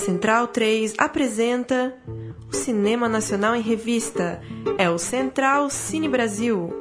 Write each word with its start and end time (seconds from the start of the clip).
Central 0.00 0.48
3 0.48 0.94
apresenta 0.96 1.94
o 2.50 2.56
Cinema 2.56 3.06
Nacional 3.06 3.54
em 3.54 3.60
Revista. 3.60 4.40
É 4.78 4.88
o 4.88 4.96
Central 4.96 5.68
Cine 5.68 6.08
Brasil. 6.08 6.72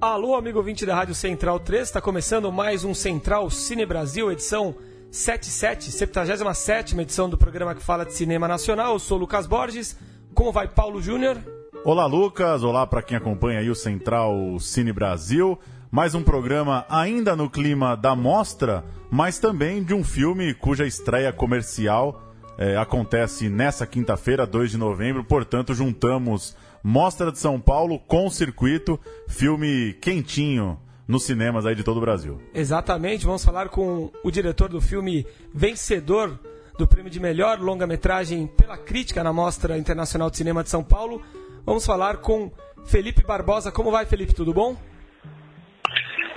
Alô, 0.00 0.36
amigo 0.36 0.58
ouvinte 0.58 0.86
da 0.86 0.94
Rádio 0.94 1.16
Central 1.16 1.58
3, 1.58 1.88
está 1.88 2.00
começando 2.00 2.52
mais 2.52 2.84
um 2.84 2.94
Central 2.94 3.50
Cine 3.50 3.84
Brasil, 3.84 4.30
edição 4.30 4.76
77, 5.10 5.90
77 5.90 7.00
edição 7.00 7.28
do 7.28 7.36
programa 7.36 7.74
que 7.74 7.82
fala 7.82 8.06
de 8.06 8.12
cinema 8.12 8.46
nacional. 8.46 8.92
Eu 8.92 8.98
sou 9.00 9.18
Lucas 9.18 9.44
Borges. 9.44 9.96
Como 10.32 10.52
vai, 10.52 10.68
Paulo 10.68 11.02
Júnior? 11.02 11.36
Olá, 11.84 12.06
Lucas. 12.06 12.62
Olá 12.62 12.86
para 12.86 13.02
quem 13.02 13.16
acompanha 13.16 13.58
aí 13.58 13.68
o 13.68 13.74
Central 13.74 14.32
Cine 14.60 14.92
Brasil. 14.92 15.58
Mais 15.90 16.14
um 16.14 16.22
programa 16.22 16.86
ainda 16.88 17.34
no 17.34 17.50
clima 17.50 17.96
da 17.96 18.14
mostra, 18.14 18.84
mas 19.10 19.40
também 19.40 19.82
de 19.82 19.92
um 19.92 20.04
filme 20.04 20.54
cuja 20.54 20.86
estreia 20.86 21.32
comercial 21.32 22.32
é, 22.56 22.76
acontece 22.76 23.48
nessa 23.48 23.84
quinta-feira, 23.88 24.46
2 24.46 24.70
de 24.70 24.76
novembro. 24.76 25.24
Portanto, 25.24 25.74
juntamos 25.74 26.56
Mostra 26.82 27.32
de 27.32 27.38
São 27.38 27.60
Paulo 27.60 27.98
com 27.98 28.30
Circuito, 28.30 28.98
filme 29.28 29.92
quentinho 30.00 30.78
nos 31.10 31.24
cinemas 31.24 31.66
aí 31.66 31.74
de 31.74 31.82
todo 31.82 31.96
o 31.96 32.00
Brasil. 32.00 32.40
Exatamente, 32.54 33.26
vamos 33.26 33.44
falar 33.44 33.68
com 33.68 34.10
o 34.22 34.30
diretor 34.30 34.68
do 34.68 34.80
filme 34.80 35.26
vencedor 35.52 36.38
do 36.78 36.86
prêmio 36.86 37.10
de 37.10 37.20
melhor 37.20 37.58
longa-metragem 37.58 38.46
pela 38.46 38.78
crítica 38.78 39.22
na 39.22 39.32
Mostra 39.32 39.76
Internacional 39.76 40.30
de 40.30 40.36
Cinema 40.36 40.62
de 40.62 40.70
São 40.70 40.82
Paulo. 40.82 41.20
Vamos 41.66 41.84
falar 41.84 42.18
com 42.18 42.50
Felipe 42.86 43.22
Barbosa. 43.22 43.72
Como 43.72 43.90
vai, 43.90 44.06
Felipe? 44.06 44.32
Tudo 44.32 44.54
bom? 44.54 44.76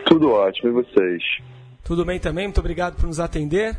Tudo 0.08 0.31
ótimo, 0.31 0.70
e 0.70 0.83
vocês? 0.83 1.23
Tudo 1.83 2.03
bem 2.03 2.20
também, 2.20 2.45
muito 2.48 2.59
obrigado 2.59 2.95
por 2.95 3.05
nos 3.05 3.20
atender. 3.20 3.78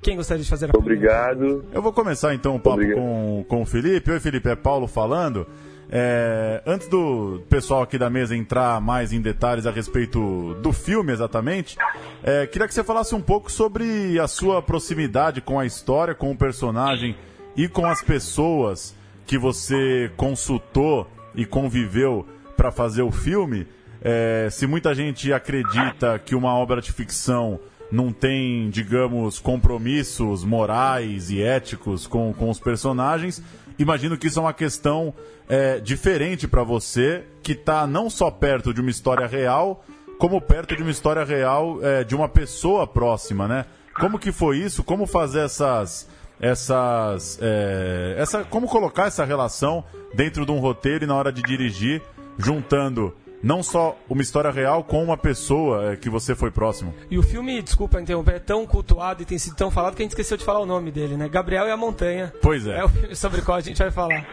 Quem 0.00 0.16
gostaria 0.16 0.42
de 0.42 0.50
fazer 0.50 0.66
a 0.66 0.76
Obrigado. 0.76 1.38
Pergunta? 1.38 1.68
Eu 1.72 1.82
vou 1.82 1.92
começar 1.92 2.34
então 2.34 2.56
o 2.56 2.60
papo 2.60 2.82
com, 2.94 3.44
com 3.46 3.62
o 3.62 3.66
Felipe. 3.66 4.10
Oi, 4.10 4.18
Felipe, 4.18 4.48
é 4.48 4.56
Paulo 4.56 4.88
falando. 4.88 5.46
É, 5.94 6.62
antes 6.64 6.88
do 6.88 7.42
pessoal 7.50 7.82
aqui 7.82 7.98
da 7.98 8.08
mesa 8.08 8.34
entrar 8.34 8.80
mais 8.80 9.12
em 9.12 9.20
detalhes 9.20 9.66
a 9.66 9.70
respeito 9.70 10.54
do 10.62 10.72
filme 10.72 11.12
exatamente, 11.12 11.76
é, 12.22 12.46
queria 12.46 12.66
que 12.66 12.72
você 12.72 12.82
falasse 12.82 13.14
um 13.14 13.20
pouco 13.20 13.52
sobre 13.52 14.18
a 14.18 14.26
sua 14.26 14.62
proximidade 14.62 15.42
com 15.42 15.60
a 15.60 15.66
história, 15.66 16.14
com 16.14 16.30
o 16.30 16.36
personagem 16.36 17.14
e 17.54 17.68
com 17.68 17.84
as 17.84 18.00
pessoas 18.00 18.96
que 19.26 19.36
você 19.36 20.10
consultou 20.16 21.06
e 21.34 21.44
conviveu 21.44 22.26
para 22.56 22.72
fazer 22.72 23.02
o 23.02 23.12
filme. 23.12 23.66
É, 24.00 24.48
se 24.50 24.66
muita 24.66 24.94
gente 24.94 25.30
acredita 25.30 26.18
que 26.18 26.34
uma 26.34 26.54
obra 26.54 26.80
de 26.80 26.90
ficção 26.90 27.60
não 27.90 28.10
tem, 28.10 28.70
digamos, 28.70 29.38
compromissos 29.38 30.42
morais 30.42 31.30
e 31.30 31.42
éticos 31.42 32.06
com, 32.06 32.32
com 32.32 32.48
os 32.48 32.58
personagens, 32.58 33.42
imagino 33.78 34.16
que 34.16 34.26
isso 34.26 34.38
é 34.38 34.42
uma 34.42 34.52
questão 34.52 35.14
é, 35.48 35.80
diferente 35.80 36.46
para 36.46 36.62
você, 36.62 37.24
que 37.42 37.52
está 37.52 37.86
não 37.86 38.08
só 38.08 38.30
perto 38.30 38.72
de 38.72 38.80
uma 38.80 38.90
história 38.90 39.26
real, 39.26 39.84
como 40.18 40.40
perto 40.40 40.76
de 40.76 40.82
uma 40.82 40.90
história 40.90 41.24
real 41.24 41.78
é, 41.82 42.04
de 42.04 42.14
uma 42.14 42.28
pessoa 42.28 42.86
próxima, 42.86 43.48
né? 43.48 43.66
Como 43.98 44.18
que 44.18 44.32
foi 44.32 44.58
isso? 44.58 44.82
Como 44.82 45.06
fazer 45.06 45.40
essas, 45.40 46.08
essas, 46.40 47.38
é, 47.42 48.14
essa, 48.18 48.44
como 48.44 48.66
colocar 48.66 49.06
essa 49.06 49.24
relação 49.24 49.84
dentro 50.14 50.46
de 50.46 50.52
um 50.52 50.58
roteiro 50.58 51.04
e 51.04 51.06
na 51.06 51.14
hora 51.14 51.32
de 51.32 51.42
dirigir, 51.42 52.02
juntando 52.38 53.14
não 53.42 53.62
só 53.62 53.98
uma 54.08 54.22
história 54.22 54.50
real 54.50 54.84
com 54.84 55.02
uma 55.02 55.16
pessoa 55.16 55.92
é, 55.92 55.96
que 55.96 56.08
você 56.08 56.34
foi 56.34 56.50
próximo. 56.50 56.94
E 57.10 57.18
o 57.18 57.22
filme, 57.22 57.60
desculpa 57.60 58.00
interromper, 58.00 58.36
é 58.36 58.38
tão 58.38 58.66
cultuado 58.66 59.22
e 59.22 59.26
tem 59.26 59.38
sido 59.38 59.56
tão 59.56 59.70
falado 59.70 59.96
que 59.96 60.02
a 60.02 60.04
gente 60.04 60.12
esqueceu 60.12 60.36
de 60.36 60.44
falar 60.44 60.60
o 60.60 60.66
nome 60.66 60.90
dele, 60.90 61.16
né? 61.16 61.28
Gabriel 61.28 61.66
e 61.66 61.70
a 61.70 61.76
Montanha. 61.76 62.32
Pois 62.40 62.66
é. 62.66 62.78
É 62.78 62.84
o 62.84 62.88
filme 62.88 63.14
sobre 63.16 63.40
o 63.40 63.44
qual 63.44 63.58
a 63.58 63.60
gente 63.60 63.78
vai 63.78 63.90
falar. 63.90 64.24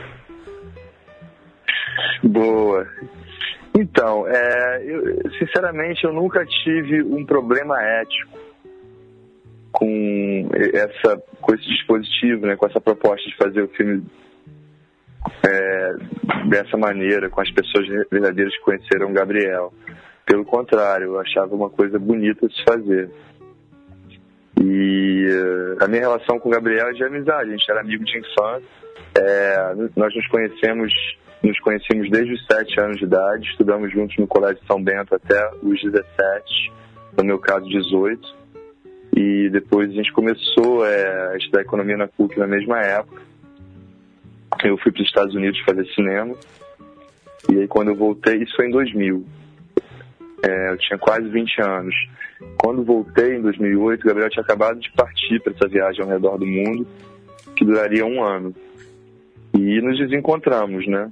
Boa. 2.24 2.88
Então, 3.78 4.28
é, 4.28 4.84
eu, 4.86 5.32
sinceramente, 5.40 6.04
eu 6.04 6.14
nunca 6.14 6.46
tive 6.46 7.02
um 7.02 7.26
problema 7.26 7.82
ético 7.82 8.38
com 9.72 10.50
essa 10.74 11.22
com 11.40 11.54
esse 11.54 11.64
dispositivo, 11.66 12.46
né, 12.48 12.56
com 12.56 12.66
essa 12.66 12.82
proposta 12.82 13.30
de 13.30 13.36
fazer 13.38 13.62
o 13.62 13.68
filme 13.70 14.04
é, 15.46 15.94
dessa 16.48 16.78
maneira, 16.78 17.30
com 17.30 17.42
as 17.42 17.52
pessoas 17.52 17.88
verdadeiras 18.10 18.56
que 18.58 18.64
conheceram 18.64 19.14
Gabriel. 19.14 19.74
Pelo 20.26 20.46
contrário, 20.46 21.08
eu 21.08 21.20
achava 21.20 21.56
uma 21.56 21.70
coisa 21.70 21.98
bonita 21.98 22.48
de 22.48 22.56
se 22.56 22.64
fazer. 22.64 23.10
E 24.62 25.26
uh, 25.28 25.84
a 25.84 25.88
minha 25.88 26.02
relação 26.02 26.38
com 26.38 26.50
o 26.50 26.52
Gabriel 26.52 26.90
é 26.90 26.92
de 26.92 27.04
amizade, 27.04 27.50
a 27.50 27.52
gente 27.52 27.72
era 27.72 27.80
amigo 27.82 28.04
de 28.04 28.18
infância. 28.18 28.68
É, 29.18 29.74
nós 29.96 30.14
nos 30.14 30.28
conhecemos, 30.28 30.92
nos 31.42 31.60
conhecemos 31.62 32.10
desde 32.12 32.34
os 32.34 32.46
7 32.46 32.80
anos 32.82 32.98
de 32.98 33.06
idade, 33.06 33.48
estudamos 33.48 33.92
juntos 33.92 34.16
no 34.18 34.28
Colégio 34.28 34.62
São 34.68 34.84
Bento 34.84 35.16
até 35.16 35.50
os 35.64 35.82
17, 35.82 36.74
no 37.18 37.24
meu 37.24 37.40
caso 37.40 37.68
18. 37.70 38.38
E 39.16 39.50
depois 39.50 39.90
a 39.90 39.94
gente 39.94 40.12
começou 40.14 40.86
é, 40.86 41.34
a 41.34 41.38
estudar 41.38 41.62
economia 41.62 41.98
na 41.98 42.08
PUC 42.08 42.38
na 42.38 42.48
mesma 42.48 42.80
época. 42.82 43.29
Eu 44.64 44.78
fui 44.78 44.92
para 44.92 45.02
os 45.02 45.08
Estados 45.08 45.36
Unidos 45.36 45.60
fazer 45.62 45.86
cinema. 45.94 46.36
E 47.50 47.60
aí 47.60 47.68
quando 47.68 47.90
eu 47.90 47.96
voltei, 47.96 48.38
isso 48.38 48.56
foi 48.56 48.68
em 48.68 48.72
2000. 48.72 49.26
É, 50.44 50.72
eu 50.72 50.78
tinha 50.78 50.98
quase 50.98 51.28
20 51.28 51.62
anos. 51.62 51.96
Quando 52.62 52.84
voltei 52.84 53.36
em 53.36 53.42
2008, 53.42 54.02
o 54.02 54.08
Gabriel 54.08 54.30
tinha 54.30 54.44
acabado 54.44 54.80
de 54.80 54.92
partir 54.92 55.42
para 55.42 55.54
essa 55.54 55.68
viagem 55.68 56.02
ao 56.02 56.10
redor 56.10 56.38
do 56.38 56.46
mundo, 56.46 56.88
que 57.56 57.66
duraria 57.66 58.06
um 58.06 58.24
ano. 58.24 58.56
E 59.54 59.82
nos 59.82 59.98
desencontramos, 59.98 60.88
né? 60.88 61.12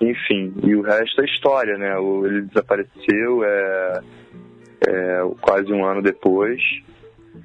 Enfim, 0.00 0.52
e 0.64 0.74
o 0.74 0.82
resto 0.82 1.20
é 1.20 1.24
história, 1.24 1.78
né? 1.78 1.94
Ele 2.24 2.42
desapareceu 2.42 3.44
é, 3.44 4.00
é, 4.88 5.22
quase 5.40 5.72
um 5.72 5.84
ano 5.84 6.02
depois 6.02 6.60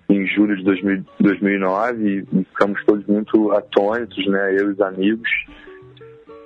em 0.10 0.26
julho 0.26 0.58
de 0.58 0.64
2000, 0.64 1.06
2009 1.20 2.26
e 2.34 2.44
ficamos 2.46 2.84
todos 2.84 3.06
muito 3.06 3.52
atônitos, 3.52 4.26
né? 4.28 4.56
Eu 4.56 4.70
e 4.70 4.74
os 4.74 4.82
amigos. 4.82 5.30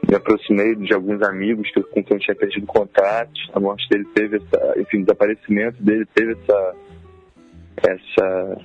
Me 0.07 0.16
aproximei 0.16 0.75
de 0.75 0.94
alguns 0.94 1.22
amigos 1.24 1.72
que, 1.72 1.81
com 1.81 2.03
quem 2.03 2.18
eu 2.18 2.19
tinha 2.19 2.35
perdido 2.35 2.68
contato. 2.68 3.31
A 3.53 3.59
morte 3.59 3.88
dele 3.90 4.06
teve 4.13 4.35
essa, 4.35 4.79
enfim, 4.79 4.97
o 4.97 5.06
desaparecimento 5.06 5.81
dele 5.81 6.06
teve 6.13 6.34
essa, 6.34 6.75
essa 7.78 8.62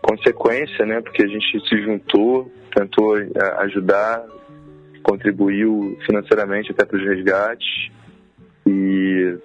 consequência, 0.00 0.86
né? 0.86 1.02
Porque 1.02 1.22
a 1.22 1.28
gente 1.28 1.68
se 1.68 1.82
juntou, 1.82 2.50
tentou 2.74 3.18
é, 3.18 3.28
ajudar, 3.58 4.24
contribuiu 5.02 5.98
financeiramente 6.06 6.72
até 6.72 6.86
para 6.86 6.96
os 6.96 7.04
resgates 7.04 7.90
e 8.66 9.36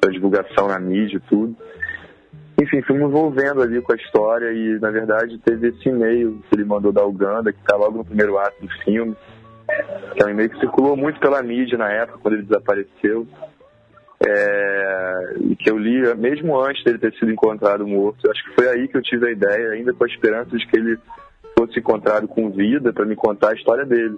para 0.00 0.10
divulgação 0.10 0.66
na 0.66 0.80
mídia 0.80 1.18
e 1.18 1.28
tudo 1.28 1.56
enfim, 2.60 2.82
fui 2.82 2.96
me 2.96 3.04
envolvendo 3.04 3.62
ali 3.62 3.80
com 3.82 3.92
a 3.92 3.96
história 3.96 4.52
e, 4.52 4.78
na 4.78 4.90
verdade, 4.90 5.38
teve 5.38 5.68
esse 5.68 5.88
e-mail 5.88 6.40
que 6.48 6.54
ele 6.54 6.64
mandou 6.64 6.92
da 6.92 7.04
Uganda, 7.04 7.52
que 7.52 7.58
está 7.58 7.76
logo 7.76 7.98
no 7.98 8.04
primeiro 8.04 8.38
ato 8.38 8.60
do 8.60 8.68
filme, 8.84 9.16
que 10.14 10.22
é 10.22 10.26
um 10.26 10.30
e-mail 10.30 10.50
que 10.50 10.60
circulou 10.60 10.96
muito 10.96 11.18
pela 11.18 11.42
mídia 11.42 11.76
na 11.76 11.90
época, 11.90 12.18
quando 12.22 12.34
ele 12.34 12.44
desapareceu, 12.44 13.26
é, 14.24 15.34
e 15.40 15.56
que 15.56 15.68
eu 15.68 15.76
li 15.76 16.02
mesmo 16.14 16.58
antes 16.60 16.84
dele 16.84 16.98
ter 16.98 17.12
sido 17.14 17.32
encontrado 17.32 17.86
morto. 17.86 18.30
Acho 18.30 18.44
que 18.44 18.54
foi 18.54 18.68
aí 18.68 18.88
que 18.88 18.96
eu 18.96 19.02
tive 19.02 19.28
a 19.28 19.32
ideia, 19.32 19.70
ainda 19.70 19.92
com 19.92 20.04
a 20.04 20.08
esperança 20.08 20.56
de 20.56 20.66
que 20.66 20.76
ele 20.76 20.96
fosse 21.58 21.78
encontrado 21.78 22.28
com 22.28 22.50
vida 22.50 22.92
para 22.92 23.04
me 23.04 23.16
contar 23.16 23.50
a 23.50 23.54
história 23.54 23.84
dele, 23.84 24.16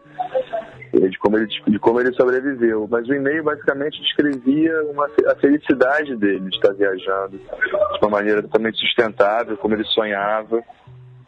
de 0.93 1.19
como 1.19 1.37
ele, 1.37 1.47
de 1.47 1.79
como 1.79 2.01
ele 2.01 2.13
sobreviveu. 2.13 2.87
Mas 2.91 3.09
o 3.09 3.15
e-mail 3.15 3.43
basicamente 3.43 4.01
descrevia 4.01 4.83
uma, 4.85 5.07
a 5.27 5.35
felicidade 5.37 6.17
dele 6.17 6.49
de 6.49 6.57
estar 6.57 6.73
viajando 6.73 7.39
de 7.39 7.99
uma 8.01 8.11
maneira 8.11 8.43
totalmente 8.43 8.79
sustentável, 8.79 9.57
como 9.57 9.75
ele 9.75 9.85
sonhava, 9.85 10.63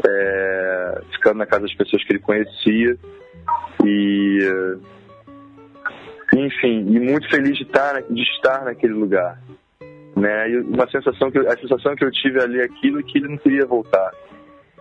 é, 0.07 1.01
ficando 1.13 1.39
na 1.39 1.47
casa 1.47 1.63
das 1.63 1.75
pessoas 1.75 2.05
que 2.05 2.13
ele 2.13 2.21
conhecia 2.21 2.97
e 3.85 4.79
enfim, 6.35 6.85
e 6.89 7.01
muito 7.01 7.29
feliz 7.31 7.57
de 7.57 7.65
estar, 7.65 8.03
de 8.03 8.23
estar 8.23 8.65
naquele 8.65 8.93
lugar. 8.93 9.41
Né? 10.15 10.51
E 10.51 10.57
uma 10.59 10.89
sensação 10.91 11.31
que, 11.31 11.39
a 11.39 11.57
sensação 11.57 11.95
que 11.97 12.05
eu 12.05 12.11
tive 12.11 12.41
ali 12.41 12.61
aquilo 12.61 13.01
é 13.01 13.03
que 13.03 13.19
ele 13.19 13.29
não 13.29 13.39
queria 13.39 13.65
voltar 13.65 14.13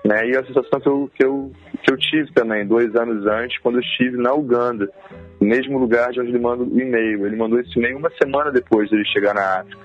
né? 0.08 0.26
E 0.30 0.38
a 0.38 0.46
sensação 0.46 0.80
que 0.80 0.88
eu, 0.88 1.12
que, 1.14 1.26
eu, 1.26 1.52
que 1.84 1.92
eu 1.92 1.98
tive 1.98 2.32
também, 2.32 2.66
dois 2.66 2.96
anos 2.96 3.28
antes, 3.28 3.60
quando 3.60 3.76
eu 3.76 3.82
estive 3.82 4.16
na 4.16 4.34
Uganda, 4.34 4.90
no 5.38 5.48
mesmo 5.48 5.78
lugar 5.78 6.12
de 6.12 6.22
onde 6.22 6.30
ele 6.30 6.40
manda 6.40 6.64
o 6.64 6.80
e-mail. 6.80 7.28
Ele 7.28 7.36
mandou 7.36 7.60
esse 7.60 7.78
e-mail 7.78 7.98
uma 7.98 8.10
semana 8.12 8.50
depois 8.50 8.88
de 8.90 8.96
ele 8.96 9.06
chegar 9.06 9.34
na 9.34 9.60
África. 9.60 9.78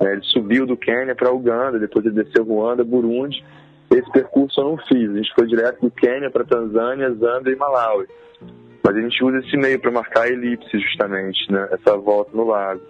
Né? 0.00 0.12
Ele 0.12 0.22
subiu 0.22 0.64
do 0.64 0.78
Quênia 0.78 1.14
para 1.14 1.30
Uganda, 1.30 1.78
depois 1.78 2.06
ele 2.06 2.24
desceu 2.24 2.42
Ruanda, 2.42 2.82
Burundi. 2.82 3.44
Esse 3.90 4.10
percurso 4.12 4.62
eu 4.62 4.64
não 4.64 4.78
fiz. 4.78 5.10
A 5.10 5.16
gente 5.16 5.34
foi 5.34 5.46
direto 5.46 5.78
do 5.82 5.90
Quênia 5.90 6.30
para 6.30 6.42
Tanzânia, 6.44 7.12
Zâmbia 7.12 7.52
e 7.52 7.56
Malawi. 7.56 8.06
Mas 8.82 8.96
a 8.96 9.00
gente 9.00 9.22
usa 9.22 9.38
esse 9.40 9.56
meio 9.58 9.78
para 9.78 9.90
marcar 9.90 10.22
a 10.22 10.28
elipse, 10.28 10.78
justamente, 10.78 11.52
né? 11.52 11.68
essa 11.70 11.98
volta 11.98 12.30
no 12.34 12.46
lago. 12.46 12.80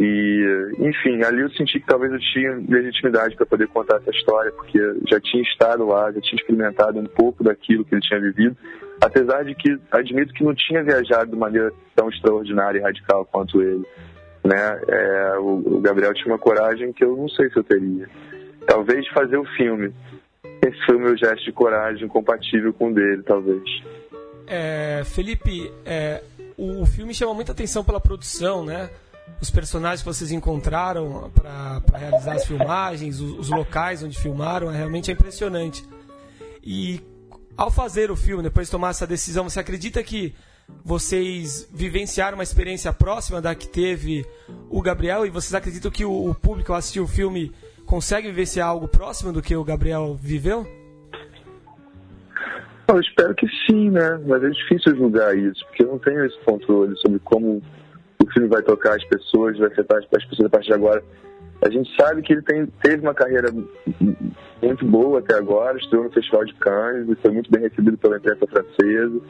E, 0.00 0.72
enfim, 0.78 1.22
ali 1.22 1.42
eu 1.42 1.50
senti 1.50 1.78
que 1.78 1.86
talvez 1.86 2.10
eu 2.10 2.18
tinha 2.18 2.52
legitimidade 2.66 3.36
para 3.36 3.44
poder 3.44 3.68
contar 3.68 3.98
essa 3.98 4.10
história, 4.10 4.50
porque 4.52 4.78
já 5.06 5.20
tinha 5.20 5.42
estado 5.42 5.86
lá, 5.86 6.10
já 6.10 6.22
tinha 6.22 6.40
experimentado 6.40 6.98
um 6.98 7.04
pouco 7.04 7.44
daquilo 7.44 7.84
que 7.84 7.94
ele 7.94 8.00
tinha 8.00 8.18
vivido, 8.18 8.56
apesar 8.98 9.44
de 9.44 9.54
que 9.54 9.78
admito 9.90 10.32
que 10.32 10.42
não 10.42 10.54
tinha 10.54 10.82
viajado 10.82 11.30
de 11.30 11.36
maneira 11.36 11.70
tão 11.94 12.08
extraordinária 12.08 12.78
e 12.78 12.82
radical 12.82 13.26
quanto 13.26 13.60
ele. 13.60 13.84
Né? 14.42 14.80
É, 14.88 15.38
o, 15.38 15.76
o 15.76 15.80
Gabriel 15.82 16.14
tinha 16.14 16.32
uma 16.32 16.38
coragem 16.38 16.94
que 16.94 17.04
eu 17.04 17.14
não 17.14 17.28
sei 17.28 17.50
se 17.50 17.58
eu 17.58 17.64
teria. 17.64 18.08
Talvez 18.66 19.06
fazer 19.08 19.36
o 19.36 19.44
filme. 19.54 19.92
Esse 20.64 20.86
foi 20.86 20.96
o 20.96 21.00
meu 21.00 21.14
gesto 21.14 21.44
de 21.44 21.52
coragem 21.52 22.08
compatível 22.08 22.72
com 22.72 22.88
o 22.88 22.94
dele, 22.94 23.22
talvez. 23.22 23.62
É, 24.46 25.02
Felipe, 25.04 25.70
é, 25.84 26.22
o, 26.56 26.80
o 26.80 26.86
filme 26.86 27.12
chama 27.12 27.34
muita 27.34 27.52
atenção 27.52 27.84
pela 27.84 28.00
produção, 28.00 28.64
né? 28.64 28.88
Os 29.40 29.50
personagens 29.50 30.00
que 30.00 30.06
vocês 30.06 30.30
encontraram 30.30 31.30
para 31.34 31.98
realizar 31.98 32.34
as 32.34 32.44
filmagens, 32.44 33.20
os, 33.20 33.38
os, 33.38 33.48
locais 33.48 34.02
onde 34.02 34.18
filmaram, 34.18 34.70
é, 34.70 34.76
realmente 34.76 35.10
é 35.10 35.14
impressionante. 35.14 35.84
E 36.62 37.00
ao 37.56 37.70
fazer 37.70 38.10
o 38.10 38.16
filme, 38.16 38.42
depois 38.42 38.66
de 38.66 38.70
tomar 38.70 38.90
essa 38.90 39.06
decisão, 39.06 39.48
você 39.48 39.60
acredita 39.60 40.02
que 40.02 40.34
vocês 40.84 41.68
vivenciaram 41.72 42.36
uma 42.36 42.44
experiência 42.44 42.92
próxima 42.92 43.40
da 43.40 43.54
que 43.54 43.68
teve 43.68 44.24
o 44.68 44.80
Gabriel 44.80 45.26
e 45.26 45.30
vocês 45.30 45.54
acreditam 45.54 45.90
que 45.90 46.04
o, 46.04 46.30
o 46.30 46.34
público 46.34 46.72
ao 46.72 46.78
assistir 46.78 47.00
o 47.00 47.06
filme 47.06 47.52
consegue 47.86 48.28
vivenciar 48.28 48.68
algo 48.68 48.86
próximo 48.86 49.32
do 49.32 49.42
que 49.42 49.54
o 49.56 49.64
Gabriel 49.64 50.14
viveu? 50.14 50.66
Eu 52.88 53.00
espero 53.00 53.34
que 53.34 53.46
sim, 53.66 53.90
né? 53.90 54.20
Mas 54.26 54.42
é 54.42 54.48
difícil 54.48 54.96
julgar 54.96 55.36
isso, 55.36 55.64
porque 55.66 55.84
eu 55.84 55.88
não 55.88 55.98
tenho 55.98 56.24
esse 56.24 56.38
controle 56.44 56.96
sobre 56.98 57.18
como 57.20 57.62
o 58.22 58.32
filme 58.32 58.48
vai 58.48 58.62
tocar 58.62 58.96
as 58.96 59.04
pessoas, 59.04 59.58
vai 59.58 59.70
para 59.70 59.98
as 59.98 60.06
pessoas 60.06 60.46
a 60.46 60.50
partir 60.50 60.68
de 60.68 60.74
agora. 60.74 61.02
A 61.62 61.70
gente 61.70 61.94
sabe 61.94 62.22
que 62.22 62.32
ele 62.32 62.42
tem, 62.42 62.66
teve 62.82 63.02
uma 63.02 63.14
carreira 63.14 63.48
muito 64.62 64.84
boa 64.86 65.18
até 65.18 65.36
agora, 65.36 65.76
estreou 65.76 66.04
no 66.04 66.10
Festival 66.10 66.44
de 66.44 66.54
Cannes 66.54 67.18
foi 67.20 67.30
muito 67.30 67.50
bem 67.50 67.62
recebido 67.62 67.98
pela 67.98 68.16
imprensa 68.16 68.46
francesa. 68.46 69.20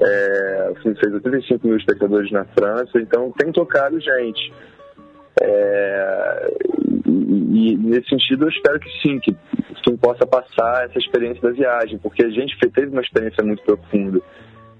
É, 0.00 0.68
o 0.70 0.74
filme 0.76 0.98
fez 0.98 1.14
85 1.14 1.66
mil 1.66 1.76
espectadores 1.76 2.30
na 2.30 2.44
França, 2.44 2.98
então 2.98 3.30
tem 3.32 3.52
tocado 3.52 4.00
gente. 4.00 4.52
É, 5.40 6.52
e, 7.06 7.72
e, 7.72 7.76
nesse 7.78 8.08
sentido 8.08 8.44
eu 8.44 8.48
espero 8.48 8.78
que 8.78 8.88
sim, 9.00 9.18
que 9.18 9.30
o 9.30 9.98
possa 9.98 10.26
passar 10.26 10.86
essa 10.86 10.98
experiência 10.98 11.42
da 11.42 11.50
viagem, 11.50 11.98
porque 11.98 12.24
a 12.24 12.30
gente 12.30 12.56
teve 12.70 12.88
uma 12.88 13.02
experiência 13.02 13.44
muito 13.44 13.62
profunda. 13.62 14.20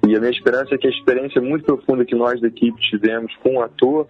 E 0.07 0.17
a 0.17 0.19
minha 0.19 0.33
esperança 0.33 0.75
é 0.75 0.79
que 0.79 0.87
a 0.87 0.91
experiência 0.91 1.41
muito 1.41 1.65
profunda 1.65 2.05
que 2.05 2.15
nós 2.15 2.41
da 2.41 2.49
equipe 2.49 2.81
tivemos 2.91 3.35
com 3.37 3.57
o 3.57 3.63
ator 3.63 4.09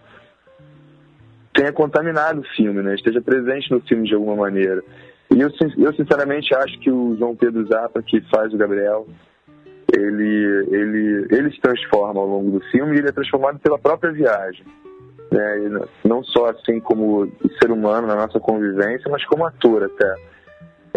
tenha 1.53 1.73
contaminado 1.73 2.41
o 2.41 2.57
filme, 2.57 2.83
né? 2.83 2.95
esteja 2.95 3.21
presente 3.21 3.71
no 3.71 3.81
filme 3.83 4.09
de 4.09 4.15
alguma 4.15 4.37
maneira. 4.37 4.83
E 5.31 5.41
eu, 5.41 5.51
eu 5.79 5.95
sinceramente 5.95 6.55
acho 6.55 6.79
que 6.81 6.91
o 6.91 7.17
João 7.17 7.37
Pedro 7.37 7.67
Zappa, 7.67 8.03
que 8.03 8.21
faz 8.35 8.53
o 8.53 8.57
Gabriel, 8.57 9.07
ele, 9.93 10.67
ele, 10.71 11.27
ele 11.31 11.51
se 11.51 11.61
transforma 11.61 12.21
ao 12.21 12.27
longo 12.27 12.59
do 12.59 12.65
filme 12.71 12.97
e 12.97 12.99
ele 12.99 13.09
é 13.09 13.13
transformado 13.13 13.59
pela 13.59 13.79
própria 13.79 14.13
viagem. 14.13 14.65
Né? 15.31 15.81
Não 16.05 16.23
só 16.25 16.51
assim 16.51 16.81
como 16.81 17.31
ser 17.61 17.71
humano 17.71 18.07
na 18.07 18.15
nossa 18.15 18.41
convivência, 18.41 19.11
mas 19.11 19.25
como 19.27 19.47
ator 19.47 19.85
até. 19.85 20.15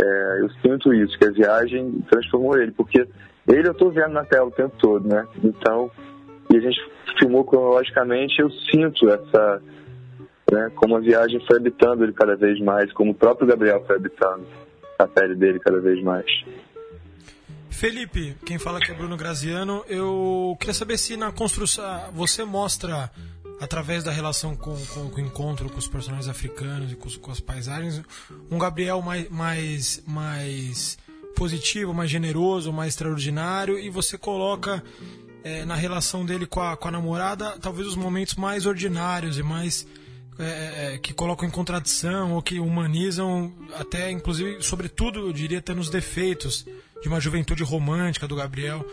É, 0.01 0.41
eu 0.41 0.49
sinto 0.61 0.93
isso, 0.93 1.17
que 1.17 1.25
a 1.25 1.31
viagem 1.31 2.03
transformou 2.09 2.57
ele, 2.57 2.71
porque 2.71 3.07
ele 3.47 3.67
eu 3.67 3.71
estou 3.71 3.91
vendo 3.91 4.13
na 4.13 4.25
tela 4.25 4.47
o 4.47 4.51
tempo 4.51 4.75
todo, 4.77 5.07
né? 5.07 5.27
Então, 5.43 5.91
e 6.51 6.57
a 6.57 6.59
gente 6.59 6.79
filmou 7.19 7.43
cronologicamente, 7.43 8.39
eu 8.39 8.49
sinto 8.51 9.09
essa, 9.09 9.61
né, 10.51 10.71
como 10.75 10.97
a 10.97 10.99
viagem 10.99 11.39
foi 11.45 11.57
habitando 11.57 12.03
ele 12.03 12.13
cada 12.13 12.35
vez 12.35 12.59
mais, 12.59 12.91
como 12.93 13.11
o 13.11 13.15
próprio 13.15 13.47
Gabriel 13.47 13.83
foi 13.85 13.95
habitando 13.95 14.45
a 14.97 15.07
pele 15.07 15.35
dele 15.35 15.59
cada 15.59 15.79
vez 15.79 16.01
mais. 16.03 16.25
Felipe, 17.69 18.37
quem 18.45 18.57
fala 18.57 18.79
que 18.79 18.91
é 18.91 18.95
Bruno 18.95 19.17
Graziano, 19.17 19.83
eu 19.87 20.55
queria 20.59 20.73
saber 20.73 20.97
se 20.97 21.17
na 21.17 21.31
construção 21.31 21.83
você 22.13 22.45
mostra 22.45 23.11
através 23.59 24.03
da 24.03 24.11
relação 24.11 24.55
com, 24.55 24.75
com, 24.93 25.09
com, 25.09 25.21
o 25.21 25.23
encontro 25.23 25.69
com 25.69 25.77
os 25.77 25.87
personagens 25.87 26.27
africanos 26.27 26.91
e 26.91 26.95
com, 26.95 27.09
com 27.19 27.31
as 27.31 27.39
paisagens, 27.39 28.01
um 28.49 28.57
Gabriel 28.57 29.01
mais, 29.01 29.29
mais, 29.29 30.03
mais 30.07 30.97
positivo, 31.35 31.93
mais 31.93 32.09
generoso, 32.09 32.73
mais 32.73 32.93
extraordinário, 32.93 33.77
e 33.77 33.89
você 33.89 34.17
coloca 34.17 34.83
é, 35.43 35.63
na 35.65 35.75
relação 35.75 36.25
dele 36.25 36.47
com 36.47 36.61
a, 36.61 36.75
com 36.75 36.87
a 36.87 36.91
namorada 36.91 37.51
talvez 37.61 37.87
os 37.87 37.95
momentos 37.95 38.33
mais 38.35 38.65
ordinários 38.65 39.37
e 39.37 39.43
mais 39.43 39.85
é, 40.39 40.95
é, 40.95 40.97
que 40.97 41.13
colocam 41.13 41.47
em 41.47 41.51
contradição 41.51 42.33
ou 42.33 42.41
que 42.41 42.59
humanizam, 42.59 43.53
até 43.75 44.11
inclusive, 44.11 44.61
sobretudo, 44.61 45.19
eu 45.19 45.31
diria, 45.31 45.59
até 45.59 45.73
nos 45.73 45.89
defeitos 45.89 46.65
de 47.01 47.07
uma 47.07 47.19
juventude 47.19 47.63
romântica 47.63 48.27
do 48.27 48.35
Gabriel. 48.35 48.85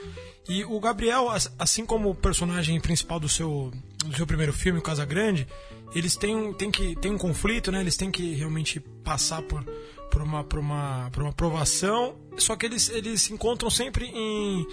E 0.49 0.65
o 0.65 0.79
Gabriel, 0.79 1.29
assim 1.59 1.87
como 1.87 2.11
o 2.11 2.15
personagem 2.15 2.79
principal 2.81 3.19
do 3.19 3.29
seu, 3.29 3.73
do 4.05 4.15
seu 4.15 4.27
primeiro 4.27 4.53
filme, 4.53 4.79
o 4.79 4.83
Casa 4.83 5.05
Grande, 5.05 5.47
eles 5.95 6.17
têm, 6.17 6.53
têm, 6.53 6.71
que, 6.71 6.95
têm 6.97 7.13
um 7.13 7.19
conflito, 7.19 7.73
né? 7.73 7.81
eles 7.81 7.97
têm 7.97 8.11
que 8.11 8.35
realmente 8.35 8.79
passar 8.79 9.43
por, 9.43 9.65
por 10.13 10.21
uma, 10.21 10.43
uma, 10.43 11.11
uma 11.17 11.31
aprovação, 11.31 12.15
só 12.37 12.55
que 12.55 12.67
eles, 12.67 12.91
eles 12.91 13.23
se 13.23 13.33
encontram 13.33 13.71
sempre 13.71 14.05
em, 14.05 14.67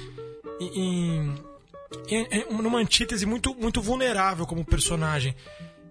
em, 0.60 1.36
em, 2.10 2.28
em 2.30 2.62
numa 2.62 2.80
antítese 2.80 3.26
muito, 3.26 3.56
muito 3.56 3.82
vulnerável 3.82 4.46
como 4.46 4.66
personagem. 4.66 5.34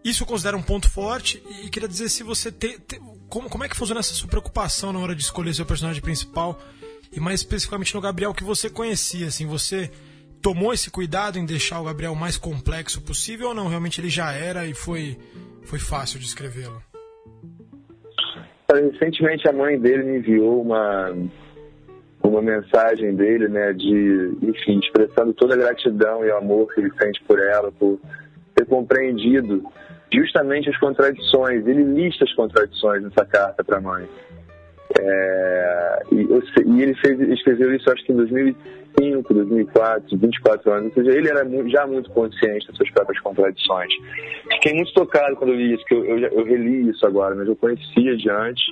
Isso 0.04 0.22
eu 0.22 0.26
considero 0.26 0.58
um 0.58 0.62
ponto 0.62 0.88
forte 0.90 1.42
e 1.64 1.70
queria 1.70 1.88
dizer 1.88 2.10
se 2.10 2.22
você 2.22 2.52
tem. 2.52 2.78
Te, 2.78 3.00
como, 3.30 3.48
como 3.48 3.64
é 3.64 3.68
que 3.68 3.76
funciona 3.76 4.00
essa 4.00 4.12
sua 4.12 4.28
preocupação 4.28 4.92
na 4.92 4.98
hora 4.98 5.14
de 5.14 5.22
escolher 5.22 5.54
seu 5.54 5.64
personagem 5.64 6.02
principal 6.02 6.60
e 7.10 7.18
mais 7.18 7.40
especificamente 7.40 7.94
no 7.94 8.02
Gabriel 8.02 8.34
que 8.34 8.44
você 8.44 8.68
conhecia, 8.68 9.28
assim, 9.28 9.46
você 9.46 9.90
tomou 10.42 10.74
esse 10.74 10.90
cuidado 10.90 11.38
em 11.38 11.46
deixar 11.46 11.80
o 11.80 11.84
Gabriel 11.84 12.14
mais 12.14 12.36
complexo 12.36 13.00
possível 13.00 13.48
ou 13.48 13.54
não? 13.54 13.66
Realmente 13.66 13.98
ele 13.98 14.10
já 14.10 14.30
era 14.30 14.66
e 14.66 14.74
foi, 14.74 15.18
foi 15.64 15.78
fácil 15.78 16.18
de 16.18 16.26
escrevê-lo? 16.26 16.82
Recentemente 18.70 19.48
a 19.48 19.52
mãe 19.52 19.80
dele 19.80 20.02
me 20.02 20.18
enviou 20.18 20.60
uma, 20.60 21.14
uma 22.22 22.42
mensagem 22.42 23.14
dele, 23.14 23.48
né, 23.48 23.72
de, 23.72 24.36
enfim, 24.42 24.78
expressando 24.78 25.32
toda 25.32 25.54
a 25.54 25.56
gratidão 25.56 26.22
e 26.22 26.30
o 26.30 26.36
amor 26.36 26.74
que 26.74 26.80
ele 26.80 26.92
sente 27.00 27.22
por 27.24 27.38
ela, 27.40 27.72
por 27.72 27.98
ter 28.54 28.66
compreendido 28.66 29.64
justamente 30.12 30.68
as 30.68 30.76
contradições. 30.76 31.66
Ele 31.66 31.82
lista 31.82 32.24
as 32.24 32.34
contradições 32.34 33.02
nessa 33.02 33.24
carta 33.24 33.64
para 33.64 33.78
a 33.78 33.80
mãe. 33.80 34.06
É, 35.00 36.02
e, 36.12 36.28
e, 36.66 36.82
ele 36.82 36.94
fez, 36.96 37.20
escreveu 37.20 37.74
isso 37.74 37.90
acho 37.90 38.04
que 38.04 38.12
em 38.12 38.16
2005, 38.98 39.34
2004, 39.34 40.18
24 40.18 40.72
anos. 40.72 40.96
Ou 40.96 41.04
seja, 41.04 41.16
ele 41.16 41.28
era 41.28 41.48
já 41.68 41.86
muito 41.86 42.10
consciente 42.10 42.66
das 42.66 42.76
suas 42.76 42.90
próprias 42.90 43.20
contradições. 43.22 43.92
Fiquei 44.54 44.74
muito 44.74 44.92
tocado 44.92 45.36
quando 45.36 45.50
eu 45.50 45.56
li 45.56 45.74
isso, 45.74 45.84
que 45.84 45.94
eu, 45.94 46.04
eu, 46.04 46.18
eu 46.18 46.44
reli 46.44 46.90
isso 46.90 47.06
agora, 47.06 47.34
mas 47.34 47.46
eu 47.46 47.56
conhecia 47.56 48.16
de 48.16 48.30
antes. 48.30 48.64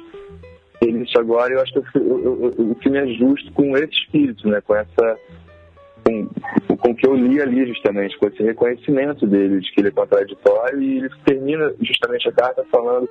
Ele 0.83 1.05
isso 1.05 1.19
agora 1.19 1.55
eu 1.55 1.61
acho 1.61 1.73
que 1.73 1.99
o 1.99 2.77
filme 2.83 2.99
é 2.99 3.07
justo 3.15 3.51
com 3.53 3.77
esse 3.77 3.93
espírito, 3.93 4.49
né? 4.49 4.61
com 4.61 4.75
essa. 4.75 5.19
Com, 6.05 6.91
o 6.91 6.95
que 6.95 7.07
eu 7.07 7.17
li 7.17 7.41
ali 7.41 7.67
justamente, 7.67 8.17
com 8.19 8.29
esse 8.29 8.41
reconhecimento 8.43 9.27
dele 9.27 9.61
de 9.61 9.73
que 9.73 9.81
ele 9.81 9.89
é 9.89 9.91
contraditório 9.91 10.81
e 10.81 10.99
ele 10.99 11.11
termina 11.25 11.75
justamente 11.81 12.29
a 12.29 12.33
carta 12.33 12.65
falando 12.71 13.09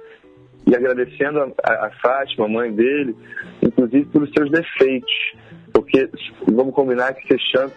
e 0.65 0.73
agradecendo 0.73 1.53
a, 1.61 1.87
a 1.87 1.91
Fátima, 2.01 2.45
a 2.45 2.49
mãe 2.49 2.71
dele, 2.71 3.15
inclusive 3.61 4.05
pelos 4.05 4.31
seus 4.31 4.49
defeitos. 4.49 5.11
Porque 5.75 6.09
vamos 6.47 6.73
combinar 6.73 7.13
que 7.13 7.27
ser 7.27 7.69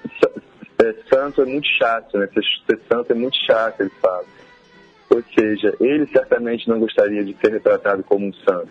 é, 0.80 0.94
santo 1.12 1.42
é 1.42 1.44
muito 1.44 1.66
chato, 1.66 2.16
né? 2.16 2.28
Ser, 2.32 2.44
ser 2.64 2.80
santo 2.88 3.10
é 3.10 3.14
muito 3.16 3.36
chato, 3.44 3.80
ele 3.80 3.90
fala. 4.00 4.24
Ou 5.10 5.24
seja, 5.36 5.74
ele 5.80 6.06
certamente 6.06 6.68
não 6.68 6.78
gostaria 6.78 7.24
de 7.24 7.36
ser 7.42 7.50
retratado 7.50 8.04
como 8.04 8.26
um 8.26 8.32
santo, 8.32 8.70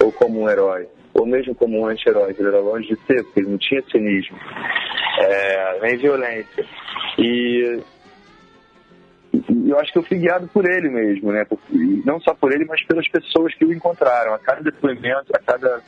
ou 0.00 0.12
como 0.12 0.42
um 0.42 0.48
herói, 0.48 0.86
ou 1.12 1.26
mesmo 1.26 1.56
como 1.56 1.80
um 1.80 1.86
anti-herói, 1.86 2.36
ele 2.38 2.46
era 2.46 2.60
longe 2.60 2.86
de 2.86 3.00
ser, 3.04 3.24
porque 3.24 3.40
ele 3.40 3.50
não 3.50 3.58
tinha 3.58 3.82
cinismo, 3.90 4.38
é, 5.18 5.80
nem 5.80 5.96
violência. 5.96 6.64
E 7.18 7.80
eu 9.66 9.78
acho 9.80 9.92
que 9.92 9.98
eu 9.98 10.04
fui 10.04 10.18
guiado 10.18 10.46
por 10.48 10.70
ele 10.70 10.88
mesmo, 10.88 11.32
né? 11.32 11.44
Por, 11.44 11.58
não 12.04 12.20
só 12.20 12.32
por 12.32 12.52
ele, 12.52 12.64
mas 12.64 12.84
pelas 12.86 13.08
pessoas 13.08 13.52
que 13.54 13.64
o 13.64 13.72
encontraram. 13.72 14.34
A 14.34 14.38
cada 14.38 14.62
depoimento, 14.62 15.32
a 15.34 15.38
cada, 15.40 15.82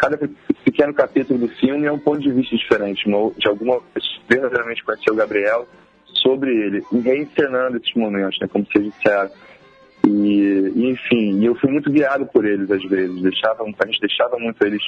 cada 0.00 0.16
pequeno 0.64 0.94
capítulo 0.94 1.40
do 1.40 1.48
filme 1.56 1.84
é 1.86 1.92
um 1.92 1.98
ponto 1.98 2.20
de 2.20 2.32
vista 2.32 2.56
diferente. 2.56 3.04
De 3.36 3.46
alguma 3.46 3.82
verdadeiramente 4.26 4.82
conheceu 4.82 5.12
o 5.12 5.16
Gabriel 5.16 5.68
sobre 6.06 6.50
ele, 6.50 6.82
e 6.90 7.00
reencenando 7.00 7.76
esses 7.76 7.94
momentos, 7.94 8.38
né? 8.40 8.48
Como 8.48 8.64
vocês 8.64 8.90
disseram. 8.90 9.30
E, 10.06 10.72
e, 10.74 10.90
enfim, 10.90 11.44
eu 11.44 11.54
fui 11.56 11.70
muito 11.70 11.90
guiado 11.90 12.24
por 12.26 12.46
eles 12.46 12.70
às 12.70 12.82
vezes. 12.84 13.20
Deixava, 13.20 13.62
a 13.62 13.86
gente 13.86 14.00
deixava 14.00 14.38
muito 14.38 14.64
eles 14.64 14.82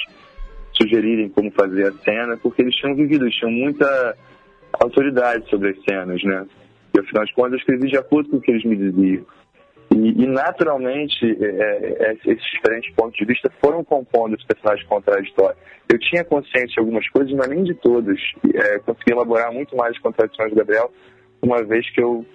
sugerirem 0.75 1.29
como 1.29 1.51
fazer 1.51 1.89
a 1.89 1.91
cena, 2.03 2.35
porque 2.37 2.63
eles 2.63 2.75
tinham 2.75 2.95
vivido, 2.95 3.25
eles 3.25 3.35
tinham 3.35 3.51
muita 3.51 4.17
autoridade 4.73 5.47
sobre 5.47 5.69
as 5.69 5.83
cenas, 5.83 6.23
né? 6.23 6.43
E 6.95 6.99
afinal 6.99 7.23
de 7.23 7.33
contas 7.33 7.51
eu 7.51 7.57
escrevi 7.59 7.87
de 7.87 7.97
acordo 7.97 8.29
com 8.29 8.37
o 8.37 8.41
que 8.41 8.49
eles 8.49 8.65
me 8.65 8.75
diziam. 8.75 9.23
E, 9.93 10.23
e 10.23 10.25
naturalmente, 10.25 11.23
é, 11.23 11.45
é, 11.45 12.09
é, 12.09 12.13
esses 12.13 12.51
diferentes 12.51 12.93
pontos 12.95 13.15
de 13.15 13.25
vista 13.25 13.51
foram 13.61 13.83
compondo 13.83 14.35
esse 14.35 14.45
personagem 14.45 14.85
contraditório. 14.87 15.55
Eu 15.87 15.99
tinha 15.99 16.23
consciência 16.23 16.67
de 16.67 16.79
algumas 16.79 17.07
coisas, 17.09 17.31
mas 17.33 17.47
nem 17.47 17.63
de 17.63 17.75
todas. 17.75 18.19
É, 18.55 18.79
consegui 18.79 19.11
elaborar 19.11 19.51
muito 19.51 19.75
mais 19.75 19.95
as 19.95 20.01
contradições 20.01 20.49
do 20.49 20.55
Gabriel, 20.55 20.91
uma 21.41 21.63
vez 21.63 21.87
que 21.91 22.01
eu 22.01 22.25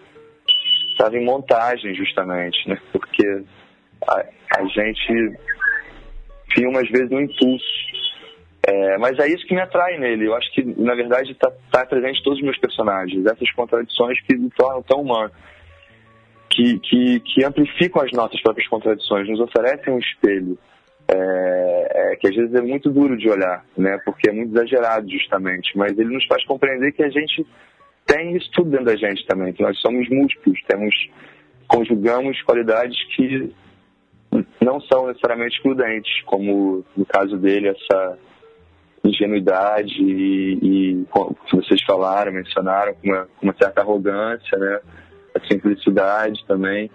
estava 0.92 1.16
em 1.16 1.24
montagem, 1.24 1.94
justamente, 1.94 2.68
né? 2.68 2.78
Porque 2.92 3.42
a, 4.06 4.24
a 4.56 4.64
gente 4.66 5.36
filma, 6.54 6.80
às 6.80 6.88
vezes, 6.88 7.10
no 7.10 7.20
impulso. 7.20 7.88
É, 8.66 8.98
mas 8.98 9.18
é 9.18 9.26
isso 9.28 9.46
que 9.46 9.54
me 9.54 9.60
atrai 9.60 9.98
nele. 9.98 10.26
Eu 10.26 10.34
acho 10.34 10.52
que, 10.52 10.62
na 10.62 10.94
verdade, 10.94 11.32
está 11.32 11.50
tá 11.72 11.86
presente 11.86 12.22
todos 12.22 12.38
os 12.38 12.44
meus 12.44 12.58
personagens. 12.58 13.26
Essas 13.26 13.50
contradições 13.52 14.20
que 14.22 14.36
me 14.36 14.50
tornam 14.50 14.82
tão 14.82 15.00
humano 15.00 15.32
que, 16.58 16.78
que, 16.80 17.20
que 17.20 17.44
amplificam 17.44 18.02
as 18.02 18.10
nossas 18.10 18.40
próprias 18.42 18.66
contradições, 18.66 19.28
nos 19.28 19.38
oferecem 19.38 19.94
um 19.94 19.98
espelho. 19.98 20.58
É, 21.10 21.88
é, 22.12 22.16
que 22.16 22.26
às 22.26 22.34
vezes 22.34 22.52
é 22.54 22.60
muito 22.60 22.90
duro 22.90 23.16
de 23.16 23.30
olhar, 23.30 23.64
né? 23.76 23.98
Porque 24.04 24.28
é 24.28 24.32
muito 24.32 24.50
exagerado, 24.50 25.08
justamente. 25.08 25.76
Mas 25.78 25.96
ele 25.96 26.12
nos 26.12 26.26
faz 26.26 26.44
compreender 26.44 26.92
que 26.92 27.02
a 27.02 27.08
gente 27.08 27.46
tem 28.04 28.36
isso 28.36 28.50
tudo 28.52 28.70
dentro 28.70 28.86
da 28.86 28.96
gente 28.96 29.24
também, 29.26 29.52
que 29.52 29.62
nós 29.62 29.78
somos 29.80 30.08
múltiplos, 30.10 30.60
temos, 30.66 30.94
conjugamos 31.66 32.42
qualidades 32.42 32.98
que 33.14 33.54
não 34.60 34.80
são 34.82 35.06
necessariamente 35.06 35.56
excludentes, 35.56 36.22
como 36.24 36.84
no 36.96 37.06
caso 37.06 37.38
dele, 37.38 37.68
essa 37.68 38.18
ingenuidade 39.04 39.94
e, 40.02 40.58
e 40.60 41.06
que 41.46 41.56
vocês 41.56 41.82
falaram, 41.84 42.32
mencionaram, 42.32 42.94
com 42.94 43.08
uma, 43.08 43.28
uma 43.40 43.54
certa 43.56 43.80
arrogância, 43.80 44.58
né? 44.58 44.80
A 45.38 45.46
simplicidade 45.46 46.44
também, 46.46 46.90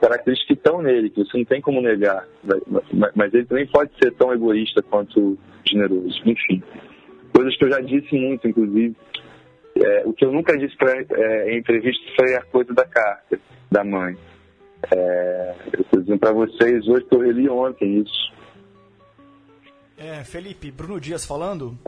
características 0.00 0.46
que 0.46 0.54
estão 0.54 0.82
nele, 0.82 1.10
que 1.10 1.22
você 1.22 1.38
não 1.38 1.44
tem 1.44 1.60
como 1.60 1.80
negar, 1.80 2.26
mas 3.14 3.32
ele 3.32 3.44
também 3.46 3.66
pode 3.66 3.90
ser 4.02 4.12
tão 4.12 4.32
egoísta 4.32 4.82
quanto 4.82 5.38
generoso, 5.64 6.20
enfim. 6.24 6.62
Coisas 7.32 7.56
que 7.56 7.64
eu 7.64 7.70
já 7.70 7.80
disse 7.80 8.14
muito, 8.14 8.48
inclusive. 8.48 8.96
É, 9.76 10.02
o 10.04 10.12
que 10.12 10.24
eu 10.24 10.32
nunca 10.32 10.56
disse 10.58 10.76
pra, 10.76 10.92
é, 10.92 11.52
em 11.52 11.58
entrevista 11.58 12.02
foi 12.16 12.34
a 12.34 12.42
coisa 12.42 12.74
da 12.74 12.84
carta 12.84 13.38
da 13.70 13.84
mãe. 13.84 14.16
É, 14.92 15.54
eu 15.72 15.80
estou 15.82 16.00
dizendo 16.00 16.18
para 16.18 16.32
vocês 16.32 16.88
hoje 16.88 17.04
que 17.04 17.14
eu 17.14 17.20
reli 17.20 17.48
ontem 17.48 18.00
isso. 18.00 18.32
É, 19.96 20.24
Felipe, 20.24 20.70
Bruno 20.70 21.00
Dias 21.00 21.24
falando. 21.24 21.78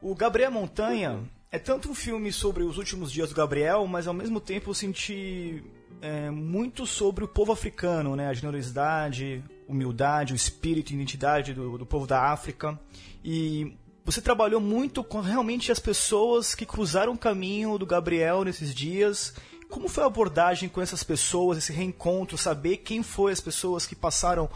O 0.00 0.14
Gabriel 0.14 0.50
Montanha 0.50 1.20
é 1.52 1.58
tanto 1.58 1.90
um 1.90 1.94
filme 1.94 2.32
sobre 2.32 2.62
os 2.62 2.78
últimos 2.78 3.10
dias 3.10 3.28
do 3.28 3.34
Gabriel, 3.34 3.84
mas 3.86 4.06
ao 4.06 4.14
mesmo 4.14 4.40
tempo 4.40 4.70
eu 4.70 4.74
senti 4.74 5.64
é, 6.00 6.30
muito 6.30 6.86
sobre 6.86 7.24
o 7.24 7.28
povo 7.28 7.50
africano, 7.50 8.14
né? 8.14 8.28
A 8.28 8.32
generosidade, 8.32 9.42
humildade, 9.66 10.32
o 10.32 10.36
espírito 10.36 10.92
e 10.92 10.94
identidade 10.94 11.52
do, 11.52 11.76
do 11.76 11.84
povo 11.84 12.06
da 12.06 12.30
África. 12.30 12.78
E 13.24 13.76
você 14.04 14.22
trabalhou 14.22 14.60
muito 14.60 15.02
com 15.02 15.20
realmente 15.20 15.72
as 15.72 15.80
pessoas 15.80 16.54
que 16.54 16.64
cruzaram 16.64 17.14
o 17.14 17.18
caminho 17.18 17.76
do 17.76 17.84
Gabriel 17.84 18.44
nesses 18.44 18.72
dias. 18.72 19.34
Como 19.68 19.88
foi 19.88 20.04
a 20.04 20.06
abordagem 20.06 20.68
com 20.68 20.80
essas 20.80 21.02
pessoas, 21.02 21.58
esse 21.58 21.72
reencontro, 21.72 22.38
saber 22.38 22.78
quem 22.78 23.02
foram 23.02 23.32
as 23.32 23.40
pessoas 23.40 23.86
que 23.86 23.96
passaram 23.96 24.48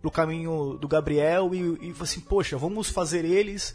pelo 0.00 0.10
caminho 0.10 0.76
do 0.80 0.88
Gabriel 0.88 1.54
e, 1.54 1.90
e 1.90 1.94
assim, 2.00 2.20
poxa, 2.20 2.56
vamos 2.56 2.90
fazer 2.90 3.24
eles 3.24 3.72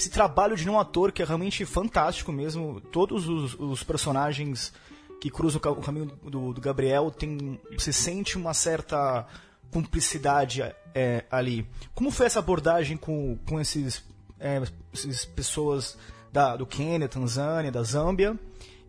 esse 0.00 0.08
trabalho 0.08 0.56
de 0.56 0.68
um 0.68 0.80
ator 0.80 1.12
que 1.12 1.20
é 1.20 1.26
realmente 1.26 1.66
fantástico 1.66 2.32
mesmo. 2.32 2.80
Todos 2.80 3.28
os, 3.28 3.54
os 3.58 3.82
personagens 3.82 4.72
que 5.20 5.28
cruzam 5.28 5.60
o 5.62 5.82
caminho 5.82 6.06
do, 6.06 6.54
do, 6.54 6.60
Gabriel 6.60 7.10
tem, 7.10 7.60
você 7.78 7.92
sente 7.92 8.38
uma 8.38 8.54
certa 8.54 9.26
cumplicidade 9.70 10.62
é, 10.94 11.26
ali. 11.30 11.68
Como 11.94 12.10
foi 12.10 12.24
essa 12.24 12.38
abordagem 12.38 12.96
com, 12.96 13.36
com 13.46 13.60
esses, 13.60 14.02
é, 14.38 14.62
essas 14.90 15.26
pessoas 15.26 15.98
da, 16.32 16.56
do 16.56 16.64
Quênia, 16.64 17.06
Tanzânia, 17.06 17.70
da 17.70 17.82
Zâmbia? 17.82 18.38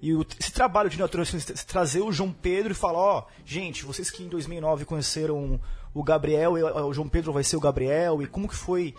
E 0.02 0.16
o, 0.16 0.26
esse 0.40 0.54
trabalho 0.54 0.90
de 0.90 0.98
naturalização, 0.98 1.54
trazer 1.68 2.00
o 2.00 2.12
João 2.14 2.32
Pedro 2.32 2.72
e 2.72 2.76
falar, 2.76 3.00
ó, 3.00 3.20
oh, 3.20 3.32
gente, 3.44 3.84
vocês 3.84 4.10
que 4.10 4.24
em 4.24 4.30
2009 4.30 4.86
conheceram 4.86 5.60
o 5.94 6.04
Gabriel, 6.04 6.54
o 6.54 6.94
João 6.94 7.10
Pedro 7.10 7.34
vai 7.34 7.44
ser 7.44 7.58
o 7.58 7.60
Gabriel, 7.60 8.22
e 8.22 8.28
como 8.28 8.48
que 8.48 8.56
foi 8.56 8.96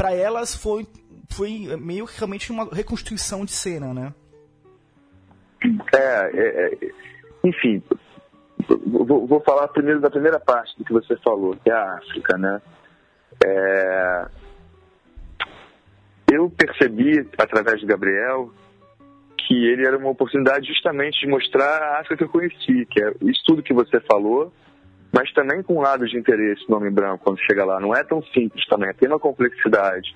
para 0.00 0.14
elas 0.14 0.54
foi, 0.54 0.86
foi 1.30 1.76
meio 1.76 2.06
que 2.06 2.18
realmente 2.18 2.50
uma 2.50 2.64
reconstituição 2.64 3.44
de 3.44 3.52
cena, 3.52 3.94
né? 3.94 4.14
É, 5.94 6.30
é, 6.34 6.74
é 6.74 6.90
enfim, 7.44 7.82
vou, 8.86 9.26
vou, 9.26 9.40
falar 9.40 9.68
primeiro 9.68 10.00
da 10.00 10.10
primeira 10.10 10.38
parte 10.38 10.76
do 10.76 10.84
que 10.84 10.92
você 10.92 11.16
falou, 11.16 11.56
que 11.56 11.70
é 11.70 11.74
a 11.74 11.94
África, 11.94 12.36
né? 12.36 12.60
É, 13.44 14.26
eu 16.30 16.50
percebi, 16.50 17.26
através 17.38 17.80
de 17.80 17.86
Gabriel, 17.86 18.52
que 19.38 19.66
ele 19.66 19.86
era 19.86 19.96
uma 19.96 20.10
oportunidade 20.10 20.66
justamente 20.66 21.20
de 21.20 21.26
mostrar 21.26 21.82
a 21.82 22.00
África 22.00 22.18
que 22.18 22.24
eu 22.24 22.28
conheci, 22.28 22.86
que 22.86 23.02
é 23.02 23.12
isso 23.22 23.42
tudo 23.46 23.62
que 23.62 23.72
você 23.72 24.00
falou, 24.00 24.52
mas 25.12 25.32
também 25.32 25.62
com 25.62 25.78
um 25.78 25.80
lado 25.80 26.06
de 26.06 26.16
interesse 26.16 26.62
no 26.68 26.76
Homem 26.76 26.92
Branco 26.92 27.24
quando 27.24 27.40
chega 27.40 27.64
lá. 27.64 27.80
Não 27.80 27.94
é 27.94 28.04
tão 28.04 28.22
simples 28.22 28.64
também, 28.66 28.92
tem 28.94 29.08
uma 29.08 29.18
complexidade 29.18 30.14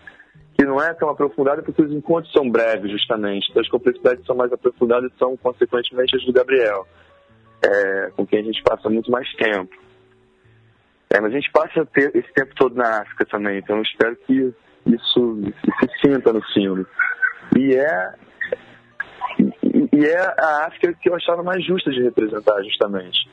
que 0.56 0.64
não 0.64 0.80
é 0.80 0.92
tão 0.94 1.08
aprofundada 1.08 1.62
porque 1.62 1.82
os 1.82 1.92
encontros 1.92 2.32
são 2.32 2.50
breves, 2.50 2.90
justamente. 2.90 3.48
Então 3.50 3.62
as 3.62 3.68
complexidades 3.68 4.24
são 4.24 4.36
mais 4.36 4.52
aprofundadas 4.52 5.10
e 5.12 5.18
são, 5.18 5.36
consequentemente, 5.36 6.16
as 6.16 6.24
do 6.24 6.32
Gabriel, 6.32 6.86
é, 7.64 8.10
com 8.16 8.26
quem 8.26 8.40
a 8.40 8.42
gente 8.42 8.62
passa 8.62 8.88
muito 8.88 9.10
mais 9.10 9.30
tempo. 9.34 9.74
É, 11.10 11.20
mas 11.20 11.32
a 11.32 11.34
gente 11.34 11.50
passa 11.52 11.86
esse 11.96 12.32
tempo 12.34 12.54
todo 12.56 12.74
na 12.74 13.02
África 13.02 13.24
também, 13.26 13.58
então 13.58 13.76
eu 13.76 13.82
espero 13.82 14.16
que 14.16 14.54
isso 14.86 15.40
se 15.42 16.08
sinta 16.08 16.32
no 16.32 16.42
filme. 16.52 16.84
E 17.56 17.74
é, 17.74 18.14
e 19.92 20.04
é 20.04 20.18
a 20.18 20.66
África 20.66 20.92
que 20.94 21.08
eu 21.08 21.14
achava 21.14 21.42
mais 21.42 21.64
justa 21.64 21.90
de 21.90 22.02
representar, 22.02 22.62
justamente 22.64 23.28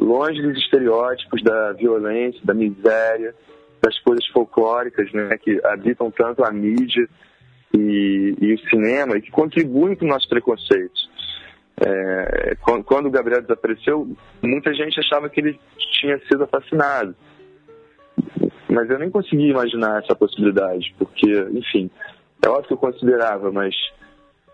longe 0.00 0.40
dos 0.42 0.56
estereótipos 0.58 1.42
da 1.42 1.72
violência, 1.72 2.40
da 2.44 2.54
miséria, 2.54 3.34
das 3.82 3.98
coisas 4.00 4.26
folclóricas 4.28 5.10
né, 5.12 5.36
que 5.38 5.60
habitam 5.64 6.10
tanto 6.10 6.44
a 6.44 6.50
mídia 6.50 7.08
e, 7.74 8.34
e 8.40 8.54
o 8.54 8.58
cinema 8.70 9.16
e 9.16 9.22
que 9.22 9.30
contribuem 9.30 9.94
para 9.94 10.06
o 10.06 10.08
nosso 10.08 10.28
preconceito. 10.28 11.16
É, 11.78 12.56
quando 12.84 13.06
o 13.06 13.10
Gabriel 13.10 13.42
desapareceu, 13.42 14.08
muita 14.42 14.72
gente 14.72 14.98
achava 14.98 15.28
que 15.28 15.40
ele 15.40 15.60
tinha 16.00 16.18
sido 16.20 16.44
assassinado. 16.44 17.14
Mas 18.68 18.88
eu 18.90 18.98
nem 18.98 19.10
conseguia 19.10 19.50
imaginar 19.50 20.02
essa 20.02 20.14
possibilidade, 20.14 20.94
porque, 20.98 21.30
enfim, 21.52 21.90
é 22.42 22.48
óbvio 22.48 22.68
que 22.68 22.72
eu 22.72 22.78
considerava, 22.78 23.52
mas 23.52 23.74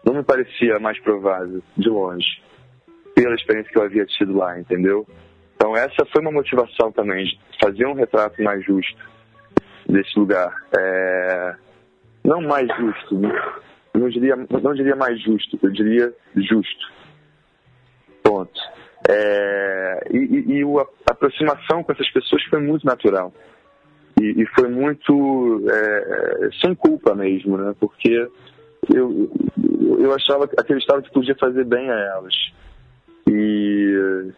não 0.05 0.15
me 0.15 0.23
parecia 0.23 0.79
mais 0.81 0.99
provável, 1.01 1.63
de 1.77 1.89
longe, 1.89 2.43
pela 3.15 3.35
experiência 3.35 3.71
que 3.71 3.79
eu 3.79 3.83
havia 3.83 4.05
tido 4.05 4.37
lá, 4.37 4.59
entendeu? 4.59 5.07
Então 5.63 5.77
essa 5.77 6.05
foi 6.07 6.21
uma 6.21 6.33
motivação 6.33 6.91
também, 6.91 7.25
de 7.25 7.39
fazer 7.63 7.87
um 7.87 7.95
retrato 7.95 8.43
mais 8.43 8.65
justo 8.65 9.01
desse 9.89 10.19
lugar. 10.19 10.53
É... 10.77 11.55
Não 12.25 12.41
mais 12.41 12.67
justo, 12.77 13.17
né? 13.17 13.31
não 13.95 14.09
diria, 14.09 14.35
não 14.37 14.75
diria 14.75 14.97
mais 14.97 15.23
justo, 15.23 15.57
eu 15.63 15.71
diria 15.71 16.13
justo. 16.35 16.93
Ponto. 18.25 18.61
É... 19.09 20.09
E, 20.11 20.17
e, 20.17 20.63
e 20.63 20.65
a 20.65 21.13
aproximação 21.13 21.85
com 21.85 21.93
essas 21.93 22.11
pessoas 22.11 22.43
foi 22.51 22.59
muito 22.59 22.85
natural. 22.85 23.33
E, 24.21 24.43
e 24.43 24.47
foi 24.57 24.69
muito 24.69 25.65
é, 25.71 26.49
sem 26.61 26.75
culpa 26.75 27.15
mesmo, 27.15 27.57
né? 27.57 27.73
Porque 27.79 28.29
eu, 28.93 29.31
eu 30.01 30.13
achava, 30.13 30.45
acreditava 30.59 31.03
que 31.03 31.13
podia 31.13 31.37
fazer 31.37 31.65
bem 31.65 31.89
a 31.89 31.99
elas. 32.17 32.35
E 33.29 34.33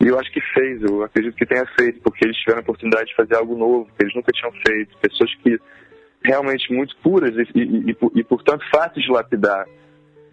e 0.00 0.06
eu 0.06 0.18
acho 0.18 0.32
que 0.32 0.40
fez, 0.54 0.82
eu 0.82 1.02
acredito 1.02 1.36
que 1.36 1.44
tenha 1.44 1.66
feito, 1.78 2.00
porque 2.00 2.24
eles 2.24 2.36
tiveram 2.38 2.60
a 2.60 2.62
oportunidade 2.62 3.10
de 3.10 3.14
fazer 3.14 3.36
algo 3.36 3.54
novo, 3.54 3.86
que 3.96 4.02
eles 4.02 4.14
nunca 4.14 4.32
tinham 4.32 4.52
feito. 4.66 4.96
Pessoas 4.96 5.34
que 5.36 5.60
realmente 6.24 6.72
muito 6.72 6.96
puras 7.02 7.34
e, 7.36 7.46
e, 7.54 7.90
e, 7.90 7.96
e 8.14 8.24
portanto, 8.24 8.64
fáceis 8.74 9.04
de 9.04 9.12
lapidar. 9.12 9.66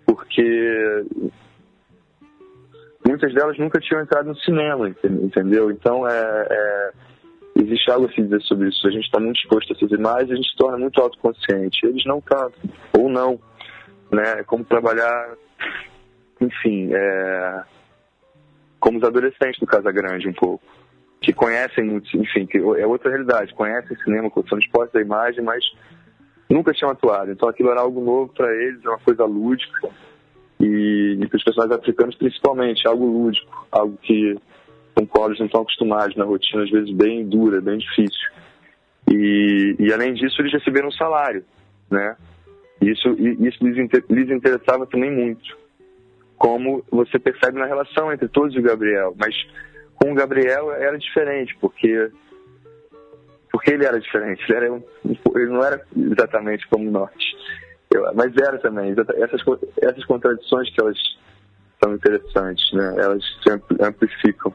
Porque 0.06 1.06
muitas 3.06 3.34
delas 3.34 3.58
nunca 3.58 3.80
tinham 3.82 4.02
entrado 4.02 4.28
no 4.28 4.38
cinema, 4.38 4.90
entendeu? 5.04 5.70
Então, 5.70 6.08
é, 6.08 6.48
é, 6.50 6.92
existe 7.58 7.92
algo 7.92 8.08
a 8.08 8.12
se 8.14 8.22
dizer 8.22 8.42
sobre 8.44 8.70
isso. 8.70 8.88
A 8.88 8.92
gente 8.92 9.04
está 9.04 9.20
muito 9.20 9.36
disposto 9.36 9.74
a 9.74 9.80
fazer 9.80 9.98
mais 9.98 10.30
e 10.30 10.32
a 10.32 10.36
gente 10.36 10.50
se 10.50 10.56
torna 10.56 10.78
muito 10.78 11.02
autoconsciente. 11.02 11.86
Eles 11.86 12.06
não 12.06 12.22
cantam, 12.22 12.70
ou 12.98 13.10
não. 13.10 13.38
Né? 14.10 14.44
Como 14.46 14.64
trabalhar, 14.64 15.36
enfim, 16.40 16.90
é, 16.94 17.64
como 18.88 19.00
os 19.00 19.04
adolescentes 19.04 19.60
do 19.60 19.66
Casa 19.66 19.92
Grande 19.92 20.30
um 20.30 20.34
pouco, 20.34 20.64
que 21.20 21.34
conhecem 21.34 21.84
muito, 21.84 22.08
enfim, 22.16 22.46
que 22.46 22.58
é 22.58 22.88
outra 22.88 23.10
realidade, 23.10 23.54
conhecem 23.54 23.98
cinema, 23.98 24.32
são 24.48 24.58
dispostos 24.58 24.96
à 24.96 25.02
imagem, 25.02 25.44
mas 25.44 25.62
nunca 26.50 26.72
tinham 26.72 26.92
atuado. 26.92 27.30
Então 27.30 27.50
aquilo 27.50 27.70
era 27.70 27.82
algo 27.82 28.00
novo 28.00 28.32
para 28.34 28.50
eles, 28.56 28.82
uma 28.86 28.98
coisa 29.00 29.26
lúdica 29.26 29.90
e, 30.58 31.18
e 31.20 31.28
para 31.28 31.36
os 31.36 31.44
personagens 31.44 31.78
africanos 31.78 32.16
principalmente, 32.16 32.88
algo 32.88 33.06
lúdico, 33.06 33.68
algo 33.70 33.98
que 34.02 34.38
com 34.96 35.06
qual 35.06 35.28
não 35.28 35.46
estão 35.46 35.62
acostumados 35.64 36.16
na 36.16 36.24
rotina, 36.24 36.64
às 36.64 36.72
vezes 36.72 36.90
bem 36.96 37.28
dura, 37.28 37.60
bem 37.60 37.80
difícil. 37.80 38.30
E, 39.12 39.76
e 39.80 39.92
além 39.92 40.14
disso, 40.14 40.42
eles 40.42 40.54
receberam 40.54 40.88
um 40.88 40.94
salário, 40.94 41.44
né? 41.92 42.16
Isso, 42.80 43.10
isso 43.20 43.68
lhes 44.10 44.30
interessava 44.30 44.88
também 44.88 45.12
muito. 45.12 45.58
Como 46.38 46.84
você 46.92 47.18
percebe 47.18 47.60
na 47.60 47.66
relação 47.66 48.12
entre 48.12 48.28
todos 48.28 48.56
e 48.56 48.60
o 48.60 48.64
Gabriel. 48.64 49.16
Mas 49.18 49.36
com 49.96 50.12
o 50.12 50.16
Gabriel 50.16 50.72
era 50.72 50.98
diferente, 50.98 51.56
porque 51.60 52.12
porque 53.52 53.72
ele 53.72 53.86
era 53.86 54.00
diferente. 54.00 54.44
Ele, 54.48 54.58
era 54.58 54.74
um, 54.74 54.84
ele 55.36 55.50
não 55.50 55.64
era 55.64 55.82
exatamente 55.96 56.68
como 56.68 56.92
nós. 56.92 57.12
Eu, 57.94 58.14
mas 58.14 58.36
era 58.38 58.60
também. 58.60 58.94
Essas, 59.16 59.42
essas 59.82 60.06
contradições 60.06 60.70
que 60.74 60.80
elas 60.80 60.98
são 61.84 61.94
interessantes, 61.94 62.72
né? 62.74 62.96
Elas 62.98 63.24
se 63.42 63.84
amplificam. 63.84 64.54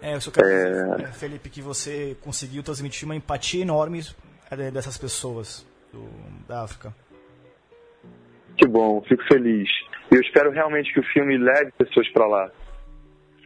É, 0.00 0.14
eu 0.14 0.20
só 0.20 0.30
quero 0.30 0.48
é... 0.48 0.96
dizer, 0.96 1.12
Felipe, 1.12 1.48
que 1.48 1.62
você 1.62 2.16
conseguiu 2.20 2.62
transmitir 2.62 3.04
uma 3.06 3.14
empatia 3.14 3.62
enorme 3.62 4.02
é, 4.50 4.70
dessas 4.70 4.98
pessoas 4.98 5.66
do, 5.92 6.08
da 6.48 6.62
África. 6.62 6.94
Que 8.56 8.66
bom, 8.66 9.02
fico 9.02 9.22
feliz. 9.24 9.68
Eu 10.10 10.20
espero 10.20 10.50
realmente 10.50 10.92
que 10.92 11.00
o 11.00 11.04
filme 11.04 11.38
leve 11.38 11.72
pessoas 11.78 12.08
para 12.10 12.26
lá. 12.26 12.50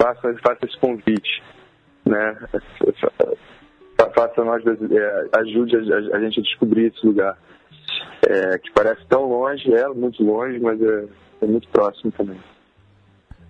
Faça, 0.00 0.34
faça 0.42 0.66
esse 0.66 0.78
convite, 0.78 1.42
né? 2.04 2.36
Faça 4.14 4.44
nós, 4.44 4.62
é, 4.66 5.38
ajude 5.38 5.76
a, 5.76 6.16
a, 6.16 6.20
gente 6.20 6.40
a 6.40 6.42
descobrir 6.42 6.86
esse 6.86 7.06
lugar. 7.06 7.36
É, 8.28 8.58
que 8.58 8.70
parece 8.72 9.06
tão 9.06 9.24
longe, 9.24 9.72
é 9.72 9.88
muito 9.88 10.22
longe, 10.24 10.58
mas 10.58 10.80
é, 10.82 11.04
é 11.42 11.46
muito 11.46 11.68
próximo 11.68 12.10
também. 12.12 12.38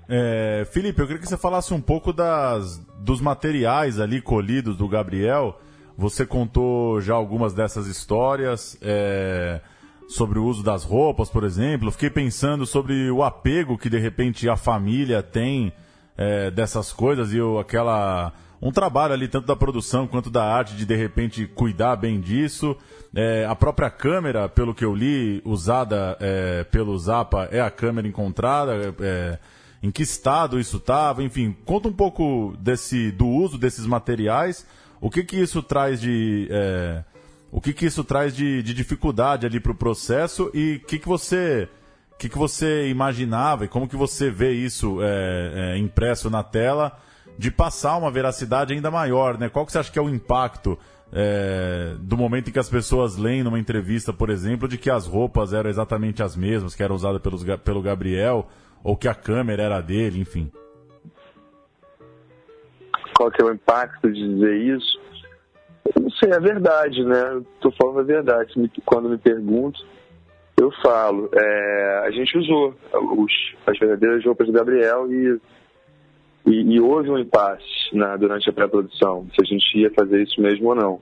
É, 0.09 0.65
Felipe, 0.73 1.01
eu 1.01 1.07
queria 1.07 1.21
que 1.21 1.29
você 1.29 1.37
falasse 1.37 1.75
um 1.75 1.81
pouco 1.81 2.13
das, 2.13 2.79
dos 3.01 3.21
materiais 3.21 3.99
ali 3.99 4.21
colhidos 4.21 4.77
do 4.77 4.89
Gabriel. 4.89 5.59
Você 5.97 6.27
contou 6.27 7.01
já 7.01 7.15
algumas 7.15 7.55
dessas 7.55 7.87
histórias 7.87 8.79
é, 8.83 9.61
sobre 10.09 10.39
o 10.39 10.45
uso 10.45 10.63
das 10.63 10.85
roupas, 10.85 11.29
por 11.29 11.45
exemplo. 11.45 11.91
fiquei 11.91 12.11
pensando 12.11 12.67
sobre 12.67 13.11
o 13.11 13.23
apego 13.23 13.79
que 13.79 13.91
de 13.91 13.99
repente 13.99 14.49
a 14.49 14.57
família 14.57 15.23
tem 15.23 15.73
é, 16.17 16.51
dessas 16.51 16.93
coisas 16.93 17.33
e 17.33 17.39
eu, 17.39 17.59
aquela 17.59 18.33
um 18.61 18.73
trabalho 18.73 19.13
ali 19.13 19.29
tanto 19.29 19.47
da 19.47 19.55
produção 19.55 20.07
quanto 20.07 20.31
da 20.31 20.45
arte 20.45 20.75
de 20.75 20.87
de 20.87 20.97
repente 20.97 21.47
cuidar 21.47 21.97
bem 21.97 22.21
disso. 22.21 22.77
É, 23.15 23.45
a 23.45 23.55
própria 23.55 23.91
câmera, 23.91 24.49
pelo 24.49 24.75
que 24.75 24.85
eu 24.85 24.95
li, 24.95 25.43
usada 25.45 26.17
é, 26.21 26.65
pelo 26.65 26.99
Zapa 26.99 27.49
é 27.51 27.61
a 27.61 27.71
câmera 27.71 28.09
encontrada. 28.09 28.95
É, 29.01 29.39
em 29.83 29.91
que 29.91 30.03
estado 30.03 30.59
isso 30.59 30.79
estava, 30.79 31.23
enfim, 31.23 31.55
conta 31.65 31.89
um 31.89 31.93
pouco 31.93 32.57
desse 32.59 33.13
do 33.13 33.27
uso 33.27 33.59
desses 33.59 33.87
materiais, 33.87 34.67
o 35.01 35.11
que 35.11 35.23
que 35.23 35.37
isso 35.37 35.63
traz 35.63 36.01
de 36.01 36.49
é, 36.51 37.05
o 37.51 37.61
que 37.61 37.73
que 37.73 37.87
isso 37.87 38.05
traz 38.05 38.35
de, 38.35 38.63
de 38.63 38.75
dificuldade 38.75 39.47
ali 39.47 39.61
para 39.61 39.73
o 39.73 39.75
processo 39.75 40.51
e 40.53 40.81
o 40.83 40.87
que 40.87 40.99
que 40.99 41.09
você 41.09 41.69
que 42.19 42.29
que 42.29 42.39
você 42.39 42.89
imaginava 42.89 43.65
e 43.65 43.69
como 43.69 43.89
que 43.89 43.97
você 43.97 44.31
vê 44.31 44.53
isso 44.53 45.03
é, 45.03 45.75
é, 45.75 45.79
impresso 45.79 46.31
na 46.31 46.43
tela 46.43 46.99
de 47.39 47.51
passar 47.51 47.97
uma 47.99 48.11
veracidade 48.11 48.73
ainda 48.73 48.91
maior, 48.91 49.37
né? 49.39 49.49
Qual 49.49 49.67
que 49.67 49.73
você 49.73 49.79
acha 49.79 49.93
que 49.93 49.99
é 49.99 50.03
o 50.03 50.09
impacto 50.09 50.79
é, 51.13 51.95
do 52.01 52.17
momento 52.17 52.49
em 52.49 52.53
que 52.53 52.59
as 52.59 52.69
pessoas 52.69 53.17
leem 53.17 53.43
numa 53.43 53.59
entrevista, 53.59 54.13
por 54.13 54.31
exemplo, 54.31 54.67
de 54.67 54.79
que 54.79 54.91
as 54.91 55.07
roupas 55.07 55.53
eram 55.53 55.69
exatamente 55.69 56.23
as 56.23 56.35
mesmas 56.35 56.75
que 56.75 56.83
eram 56.83 56.95
usadas 56.95 57.21
pelos, 57.21 57.45
pelo 57.61 57.83
Gabriel 57.83 58.49
ou 58.83 58.97
que 58.97 59.09
a 59.09 59.15
câmera 59.15 59.63
era 59.63 59.81
dele, 59.81 60.21
enfim. 60.21 60.51
Qual 63.17 63.31
que 63.31 63.43
é 63.43 63.45
o 63.45 63.53
impacto 63.53 64.11
de 64.11 64.29
dizer 64.29 64.57
isso? 64.57 65.06
Não 66.01 66.11
sei, 66.11 66.31
é 66.31 66.41
verdade, 66.41 67.03
né? 67.05 67.43
Estou 67.55 67.73
falando 67.73 68.01
a 68.01 68.03
verdade. 68.03 68.53
Quando 68.85 69.09
me 69.09 69.19
pergunto, 69.19 69.85
eu 70.61 70.71
falo. 70.83 71.31
É, 71.35 72.03
a 72.07 72.11
gente 72.11 72.37
usou 72.39 72.75
os, 72.93 73.33
as 73.67 73.79
verdadeiras 73.79 74.25
roupas 74.25 74.47
do 74.47 74.53
Gabriel 74.53 75.11
e, 75.11 75.41
e, 76.47 76.75
e 76.75 76.81
houve 76.81 77.11
um 77.11 77.19
impasse 77.19 77.65
na, 77.93 78.17
durante 78.17 78.49
a 78.49 78.53
pré-produção, 78.53 79.27
se 79.35 79.43
a 79.43 79.45
gente 79.45 79.79
ia 79.79 79.91
fazer 79.91 80.23
isso 80.23 80.41
mesmo 80.41 80.69
ou 80.69 80.75
não. 80.75 81.01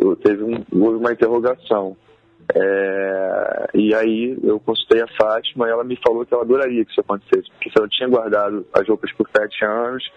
Eu, 0.00 0.16
teve 0.16 0.42
um, 0.42 0.64
houve 0.72 0.96
uma 0.96 1.12
interrogação. 1.12 1.96
É, 2.54 3.68
e 3.74 3.94
aí 3.94 4.36
eu 4.42 4.58
consultei 4.58 5.00
a 5.02 5.06
Fátima 5.06 5.68
e 5.68 5.70
ela 5.70 5.84
me 5.84 5.96
falou 6.04 6.26
que 6.26 6.34
ela 6.34 6.42
adoraria 6.42 6.84
que 6.84 6.90
isso 6.90 7.00
acontecesse, 7.00 7.48
porque 7.50 7.70
ela 7.76 7.88
tinha 7.88 8.08
guardado 8.08 8.66
as 8.72 8.88
roupas 8.88 9.12
por 9.12 9.28
sete 9.30 9.64
anos, 9.64 10.10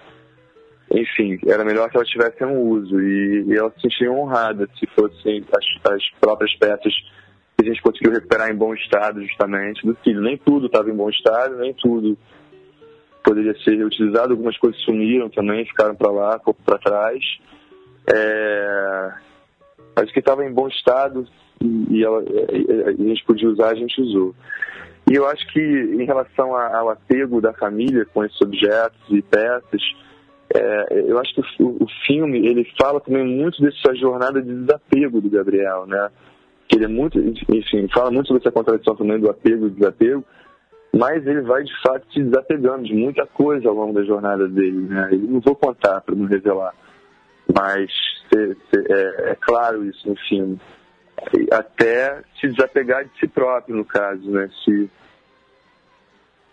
enfim, 0.93 1.39
era 1.47 1.65
melhor 1.65 1.89
que 1.89 1.97
ela 1.97 2.06
tivesse 2.06 2.43
um 2.45 2.60
uso. 2.69 3.01
E, 3.01 3.45
e 3.47 3.58
ela 3.58 3.71
se 3.71 3.82
sentia 3.82 4.12
honrada 4.12 4.69
se 4.79 4.86
fossem 4.88 5.43
as, 5.51 5.91
as, 5.91 6.10
próprias 6.19 6.53
peças 6.56 6.93
que 7.58 7.63
a 7.63 7.65
gente 7.65 7.82
conseguiu 7.82 8.12
recuperar 8.12 8.51
em 8.51 8.56
bom 8.56 8.73
estado, 8.73 9.21
justamente, 9.21 9.86
do 9.86 9.95
filho. 9.95 10.21
Nem 10.21 10.38
tudo 10.38 10.67
estava 10.67 10.89
em 10.89 10.95
bom 10.95 11.10
estado, 11.10 11.58
nem 11.58 11.73
tudo 11.73 12.17
poderia 13.23 13.56
ser 13.63 13.75
reutilizado. 13.75 14.34
Algumas 14.34 14.58
coisas 14.58 14.79
sumiram 14.82 15.29
também, 15.29 15.65
ficaram 15.65 15.95
para 15.95 16.12
lá, 16.12 16.39
pouco 16.39 16.62
para 16.63 16.77
trás. 16.77 17.23
É... 18.13 19.13
Mas 19.95 20.12
que 20.12 20.19
estava 20.19 20.45
em 20.45 20.51
bom 20.51 20.67
estado 20.67 21.27
e, 21.62 22.03
ela, 22.03 22.21
a 22.88 22.91
gente 22.91 23.23
podia 23.25 23.49
usar, 23.49 23.69
a 23.69 23.75
gente 23.75 23.99
usou. 24.01 24.36
E 25.10 25.15
eu 25.15 25.27
acho 25.27 25.45
que 25.51 25.60
em 25.60 26.06
relação 26.06 26.56
ao 26.56 26.89
apego 26.89 27.41
da 27.41 27.53
família 27.53 28.06
com 28.06 28.23
esses 28.23 28.39
objetos 28.41 29.01
e 29.10 29.21
peças, 29.21 29.82
é, 30.53 31.01
eu 31.07 31.19
acho 31.19 31.33
que 31.33 31.63
o, 31.63 31.83
o, 31.83 31.87
filme 32.05 32.45
ele 32.47 32.63
fala 32.79 32.99
também 32.99 33.25
muito 33.25 33.61
dessa 33.61 33.95
jornada 33.95 34.41
de 34.41 34.53
desapego 34.53 35.19
do 35.19 35.29
Gabriel, 35.29 35.85
né? 35.87 36.09
Que 36.67 36.77
ele 36.77 36.85
é 36.85 36.87
muito, 36.87 37.19
enfim, 37.19 37.87
fala 37.93 38.11
muito 38.11 38.27
sobre 38.27 38.41
essa 38.41 38.51
contradição 38.51 38.95
também 38.95 39.19
do 39.19 39.29
apego 39.29 39.67
e 39.67 39.71
desapego, 39.71 40.23
mas 40.95 41.25
ele 41.25 41.41
vai 41.41 41.63
de 41.63 41.81
fato 41.81 42.05
se 42.13 42.21
desapegando 42.21 42.83
de 42.83 42.93
muita 42.93 43.25
coisa 43.25 43.67
ao 43.67 43.75
longo 43.75 43.93
da 43.93 44.03
jornada 44.03 44.47
dele, 44.47 44.81
né? 44.87 45.09
Eu 45.11 45.19
não 45.19 45.39
vou 45.39 45.55
contar 45.55 46.01
para 46.01 46.15
não 46.15 46.25
revelar, 46.25 46.73
mas 47.53 47.91
é, 48.35 49.31
é 49.31 49.35
claro 49.35 49.85
isso 49.85 50.07
no 50.07 50.15
filme 50.27 50.59
até 51.51 52.21
se 52.39 52.47
desapegar 52.47 53.05
de 53.05 53.19
si 53.19 53.27
próprio, 53.27 53.75
no 53.75 53.85
caso, 53.85 54.29
né? 54.29 54.49
Se, 54.63 54.89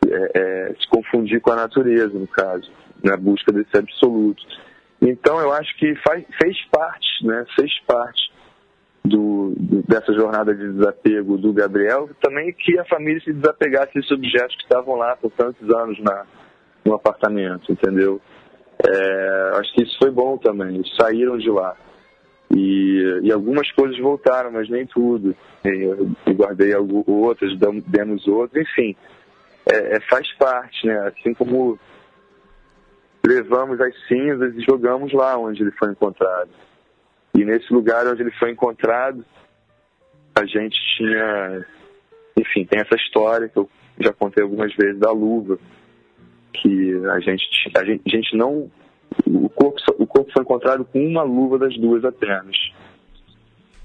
é, 0.09 0.31
é, 0.35 0.75
se 0.75 0.89
confundir 0.89 1.41
com 1.41 1.53
a 1.53 1.57
natureza, 1.57 2.19
no 2.19 2.27
caso, 2.27 2.71
na 3.03 3.17
busca 3.17 3.53
desse 3.53 3.77
absoluto. 3.77 4.43
Então, 5.01 5.41
eu 5.41 5.53
acho 5.53 5.77
que 5.79 5.95
faz, 6.07 6.25
fez 6.41 6.57
parte, 6.71 7.27
né? 7.27 7.45
Fez 7.57 7.73
parte 7.87 8.31
do, 9.05 9.55
dessa 9.89 10.13
jornada 10.13 10.55
de 10.55 10.73
desapego 10.73 11.39
do 11.39 11.53
Gabriel, 11.53 12.11
também 12.21 12.53
que 12.53 12.79
a 12.79 12.85
família 12.85 13.21
se 13.21 13.33
desapegasse 13.33 13.95
desses 13.95 14.11
objetos 14.11 14.55
que 14.57 14.63
estavam 14.63 14.97
lá 14.97 15.17
por 15.17 15.31
tantos 15.33 15.69
anos 15.75 15.99
na, 16.01 16.27
no 16.85 16.95
apartamento, 16.95 17.73
entendeu? 17.73 18.21
É, 18.87 19.51
acho 19.57 19.73
que 19.75 19.83
isso 19.83 19.97
foi 19.99 20.11
bom 20.11 20.37
também, 20.39 20.77
eles 20.77 20.97
saíram 20.97 21.39
de 21.39 21.51
lá. 21.51 21.77
E, 22.55 23.21
e 23.23 23.33
algumas 23.33 23.71
coisas 23.73 23.99
voltaram, 23.99 24.51
mas 24.51 24.69
nem 24.69 24.85
tudo. 24.85 25.37
Eu, 25.65 26.11
guardei 26.35 26.75
outras, 26.75 27.57
demos 27.87 28.27
outras, 28.27 28.67
enfim. 28.67 28.97
É, 29.71 29.97
é, 29.97 30.01
faz 30.09 30.27
parte, 30.37 30.87
né? 30.87 30.99
Assim 31.09 31.33
como 31.35 31.79
levamos 33.27 33.81
as 33.81 33.95
cinzas 34.07 34.55
e 34.57 34.61
jogamos 34.61 35.13
lá 35.13 35.37
onde 35.39 35.63
ele 35.63 35.73
foi 35.73 35.91
encontrado. 35.91 36.51
E 37.35 37.45
nesse 37.45 37.73
lugar 37.73 38.07
onde 38.07 38.23
ele 38.23 38.33
foi 38.33 38.51
encontrado, 38.51 39.25
a 40.35 40.45
gente 40.45 40.77
tinha, 40.97 41.65
enfim, 42.39 42.65
tem 42.65 42.81
essa 42.81 42.97
história 42.97 43.49
que 43.49 43.59
eu 43.59 43.69
já 43.99 44.13
contei 44.13 44.43
algumas 44.43 44.75
vezes 44.75 44.99
da 44.99 45.13
luva, 45.13 45.59
que 46.53 46.95
a 47.07 47.21
gente, 47.21 47.45
a 47.77 47.85
gente, 47.85 48.03
a 48.07 48.11
gente 48.11 48.37
não 48.37 48.71
o 49.27 49.49
corpo, 49.49 49.81
o 49.99 50.07
corpo 50.07 50.33
foi 50.33 50.43
encontrado 50.43 50.85
com 50.85 51.05
uma 51.05 51.23
luva 51.23 51.59
das 51.59 51.77
duas 51.77 52.05
apenas. 52.05 52.57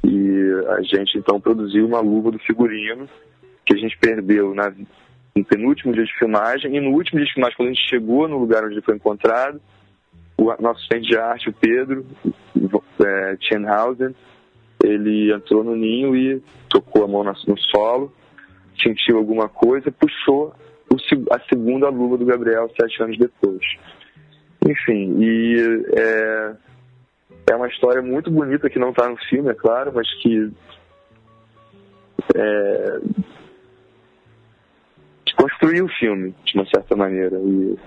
E 0.04 0.52
a 0.69 0.82
gente 0.82 1.17
então 1.17 1.39
produziu 1.39 1.86
uma 1.86 2.00
luva 2.00 2.32
do 2.32 2.39
figurino 2.39 3.10
que 3.65 3.74
a 3.74 3.78
gente 3.78 3.98
perdeu 3.98 4.54
na, 4.54 4.71
no 5.38 5.43
penúltimo 5.43 5.93
dia 5.93 6.06
de 6.06 6.17
filmagem. 6.17 6.76
E 6.76 6.80
no 6.80 6.91
último 6.91 7.19
dia 7.19 7.28
de 7.28 7.34
filmagem, 7.34 7.58
quando 7.58 7.69
a 7.69 7.74
gente 7.74 7.89
chegou 7.89 8.28
no 8.28 8.38
lugar 8.38 8.63
onde 8.63 8.76
ele 8.76 8.82
foi 8.82 8.95
encontrado, 8.95 9.62
o 10.38 10.45
nosso 10.62 10.80
assistente 10.80 11.10
de 11.10 11.17
arte, 11.17 11.50
o 11.50 11.54
Pedro 11.54 12.06
é, 13.06 13.38
Chenhausen, 13.41 14.15
ele 14.84 15.34
entrou 15.34 15.63
no 15.63 15.76
ninho 15.76 16.15
e 16.15 16.41
tocou 16.69 17.04
a 17.04 17.08
mão 17.08 17.24
no 17.24 17.58
solo, 17.58 18.13
sentiu 18.82 19.17
alguma 19.17 19.50
coisa, 19.50 19.91
puxou 19.91 20.54
a 21.32 21.39
segunda 21.50 21.89
luva 21.89 22.17
do 22.17 22.26
Gabriel 22.26 22.69
sete 22.80 23.02
anos 23.02 23.17
depois. 23.17 23.62
Enfim, 24.67 25.17
e 25.19 25.84
é, 25.98 26.54
é 27.52 27.56
uma 27.56 27.67
história 27.67 28.02
muito 28.02 28.32
bonita 28.32 28.69
que 28.69 28.80
não 28.80 28.89
está 28.89 29.10
no 29.10 29.17
filme, 29.17 29.50
é 29.50 29.54
claro, 29.54 29.91
mas 29.93 30.08
que 30.21 30.52
é, 32.36 33.00
construiu 35.45 35.86
o 35.86 35.89
filme, 35.89 36.34
de 36.43 36.55
uma 36.55 36.65
certa 36.65 36.95
maneira. 36.95 37.38
E 37.38 37.77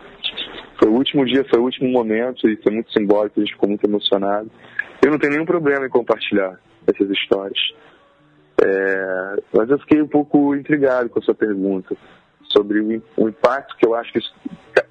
foi 0.79 0.89
o 0.89 0.95
último 0.95 1.25
dia, 1.25 1.45
foi 1.51 1.59
o 1.59 1.65
último 1.65 1.91
momento, 1.91 2.49
e 2.49 2.57
foi 2.63 2.73
muito 2.73 2.93
simbólico, 2.93 3.41
a 3.41 3.45
gente 3.45 3.55
ficou 3.55 3.69
muito 3.69 3.85
emocionado. 3.85 4.49
Eu 5.05 5.11
não 5.11 5.19
tenho 5.19 5.33
nenhum 5.33 5.45
problema 5.45 5.87
em 5.87 5.91
compartilhar 5.91 6.59
essas 6.87 7.11
histórias. 7.11 7.59
É, 8.65 9.37
mas 9.53 9.71
eu 9.71 9.79
fiquei 9.81 10.01
um 10.01 10.07
pouco 10.07 10.55
intrigado 10.55 11.09
com 11.09 11.19
a 11.19 11.23
sua 11.23 11.35
pergunta 11.35 11.97
sobre 12.53 12.81
o, 12.81 13.03
o 13.17 13.29
impacto 13.29 13.77
que 13.77 13.87
eu 13.87 13.95
acho 13.95 14.13
que 14.13 14.19
isso, 14.19 14.35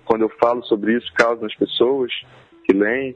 quando 0.05 0.21
eu 0.21 0.29
falo 0.39 0.63
sobre 0.63 0.97
isso 0.97 1.11
causa 1.13 1.41
nas 1.41 1.55
pessoas 1.55 2.11
que 2.65 2.73
leem. 2.73 3.15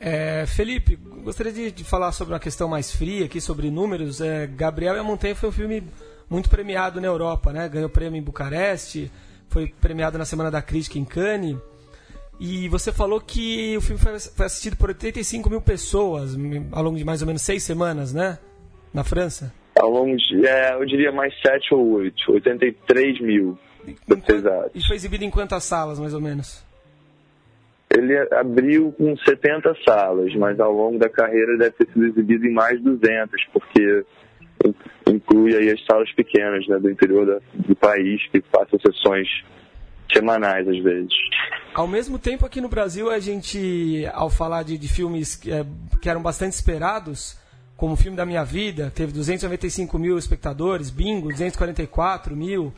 É, 0.00 0.46
Felipe, 0.46 0.96
gostaria 0.96 1.52
de, 1.52 1.72
de, 1.72 1.84
falar 1.84 2.12
sobre 2.12 2.32
uma 2.34 2.40
questão 2.40 2.68
mais 2.68 2.92
fria 2.92 3.24
aqui, 3.24 3.40
sobre 3.40 3.70
números. 3.70 4.20
É, 4.20 4.46
Gabriel 4.46 4.94
e 4.94 4.98
a 4.98 5.02
Montanha 5.02 5.34
foi 5.34 5.48
um 5.48 5.52
filme 5.52 5.82
muito 6.30 6.48
premiado 6.48 7.00
na 7.00 7.06
Europa, 7.06 7.52
né? 7.52 7.68
Ganhou 7.68 7.88
prêmio 7.88 8.18
em 8.18 8.22
Bucareste, 8.22 9.10
foi 9.48 9.72
premiado 9.80 10.16
na 10.16 10.24
Semana 10.24 10.50
da 10.50 10.62
Crítica 10.62 10.98
em 10.98 11.04
Cannes. 11.04 11.56
E 12.38 12.68
você 12.68 12.92
falou 12.92 13.20
que 13.20 13.76
o 13.76 13.80
filme 13.80 14.00
foi 14.00 14.46
assistido 14.46 14.76
por 14.76 14.90
85 14.90 15.50
mil 15.50 15.60
pessoas 15.60 16.36
ao 16.70 16.82
longo 16.84 16.96
de 16.96 17.04
mais 17.04 17.20
ou 17.20 17.26
menos 17.26 17.42
seis 17.42 17.64
semanas, 17.64 18.14
né? 18.14 18.38
Na 18.94 19.02
França. 19.02 19.52
Ao 19.76 19.90
longo 19.90 20.16
de, 20.16 20.46
é, 20.46 20.74
eu 20.74 20.84
diria 20.86 21.10
mais 21.10 21.32
7 21.40 21.74
ou 21.74 21.94
8, 21.94 22.32
83 22.32 23.20
mil, 23.20 23.58
para 24.06 24.70
E 24.74 24.84
foi 24.86 24.96
exibido 24.96 25.24
em 25.24 25.30
quantas 25.30 25.64
salas, 25.64 25.98
mais 25.98 26.14
ou 26.14 26.20
menos? 26.20 26.64
Ele 27.98 28.16
abriu 28.34 28.92
com 28.92 29.16
70 29.16 29.76
salas, 29.86 30.34
mas 30.36 30.58
ao 30.60 30.72
longo 30.72 30.98
da 30.98 31.08
carreira 31.08 31.56
deve 31.58 31.72
ter 31.72 31.88
sido 31.92 32.06
exibido 32.06 32.46
em 32.46 32.52
mais 32.52 32.80
200, 32.80 33.44
porque 33.52 34.04
inclui 35.06 35.56
aí 35.56 35.70
as 35.70 35.84
salas 35.84 36.10
pequenas 36.12 36.66
né, 36.66 36.78
do 36.78 36.90
interior 36.90 37.26
da, 37.26 37.40
do 37.54 37.76
país 37.76 38.20
que 38.30 38.40
passam 38.40 38.78
sessões 38.80 39.28
semanais 40.12 40.66
às 40.66 40.78
vezes. 40.78 41.12
Ao 41.74 41.86
mesmo 41.86 42.18
tempo, 42.18 42.46
aqui 42.46 42.60
no 42.60 42.68
Brasil, 42.68 43.10
a 43.10 43.18
gente, 43.18 44.08
ao 44.12 44.30
falar 44.30 44.62
de, 44.62 44.78
de 44.78 44.88
filmes 44.88 45.36
que, 45.36 45.52
é, 45.52 45.64
que 46.00 46.08
eram 46.08 46.22
bastante 46.22 46.52
esperados, 46.54 47.38
como 47.76 47.92
o 47.92 47.96
filme 47.96 48.16
da 48.16 48.26
minha 48.26 48.44
vida, 48.44 48.90
teve 48.94 49.12
295 49.12 49.98
mil 49.98 50.18
espectadores, 50.18 50.90
Bingo, 50.90 51.28
244 51.28 52.34
mil, 52.34 52.72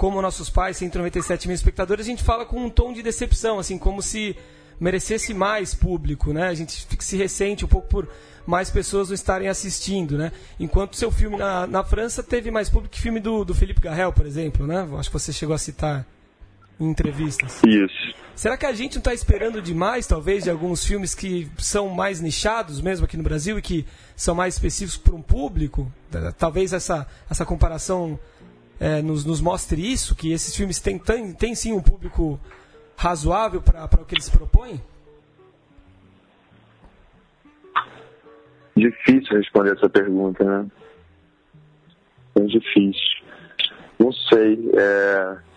como 0.00 0.22
Nossos 0.22 0.48
Pais, 0.48 0.78
197 0.78 1.46
mil 1.46 1.54
espectadores, 1.54 2.06
a 2.06 2.08
gente 2.08 2.22
fala 2.22 2.46
com 2.46 2.64
um 2.64 2.70
tom 2.70 2.90
de 2.90 3.02
decepção, 3.02 3.58
assim, 3.58 3.76
como 3.76 4.00
se 4.00 4.34
merecesse 4.80 5.34
mais 5.34 5.74
público, 5.74 6.32
né? 6.32 6.48
A 6.48 6.54
gente 6.54 6.86
se 7.00 7.16
ressente 7.18 7.66
um 7.66 7.68
pouco 7.68 7.86
por 7.86 8.08
mais 8.46 8.70
pessoas 8.70 9.08
não 9.08 9.14
estarem 9.14 9.46
assistindo, 9.46 10.16
né? 10.16 10.32
Enquanto 10.58 10.96
seu 10.96 11.12
filme 11.12 11.36
na, 11.36 11.66
na 11.66 11.84
França 11.84 12.22
teve 12.22 12.50
mais 12.50 12.70
público 12.70 12.94
que 12.94 12.98
o 12.98 13.02
filme 13.02 13.20
do, 13.20 13.44
do 13.44 13.54
Felipe 13.54 13.82
Garrel, 13.82 14.10
por 14.10 14.24
exemplo, 14.24 14.66
né? 14.66 14.88
Acho 14.98 15.10
que 15.10 15.18
você 15.18 15.34
chegou 15.34 15.54
a 15.54 15.58
citar 15.58 16.06
em 16.80 16.88
entrevistas. 16.88 17.60
Isso. 17.66 18.18
Será 18.34 18.56
que 18.56 18.64
a 18.64 18.72
gente 18.72 18.94
não 18.94 19.00
está 19.00 19.12
esperando 19.12 19.60
demais, 19.60 20.06
talvez, 20.06 20.44
de 20.44 20.50
alguns 20.50 20.82
filmes 20.82 21.14
que 21.14 21.46
são 21.58 21.90
mais 21.90 22.22
nichados 22.22 22.80
mesmo 22.80 23.04
aqui 23.04 23.18
no 23.18 23.22
Brasil 23.22 23.58
e 23.58 23.62
que 23.62 23.84
são 24.16 24.34
mais 24.34 24.54
específicos 24.54 24.96
para 24.96 25.14
um 25.14 25.20
público? 25.20 25.92
Talvez 26.38 26.72
essa, 26.72 27.06
essa 27.28 27.44
comparação 27.44 28.18
é, 28.80 29.02
nos, 29.02 29.24
nos 29.24 29.40
mostre 29.40 29.80
isso, 29.80 30.16
que 30.16 30.32
esses 30.32 30.56
filmes 30.56 30.80
têm, 30.80 30.98
têm, 30.98 31.32
têm 31.34 31.54
sim 31.54 31.72
um 31.72 31.82
público 31.82 32.40
razoável 32.96 33.62
para 33.62 33.84
o 34.00 34.04
que 34.04 34.14
eles 34.14 34.28
propõem? 34.28 34.80
Difícil 38.76 39.36
responder 39.36 39.76
essa 39.76 39.88
pergunta, 39.88 40.42
né? 40.42 40.66
É 42.36 42.40
difícil. 42.40 43.24
Não 43.98 44.10
sei. 44.12 44.70
É 44.74 45.50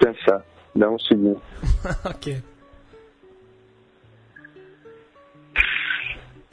pensar. 0.00 0.42
Dá 0.74 0.90
um 0.90 0.98
segundo. 0.98 1.42
ok. 2.04 2.42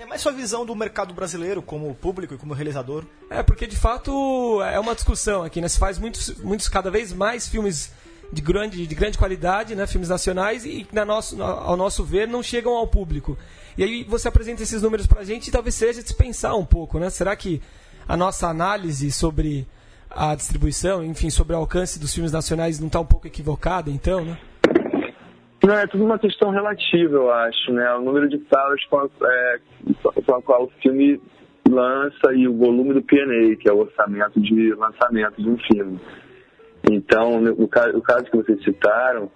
Mais 0.07 0.21
sua 0.21 0.31
visão 0.31 0.65
do 0.65 0.73
mercado 0.75 1.13
brasileiro 1.13 1.61
como 1.61 1.93
público 1.95 2.33
e 2.33 2.37
como 2.37 2.53
realizador? 2.53 3.03
É, 3.29 3.43
porque 3.43 3.67
de 3.67 3.75
fato 3.75 4.61
é 4.63 4.79
uma 4.79 4.95
discussão 4.95 5.43
aqui, 5.43 5.59
né? 5.59 5.67
Se 5.67 5.77
faz 5.77 5.99
muitos, 5.99 6.35
muitos 6.37 6.69
cada 6.69 6.89
vez 6.89 7.11
mais 7.11 7.47
filmes 7.47 7.91
de 8.31 8.41
grande, 8.41 8.87
de 8.87 8.95
grande 8.95 9.17
qualidade, 9.17 9.75
né? 9.75 9.85
Filmes 9.85 10.09
nacionais 10.09 10.65
e 10.65 10.87
na 10.91 11.03
nosso, 11.03 11.41
ao 11.41 11.75
nosso 11.75 12.03
ver 12.03 12.27
não 12.27 12.41
chegam 12.41 12.73
ao 12.73 12.87
público. 12.87 13.37
E 13.77 13.83
aí 13.83 14.03
você 14.05 14.27
apresenta 14.27 14.63
esses 14.63 14.81
números 14.81 15.05
pra 15.05 15.23
gente 15.23 15.47
e 15.47 15.51
talvez 15.51 15.75
seja 15.75 16.01
de 16.01 16.07
se 16.07 16.15
pensar 16.15 16.55
um 16.55 16.65
pouco, 16.65 16.99
né? 16.99 17.09
Será 17.09 17.35
que 17.35 17.61
a 18.07 18.15
nossa 18.15 18.47
análise 18.47 19.11
sobre 19.11 19.67
a 20.09 20.33
distribuição, 20.35 21.03
enfim, 21.03 21.29
sobre 21.29 21.53
o 21.53 21.59
alcance 21.59 21.99
dos 21.99 22.13
filmes 22.13 22.31
nacionais 22.31 22.79
não 22.79 22.87
está 22.87 22.99
um 22.99 23.05
pouco 23.05 23.27
equivocada, 23.27 23.91
então, 23.91 24.23
né? 24.23 24.37
Não, 25.63 25.73
é 25.73 25.87
tudo 25.87 26.05
uma 26.05 26.19
questão 26.19 26.51
relativa, 26.51 27.15
eu 27.15 27.31
acho, 27.31 27.73
né? 27.73 27.93
O 27.95 28.01
número 28.01 28.29
de 28.29 28.41
salas 28.49 28.83
com 28.85 28.99
a, 28.99 29.09
é, 29.23 29.59
com 30.25 30.35
a 30.35 30.41
qual 30.41 30.63
o 30.65 30.71
filme 30.81 31.19
lança 31.67 32.33
e 32.33 32.47
o 32.47 32.55
volume 32.55 32.93
do 32.93 33.01
P&A, 33.01 33.55
que 33.55 33.67
é 33.67 33.73
o 33.73 33.79
orçamento 33.79 34.39
de 34.39 34.73
lançamento 34.75 35.41
de 35.41 35.49
um 35.49 35.57
filme. 35.57 35.99
Então, 36.89 37.41
no 37.41 37.67
caso, 37.67 37.97
o 37.97 38.01
caso 38.01 38.25
que 38.25 38.37
vocês 38.37 38.63
citaram, 38.63 39.29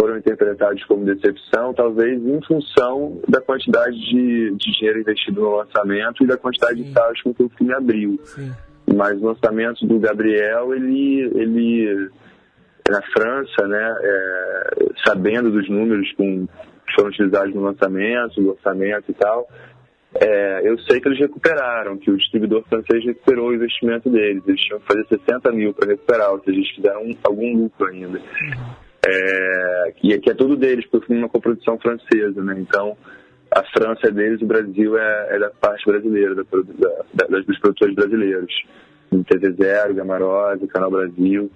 foram 0.00 0.18
interpretados 0.18 0.82
como 0.86 1.04
decepção, 1.04 1.72
talvez 1.74 2.20
em 2.20 2.40
função 2.42 3.20
da 3.28 3.40
quantidade 3.40 3.96
de, 3.96 4.50
de 4.56 4.72
dinheiro 4.72 5.00
investido 5.00 5.42
no 5.42 5.56
lançamento 5.56 6.24
e 6.24 6.26
da 6.26 6.36
quantidade 6.36 6.82
Sim. 6.82 6.88
de 6.88 6.92
salas 6.92 7.22
com 7.22 7.32
que 7.32 7.42
o 7.42 7.48
filme 7.50 7.72
abriu. 7.72 8.18
Sim. 8.24 8.52
Mas 8.92 9.20
o 9.20 9.26
lançamento 9.26 9.86
do 9.86 10.00
Gabriel, 10.00 10.74
ele, 10.74 11.20
ele 11.36 12.10
na 12.88 13.02
França, 13.12 13.66
né, 13.66 13.96
é, 14.00 14.74
sabendo 15.06 15.50
dos 15.50 15.68
números 15.68 16.10
que 16.12 16.46
foram 16.94 17.08
utilizados 17.08 17.54
no 17.54 17.62
lançamento, 17.62 18.40
do 18.40 18.50
orçamento 18.50 19.10
e 19.10 19.14
tal, 19.14 19.48
é, 20.14 20.68
eu 20.68 20.78
sei 20.80 21.00
que 21.00 21.08
eles 21.08 21.18
recuperaram, 21.18 21.96
que 21.96 22.10
o 22.10 22.16
distribuidor 22.16 22.62
francês 22.68 23.04
recuperou 23.04 23.48
o 23.48 23.54
investimento 23.54 24.10
deles. 24.10 24.42
Eles 24.46 24.60
tinham 24.60 24.80
que 24.80 24.86
fazer 24.86 25.06
60 25.06 25.52
mil 25.52 25.72
para 25.72 25.88
recuperar, 25.88 26.32
ou 26.32 26.40
seja, 26.40 26.58
eles 26.58 26.70
fizeram 26.70 27.02
um, 27.02 27.16
algum 27.24 27.56
lucro 27.56 27.86
ainda. 27.86 28.20
É, 29.06 29.92
que, 29.96 30.18
que 30.18 30.30
é 30.30 30.34
tudo 30.34 30.56
deles, 30.56 30.86
porque 30.86 31.06
foi 31.06 31.16
uma 31.16 31.28
coprodução 31.28 31.78
francesa, 31.78 32.42
né? 32.42 32.54
Então, 32.58 32.96
a 33.50 33.62
França 33.64 34.08
é 34.08 34.10
deles, 34.10 34.42
o 34.42 34.46
Brasil 34.46 34.98
é, 34.98 35.36
é 35.36 35.38
da 35.38 35.50
parte 35.50 35.84
brasileira, 35.86 36.34
da, 36.34 36.42
da, 36.42 37.26
da, 37.28 37.38
dos 37.40 37.58
produtores 37.58 37.94
brasileiros. 37.94 38.52
TV 39.24 39.52
Zero, 39.52 39.94
Gamarose, 39.94 40.66
Canal 40.68 40.90
Brasil. 40.90 41.50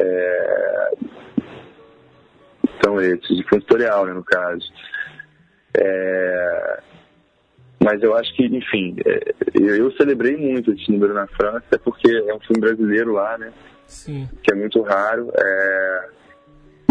É... 0.00 0.90
São 2.82 3.00
esses, 3.00 3.36
de 3.36 3.42
fundo 3.48 3.62
tutorial, 3.62 4.06
né, 4.06 4.12
no 4.12 4.24
caso. 4.24 4.66
É... 5.76 6.80
Mas 7.82 8.02
eu 8.02 8.16
acho 8.16 8.34
que, 8.34 8.44
enfim, 8.44 8.96
é... 9.04 9.34
eu 9.54 9.90
celebrei 9.92 10.36
muito 10.36 10.72
esse 10.72 10.90
número 10.90 11.14
na 11.14 11.26
França, 11.28 11.78
porque 11.84 12.10
é 12.10 12.34
um 12.34 12.40
filme 12.40 12.60
brasileiro 12.60 13.12
lá, 13.12 13.38
né? 13.38 13.52
Sim. 13.86 14.28
Que 14.42 14.52
é 14.52 14.56
muito 14.56 14.80
raro. 14.82 15.30
É... 15.36 16.08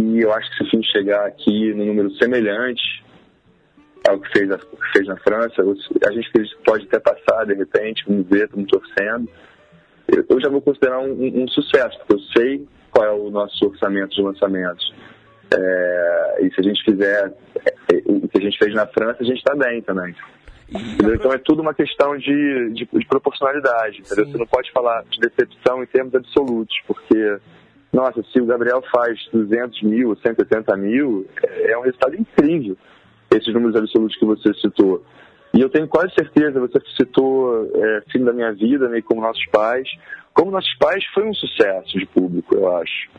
E 0.01 0.21
eu 0.21 0.33
acho 0.33 0.49
que 0.49 0.57
se 0.57 0.63
o 0.63 0.69
filme 0.69 0.85
chegar 0.85 1.25
aqui 1.25 1.73
no 1.73 1.85
número 1.85 2.11
semelhante, 2.15 3.03
ao 4.07 4.19
que 4.19 4.31
fez, 4.31 4.49
que 4.49 4.91
fez 4.93 5.07
na 5.07 5.17
França. 5.17 5.61
A 5.61 6.11
gente 6.11 6.57
pode 6.65 6.85
até 6.85 6.99
passar, 6.99 7.45
de 7.45 7.53
repente, 7.53 8.03
vamos 8.07 8.27
ver, 8.27 8.45
estamos 8.45 8.67
torcendo. 8.67 9.29
Eu 10.07 10.41
já 10.41 10.49
vou 10.49 10.61
considerar 10.61 10.99
um, 10.99 11.11
um, 11.11 11.43
um, 11.43 11.47
sucesso, 11.47 11.97
porque 11.99 12.13
eu 12.13 12.19
sei 12.35 12.67
qual 12.91 13.05
é 13.05 13.11
o 13.11 13.29
nosso 13.29 13.65
orçamento 13.65 14.15
de 14.15 14.21
lançamentos. 14.21 14.93
É, 15.53 16.37
e 16.41 16.53
se 16.53 16.59
a 16.59 16.63
gente 16.63 16.83
fizer 16.83 17.33
é, 17.91 18.01
o 18.05 18.27
que 18.27 18.37
a 18.37 18.41
gente 18.41 18.57
fez 18.57 18.73
na 18.73 18.85
França, 18.87 19.17
a 19.21 19.25
gente 19.25 19.37
está 19.37 19.55
bem 19.55 19.81
também. 19.81 20.15
Então 20.71 21.33
é 21.33 21.37
tudo 21.39 21.61
uma 21.61 21.73
questão 21.73 22.15
de, 22.17 22.69
de, 22.73 22.87
de 22.91 23.05
proporcionalidade. 23.07 24.03
Você 24.03 24.23
não 24.37 24.45
pode 24.45 24.71
falar 24.71 25.03
de 25.09 25.19
decepção 25.19 25.81
em 25.81 25.87
termos 25.87 26.13
absolutos, 26.13 26.75
porque, 26.85 27.37
nossa, 27.91 28.23
se 28.31 28.39
o 28.39 28.45
Gabriel 28.45 28.83
faz 28.93 29.19
200 29.33 29.81
mil, 29.81 30.15
180 30.15 30.77
mil, 30.77 31.25
é, 31.41 31.71
é 31.71 31.77
um 31.77 31.81
resultado 31.81 32.15
incrível 32.15 32.77
esses 33.31 33.53
números 33.53 33.75
absolutos 33.75 34.17
que 34.17 34.25
você 34.25 34.53
citou. 34.55 35.03
E 35.53 35.61
eu 35.61 35.69
tenho 35.69 35.87
quase 35.87 36.13
certeza, 36.13 36.59
você 36.59 36.79
citou 36.95 37.69
é, 37.75 38.01
Filho 38.11 38.25
da 38.25 38.33
Minha 38.33 38.53
Vida, 38.53 38.87
né, 38.87 39.01
como 39.01 39.21
Nossos 39.21 39.45
Pais. 39.47 39.87
Como 40.33 40.51
Nossos 40.51 40.73
Pais 40.77 41.03
foi 41.13 41.25
um 41.25 41.33
sucesso 41.33 41.97
de 41.97 42.05
público, 42.05 42.55
eu 42.55 42.75
acho. 42.77 43.09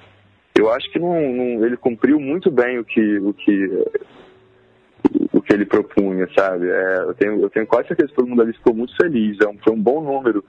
Eu 0.56 0.70
acho 0.70 0.90
que 0.90 0.98
não, 0.98 1.14
não, 1.20 1.64
ele 1.64 1.76
cumpriu 1.76 2.20
muito 2.20 2.50
bem 2.50 2.78
o 2.78 2.84
que, 2.84 3.18
o 3.18 3.32
que, 3.32 3.84
o 5.32 5.40
que 5.40 5.52
ele 5.52 5.64
propunha, 5.64 6.28
sabe? 6.36 6.68
É, 6.68 6.98
eu, 6.98 7.14
tenho, 7.14 7.42
eu 7.42 7.50
tenho 7.50 7.66
quase 7.66 7.88
certeza 7.88 8.10
que 8.10 8.16
todo 8.16 8.28
mundo 8.28 8.42
ali 8.42 8.52
ficou 8.52 8.74
muito 8.74 8.94
feliz. 8.96 9.38
É 9.40 9.48
um, 9.48 9.58
foi 9.58 9.72
um 9.72 9.82
bom 9.82 10.00
número 10.00 10.44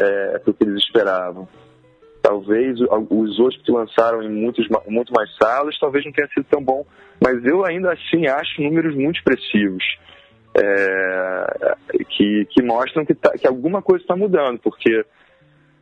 é, 0.00 0.38
para 0.38 0.50
o 0.50 0.54
que 0.54 0.64
eles 0.64 0.82
esperavam. 0.82 1.48
Talvez 2.22 2.78
os 2.80 3.38
outros 3.38 3.62
que 3.62 3.72
lançaram 3.72 4.22
em 4.22 4.28
muitos, 4.28 4.66
muito 4.86 5.12
mais 5.12 5.30
salas, 5.40 5.78
talvez 5.78 6.04
não 6.04 6.12
tenha 6.12 6.28
sido 6.28 6.44
tão 6.44 6.62
bom, 6.62 6.84
mas 7.22 7.42
eu 7.44 7.64
ainda 7.64 7.92
assim 7.92 8.26
acho 8.26 8.60
números 8.60 8.94
muito 8.94 9.16
expressivos. 9.16 9.84
É, 10.54 11.76
que, 12.08 12.46
que 12.50 12.62
mostram 12.62 13.04
que, 13.04 13.14
tá, 13.14 13.32
que 13.32 13.46
alguma 13.46 13.80
coisa 13.80 14.02
está 14.02 14.16
mudando, 14.16 14.58
porque 14.58 15.04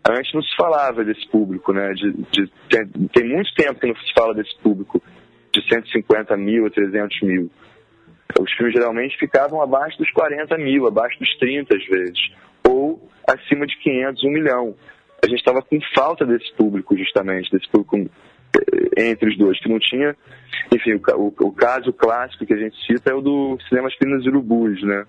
antes 0.09 0.33
não 0.35 0.43
se 0.43 0.55
falava 0.57 1.05
desse 1.05 1.27
público, 1.29 1.73
né? 1.73 1.93
De, 1.95 2.13
de, 2.13 2.53
tem, 2.69 2.87
tem, 3.09 3.29
muito 3.29 3.53
tempo 3.55 3.81
que 3.81 3.87
não 3.87 3.97
se 3.97 4.13
fala 4.13 4.35
desse 4.35 4.57
público, 4.59 5.03
de 5.53 5.67
150 5.69 6.37
mil 6.37 6.67
a 6.67 6.71
300 6.71 7.23
mil. 7.23 7.51
Os 8.39 8.53
filmes 8.53 8.75
geralmente 8.75 9.17
ficavam 9.19 9.63
abaixo 9.63 9.97
dos 9.99 10.11
40 10.11 10.59
mil, 10.59 10.87
abaixo 10.87 11.19
dos 11.19 11.37
30 11.39 11.75
às 11.75 11.87
vezes, 11.87 12.33
ou 12.69 13.09
acima 13.27 13.67
de 13.67 13.77
500, 13.79 14.25
1 14.25 14.31
milhão. 14.31 14.75
A 15.25 15.29
gente 15.29 15.39
estava 15.39 15.63
com 15.63 15.79
falta 15.95 16.27
desse 16.27 16.53
público, 16.55 16.97
justamente, 16.97 17.51
desse 17.51 17.69
público 17.71 17.97
entre 18.97 19.31
os 19.31 19.39
dois, 19.39 19.59
que 19.61 19.69
não 19.69 19.79
tinha. 19.79 20.17
Enfim, 20.73 20.95
o, 20.95 21.01
o, 21.17 21.49
o 21.49 21.53
caso 21.53 21.93
clássico 21.93 22.47
que 22.47 22.55
a 22.55 22.59
gente 22.59 22.77
cita 22.87 23.11
é 23.11 23.15
o 23.15 23.21
do 23.21 23.59
Cinema 23.69 23.89
Pinas 23.99 24.25
Urubus, 24.27 24.83
né? 24.83 25.05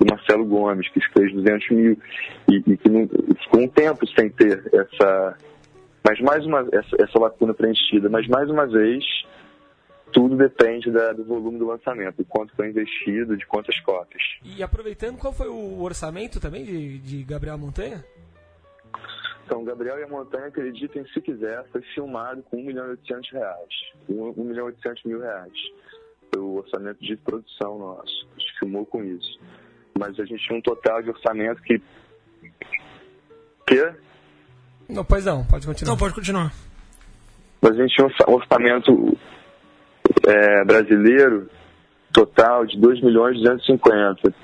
do 0.00 0.06
Marcelo 0.06 0.46
Gomes, 0.46 0.88
que 0.88 1.00
fez 1.12 1.32
200 1.34 1.70
mil 1.70 1.98
e, 2.50 2.56
e 2.56 2.76
que 2.78 2.88
não, 2.88 3.06
ficou 3.06 3.60
um 3.60 3.68
tempo 3.68 4.06
sem 4.18 4.30
ter 4.30 4.62
essa, 4.72 5.36
mas 6.02 6.18
mais 6.20 6.46
uma 6.46 6.66
essa, 6.72 6.96
essa 6.98 7.18
lacuna 7.18 7.52
preenchida. 7.52 8.08
Mas 8.08 8.26
mais 8.26 8.48
uma 8.48 8.66
vez, 8.66 9.04
tudo 10.10 10.36
depende 10.36 10.90
da, 10.90 11.12
do 11.12 11.24
volume 11.24 11.58
do 11.58 11.66
lançamento, 11.66 12.16
do 12.16 12.24
quanto 12.24 12.54
foi 12.56 12.68
investido, 12.70 13.36
de 13.36 13.46
quantas 13.46 13.78
cópias. 13.80 14.22
E 14.42 14.62
aproveitando, 14.62 15.18
qual 15.18 15.34
foi 15.34 15.48
o 15.48 15.82
orçamento 15.82 16.40
também 16.40 16.64
de, 16.64 16.98
de 16.98 17.22
Gabriel 17.22 17.58
Montanha? 17.58 18.02
Então, 19.50 19.64
Gabriel 19.64 19.98
e 19.98 20.04
a 20.04 20.08
Montanha, 20.08 20.46
acreditem 20.46 21.04
se 21.12 21.20
quiser, 21.20 21.66
foi 21.72 21.82
filmado 21.94 22.40
com 22.44 22.56
1 22.56 22.64
milhão 22.64 22.86
e 22.86 22.90
800 22.90 23.32
reais. 23.32 23.68
1, 24.08 24.34
1 24.36 24.44
milhão 24.44 24.66
e 24.66 24.72
800 24.72 25.04
mil 25.04 25.20
reais. 25.20 25.52
Foi 26.32 26.40
o 26.40 26.54
orçamento 26.58 27.02
de 27.02 27.16
produção 27.16 27.76
nosso. 27.76 28.28
A 28.36 28.38
gente 28.38 28.58
filmou 28.60 28.86
com 28.86 29.02
isso 29.02 29.40
mas 30.00 30.18
a 30.18 30.24
gente 30.24 30.42
tinha 30.46 30.58
um 30.58 30.62
total 30.62 31.02
de 31.02 31.10
orçamento 31.10 31.60
que. 31.62 31.78
Que? 33.66 33.92
Não, 34.88 35.04
pois 35.04 35.26
não, 35.26 35.44
pode 35.44 35.66
continuar. 35.66 35.92
Não, 35.92 35.98
pode 35.98 36.14
continuar. 36.14 36.52
Mas 37.60 37.72
a 37.72 37.82
gente 37.82 37.94
tinha 37.94 38.08
um 38.26 38.32
orçamento 38.32 39.18
é, 40.26 40.64
brasileiro 40.64 41.50
total 42.12 42.64
de 42.64 42.80
2 42.80 43.02
milhões 43.02 43.36
e 43.36 43.42
250. 43.42 44.34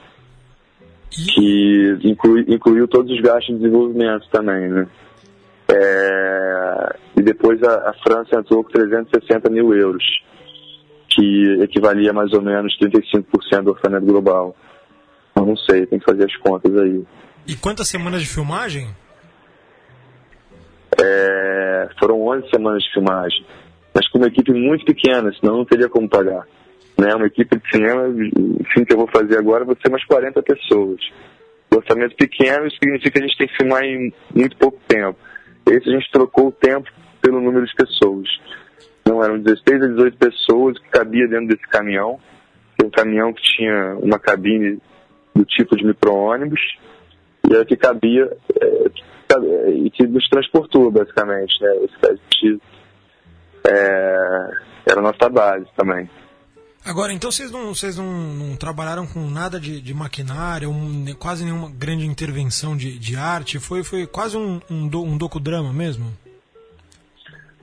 Que 1.10 1.98
inclui, 2.04 2.44
incluiu 2.48 2.86
todos 2.88 3.10
os 3.10 3.20
gastos 3.20 3.54
de 3.54 3.62
desenvolvimento 3.62 4.28
também, 4.30 4.68
né? 4.68 4.86
É, 5.68 6.96
e 7.16 7.22
depois 7.22 7.60
a, 7.62 7.90
a, 7.90 7.94
França 7.94 8.38
entrou 8.38 8.62
com 8.62 8.70
360 8.70 9.50
mil 9.50 9.74
euros, 9.74 10.04
que 11.08 11.60
equivalia 11.62 12.10
a 12.10 12.14
mais 12.14 12.32
ou 12.32 12.40
menos 12.42 12.76
35% 12.78 13.62
do 13.62 13.70
orçamento 13.70 14.06
global. 14.06 14.54
Eu 15.34 15.44
não 15.44 15.56
sei, 15.56 15.86
tem 15.86 15.98
que 15.98 16.04
fazer 16.04 16.24
as 16.24 16.36
contas 16.36 16.76
aí. 16.76 17.04
E 17.46 17.56
quantas 17.56 17.88
semanas 17.88 18.22
de 18.22 18.28
filmagem? 18.28 18.88
É, 21.00 21.88
foram 21.98 22.26
11 22.26 22.48
semanas 22.50 22.82
de 22.82 22.92
filmagem. 22.92 23.44
Mas 23.94 24.08
com 24.08 24.18
uma 24.18 24.28
equipe 24.28 24.52
muito 24.52 24.84
pequena, 24.84 25.32
senão 25.38 25.58
não 25.58 25.64
teria 25.64 25.88
como 25.88 26.08
pagar. 26.08 26.46
Né? 26.98 27.14
Uma 27.14 27.26
equipe 27.26 27.56
de 27.56 27.70
cinema, 27.70 28.08
o 28.08 28.64
filme 28.72 28.86
que 28.86 28.92
eu 28.92 28.98
vou 28.98 29.08
fazer 29.08 29.38
agora, 29.38 29.64
vai 29.64 29.76
ser 29.76 29.88
umas 29.88 30.04
40 30.04 30.42
pessoas. 30.42 31.00
O 31.70 31.76
orçamento 31.76 32.16
pequeno 32.16 32.70
significa 32.70 33.10
que 33.10 33.18
a 33.18 33.26
gente 33.26 33.38
tem 33.38 33.48
que 33.48 33.56
filmar 33.56 33.82
em 33.82 34.12
muito 34.34 34.56
pouco 34.56 34.78
tempo. 34.88 35.18
Esse 35.68 35.88
a 35.88 35.92
gente 35.92 36.10
trocou 36.10 36.48
o 36.48 36.52
tempo 36.52 36.88
pelo 37.20 37.40
número 37.40 37.66
de 37.66 37.74
pessoas. 37.74 38.28
Não 39.04 39.22
eram 39.22 39.38
16 39.38 39.82
a 39.82 39.86
18 39.88 40.16
pessoas 40.16 40.78
que 40.78 40.88
cabia 40.88 41.28
dentro 41.28 41.48
desse 41.48 41.66
caminhão. 41.68 42.18
Um 42.82 42.90
caminhão 42.90 43.32
que 43.32 43.42
tinha 43.42 43.96
uma 43.96 44.18
cabine 44.18 44.80
do 45.34 45.44
tipo 45.44 45.76
de 45.76 45.84
micro-ônibus, 45.84 46.60
e 47.48 47.54
é 47.54 47.64
que 47.64 47.76
cabia 47.76 48.30
é, 48.60 49.70
e 49.70 49.90
que 49.90 50.06
nos 50.06 50.28
transportou, 50.28 50.90
basicamente. 50.90 51.60
Né? 51.60 51.76
Esse, 51.84 52.60
é, 53.68 54.50
era 54.88 55.00
a 55.00 55.02
nossa 55.02 55.28
base 55.28 55.66
também. 55.76 56.08
Agora, 56.86 57.12
então 57.12 57.32
vocês 57.32 57.50
não, 57.50 57.74
vocês 57.74 57.96
não, 57.96 58.06
não 58.06 58.56
trabalharam 58.56 59.08
com 59.08 59.28
nada 59.28 59.58
de, 59.58 59.80
de 59.80 59.92
maquinário, 59.92 60.70
um, 60.70 61.04
quase 61.18 61.44
nenhuma 61.44 61.68
grande 61.68 62.06
intervenção 62.06 62.76
de, 62.76 62.96
de 62.96 63.16
arte? 63.16 63.58
Foi, 63.58 63.82
foi 63.82 64.06
quase 64.06 64.36
um, 64.36 64.60
um, 64.70 64.86
do, 64.86 65.02
um 65.02 65.18
docudrama 65.18 65.72
mesmo? 65.72 66.06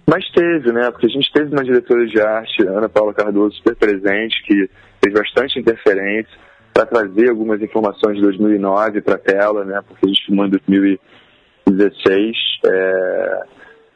Mas 0.06 0.30
teve, 0.32 0.74
né? 0.74 0.92
Porque 0.92 1.06
a 1.06 1.10
gente 1.10 1.32
teve 1.32 1.54
uma 1.56 1.64
diretora 1.64 2.06
de 2.06 2.20
arte, 2.20 2.68
Ana 2.68 2.90
Paula 2.90 3.14
Cardoso, 3.14 3.56
super 3.56 3.78
presente, 3.78 4.44
que 4.44 4.70
fez 5.02 5.14
bastante 5.14 5.58
interferência 5.58 6.38
para 6.74 6.86
trazer 6.86 7.30
algumas 7.30 7.62
informações 7.62 8.18
de 8.18 8.22
2009 8.24 9.02
para 9.02 9.16
a 9.16 9.20
tela, 9.20 9.64
né, 9.64 9.80
porque 9.88 10.06
a 10.06 10.10
gente 10.10 10.26
filmou 10.26 10.48
em 10.48 10.50
2016 10.50 12.36
é, 12.66 13.44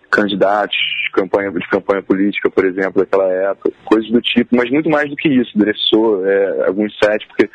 candidatos 0.09 0.77
campanha, 1.17 1.51
de 1.51 1.67
campanha 1.67 2.03
política, 2.03 2.49
por 2.49 2.65
exemplo, 2.65 3.01
daquela 3.01 3.27
época, 3.27 3.71
coisas 3.85 4.09
do 4.11 4.21
tipo, 4.21 4.55
mas 4.55 4.69
muito 4.69 4.89
mais 4.89 5.09
do 5.09 5.15
que 5.15 5.27
isso, 5.27 5.57
dressou 5.57 6.25
é, 6.25 6.67
alguns 6.67 6.95
sets, 6.99 7.27
porque 7.27 7.49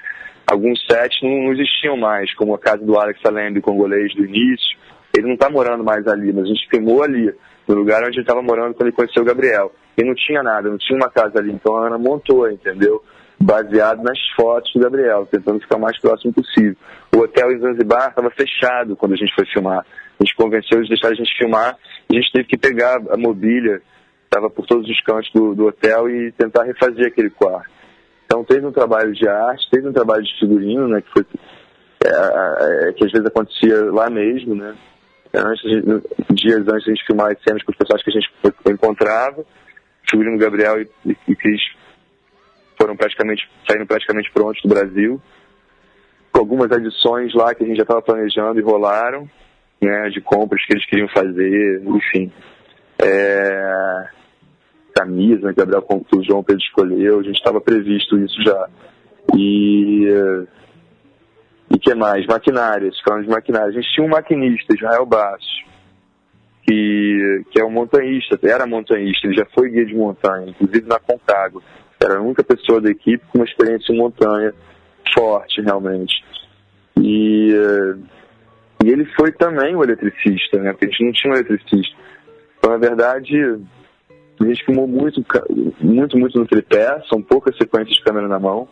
alguns 0.47 0.85
sets 0.87 1.23
não, 1.23 1.31
não, 1.45 1.53
existiam 1.53 1.97
mais, 1.97 2.35
como 2.35 2.55
a 2.55 2.59
casa 2.59 2.85
do 2.85 2.99
Alex 2.99 3.21
Alembe, 3.25 3.61
congolês 3.61 4.15
do 4.15 4.25
início, 4.25 4.77
ele 5.17 5.27
não 5.27 5.35
está 5.35 5.49
morando 5.49 5.85
mais 5.85 6.07
ali, 6.09 6.33
mas 6.33 6.45
a 6.45 6.49
gente 6.49 6.69
filmou 6.69 7.03
ali, 7.03 7.33
no 7.69 7.75
lugar 7.75 8.03
onde 8.03 8.17
ele 8.17 8.23
estava 8.23 8.43
morando 8.43 8.75
quando 8.75 8.89
ele 8.89 8.97
conheceu 8.97 9.23
o 9.23 9.27
Gabriel. 9.27 9.73
E 9.97 10.03
não 10.03 10.15
tinha 10.15 10.43
nada, 10.43 10.69
não 10.69 10.79
tinha 10.79 10.97
uma 10.97 11.11
casa 11.11 11.39
ali, 11.39 11.53
então 11.53 11.77
a 11.77 11.87
Ana 11.87 11.99
montou, 11.99 12.51
entendeu? 12.51 13.03
baseado 13.43 14.03
nas 14.03 14.19
fotos 14.37 14.73
do 14.73 14.81
Gabriel, 14.81 15.27
tentando 15.27 15.61
ficar 15.61 15.77
o 15.77 15.81
mais 15.81 15.99
próximo 15.99 16.33
possível. 16.33 16.77
O 17.15 17.19
hotel 17.19 17.51
em 17.51 17.59
Zanzibar 17.59 18.09
estava 18.09 18.31
fechado 18.31 18.95
quando 18.95 19.15
a 19.15 19.17
gente 19.17 19.35
foi 19.35 19.45
filmar. 19.47 19.85
A 20.23 20.25
gente 20.25 20.37
convenceu 20.37 20.79
eles 20.79 20.89
de 20.89 20.95
deixar 20.95 21.09
a 21.09 21.15
gente 21.15 21.37
filmar 21.37 21.77
a 22.09 22.15
gente 22.15 22.33
teve 22.33 22.45
que 22.45 22.57
pegar 22.57 23.01
a 23.11 23.17
mobília, 23.17 23.83
estava 24.25 24.49
por 24.51 24.67
todos 24.67 24.89
os 24.89 25.01
cantos 25.03 25.31
do, 25.33 25.55
do, 25.55 25.67
hotel 25.67 26.09
e 26.11 26.31
tentar 26.33 26.65
refazer 26.65 27.07
aquele 27.07 27.31
quarto. 27.31 27.71
Então 28.27 28.45
teve 28.45 28.67
um 28.67 28.73
trabalho 28.73 29.13
de 29.13 29.27
arte, 29.29 29.69
teve 29.71 29.89
um 29.89 29.93
trabalho 29.93 30.23
de 30.23 30.39
figurino, 30.39 30.89
né, 30.89 31.01
que 31.01 31.11
foi 31.11 31.25
é, 32.05 32.89
é, 32.89 32.93
que 32.93 33.05
às 33.05 33.13
vezes 33.13 33.27
acontecia 33.27 33.93
lá 33.93 34.11
mesmo, 34.11 34.55
né? 34.55 34.75
Antes, 35.35 35.63
dias 36.31 36.69
antes 36.69 36.87
a 36.87 36.91
gente 36.91 37.07
filmar 37.07 37.33
as 37.33 37.43
cenas 37.43 37.63
com 37.63 37.73
os 37.73 37.79
pessoas 37.79 38.03
que 38.03 38.11
a 38.11 38.13
gente 38.13 38.31
encontrava, 38.69 39.45
figurino 40.11 40.37
Gabriel 40.37 40.83
e, 40.83 40.89
e, 41.07 41.17
e 41.29 41.37
Cris 41.37 41.63
foram 42.79 42.97
praticamente, 42.97 43.49
saíram 43.67 43.87
praticamente 43.87 44.31
prontos 44.33 44.61
do 44.63 44.69
Brasil, 44.69 45.23
com 46.33 46.41
algumas 46.41 46.71
adições 46.71 47.33
lá 47.35 47.55
que 47.55 47.65
a 47.65 47.67
gente 47.67 47.77
já 47.77 47.83
estava 47.83 48.03
planejando 48.03 48.59
e 48.59 48.63
rolaram, 48.63 49.31
né, 49.83 50.09
de 50.11 50.21
compras 50.21 50.65
que 50.65 50.73
eles 50.73 50.87
queriam 50.87 51.09
fazer, 51.09 51.83
enfim. 51.85 52.33
É, 53.03 54.09
camisa, 54.95 55.53
que 55.53 55.59
Gabriel 55.59 55.85
o 55.89 56.23
João 56.23 56.45
Pedro 56.45 56.63
escolheu, 56.63 57.21
a 57.21 57.23
gente 57.23 57.37
estava 57.37 57.61
previsto 57.61 58.19
isso 58.19 58.43
já. 58.43 58.69
E 59.35 60.07
e 61.75 61.79
que 61.79 61.95
mais? 61.95 62.27
Maquinárias, 62.27 63.01
falando 63.01 63.25
de 63.25 63.31
maquinárias. 63.31 63.71
A 63.71 63.81
gente 63.81 63.93
tinha 63.95 64.07
um 64.07 64.11
maquinista, 64.11 64.75
Israel 64.75 65.07
Bastos, 65.07 65.65
que, 66.67 67.45
que 67.51 67.61
é 67.61 67.65
um 67.65 67.71
montanhista, 67.71 68.39
era 68.43 68.67
montanhista, 68.67 69.27
ele 69.27 69.37
já 69.37 69.47
foi 69.55 69.71
guia 69.71 69.87
de 69.87 69.95
montanha, 69.95 70.51
inclusive 70.51 70.87
na 70.87 70.99
Concagua. 70.99 71.63
Era 71.99 72.19
a 72.19 72.23
única 72.23 72.45
pessoa 72.45 72.81
da 72.81 72.91
equipe 72.91 73.25
com 73.29 73.39
uma 73.39 73.47
experiência 73.47 73.91
em 73.91 73.97
montanha 73.97 74.53
forte, 75.15 75.63
realmente. 75.63 76.23
E, 77.01 77.55
e 78.85 78.91
ele 78.91 79.05
foi 79.15 79.31
também 79.33 79.77
o 79.77 79.85
eletricista, 79.85 80.59
né? 80.59 80.73
Porque 80.73 80.87
a 80.87 80.89
gente 80.89 81.05
não 81.05 81.13
tinha 81.13 81.33
um 81.33 81.37
eletricista. 81.37 81.97
Então, 82.59 82.73
na 82.73 82.79
verdade, 82.79 83.37
a 84.41 84.45
gente 84.45 84.65
filmou 84.65 84.89
muito, 84.89 85.25
muito, 85.81 86.19
muito 86.19 86.39
no 86.39 86.47
tripé, 86.47 87.01
são 87.09 87.23
poucas 87.23 87.57
sequências 87.57 87.97
de 87.97 88.03
câmera 88.03 88.27
na 88.27 88.41
mão. 88.41 88.69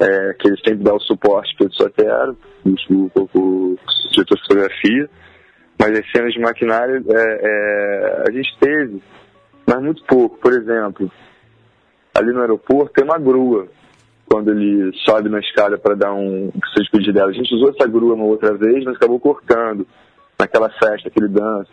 É, 0.00 0.34
que 0.34 0.46
eles 0.46 0.62
têm 0.62 0.76
que 0.76 0.84
dar 0.84 0.94
o 0.94 1.00
suporte 1.00 1.56
para 1.56 1.66
o 1.66 1.72
Sotero, 1.72 2.36
o, 2.64 3.76
diretor 4.12 4.36
de 4.36 4.42
fotografia. 4.42 5.10
Mas 5.78 5.98
as 5.98 6.10
cenas 6.12 6.32
de 6.32 6.40
maquinário 6.40 7.04
é, 7.08 7.40
é, 7.40 8.24
a 8.28 8.30
gente 8.30 8.56
teve, 8.60 9.02
mas 9.66 9.82
muito 9.82 10.04
pouco. 10.04 10.38
Por 10.38 10.52
exemplo, 10.52 11.10
ali 12.14 12.32
no 12.32 12.40
aeroporto 12.40 12.92
tem 12.92 13.04
uma 13.04 13.18
grua 13.18 13.68
quando 14.30 14.50
ele 14.50 14.92
sobe 15.04 15.28
na 15.28 15.40
escada 15.40 15.78
para 15.78 15.94
dar 15.94 16.12
um 16.12 16.50
se 16.74 16.80
despedir 16.80 17.12
dela. 17.12 17.30
A 17.30 17.34
gente 17.34 17.54
usou 17.54 17.70
essa 17.70 17.88
grua 17.88 18.14
uma 18.14 18.24
outra 18.24 18.54
vez, 18.54 18.84
mas 18.84 18.96
acabou 18.96 19.18
cortando 19.18 19.86
naquela 20.38 20.68
festa 20.70 21.10
que 21.10 21.18
ele 21.18 21.28
dança. 21.28 21.70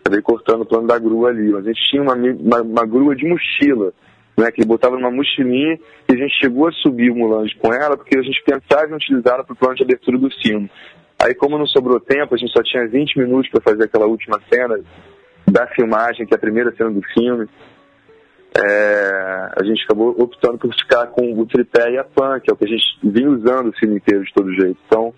Acabei 0.00 0.20
cortando 0.22 0.62
o 0.62 0.66
plano 0.66 0.86
da 0.86 0.98
grua 0.98 1.30
ali. 1.30 1.50
Mas 1.52 1.66
a 1.66 1.68
gente 1.68 1.90
tinha 1.90 2.02
uma, 2.02 2.14
uma, 2.14 2.62
uma 2.62 2.86
grua 2.86 3.14
de 3.14 3.26
mochila, 3.26 3.92
né, 4.36 4.50
que 4.50 4.60
ele 4.60 4.68
botava 4.68 4.96
numa 4.96 5.10
mochilinha 5.10 5.78
e 6.08 6.14
a 6.14 6.16
gente 6.16 6.34
chegou 6.40 6.66
a 6.66 6.72
subir 6.72 7.10
o 7.10 7.14
Mulange 7.14 7.54
com 7.56 7.72
ela 7.72 7.96
porque 7.96 8.18
a 8.18 8.22
gente 8.22 8.42
pensava 8.44 8.90
em 8.90 8.94
utilizá-la 8.94 9.44
para 9.44 9.52
o 9.52 9.56
plano 9.56 9.76
de 9.76 9.82
abertura 9.82 10.18
do 10.18 10.32
sino. 10.42 10.68
Aí, 11.22 11.34
como 11.34 11.56
não 11.56 11.66
sobrou 11.66 12.00
tempo, 12.00 12.34
a 12.34 12.38
gente 12.38 12.52
só 12.52 12.62
tinha 12.62 12.86
20 12.88 13.18
minutos 13.18 13.50
para 13.50 13.62
fazer 13.62 13.84
aquela 13.84 14.06
última 14.06 14.40
cena 14.52 14.78
da 15.50 15.66
filmagem, 15.68 16.26
que 16.26 16.34
é 16.34 16.36
a 16.36 16.40
primeira 16.40 16.74
cena 16.76 16.90
do 16.90 17.00
filme. 17.14 17.46
É, 18.56 19.50
a 19.56 19.64
gente 19.64 19.82
acabou 19.84 20.10
optando 20.10 20.58
por 20.58 20.72
ficar 20.74 21.08
com 21.08 21.32
o 21.38 21.46
tripé 21.46 21.90
e 21.90 21.98
a 21.98 22.04
pan, 22.04 22.38
que 22.38 22.50
é 22.50 22.54
o 22.54 22.56
que 22.56 22.64
a 22.64 22.68
gente 22.68 22.84
vinha 23.02 23.28
usando 23.28 23.68
o 23.68 23.72
filme 23.72 23.96
inteiro 23.96 24.24
de 24.24 24.32
todo 24.32 24.54
jeito. 24.54 24.78
Então, 24.86 25.12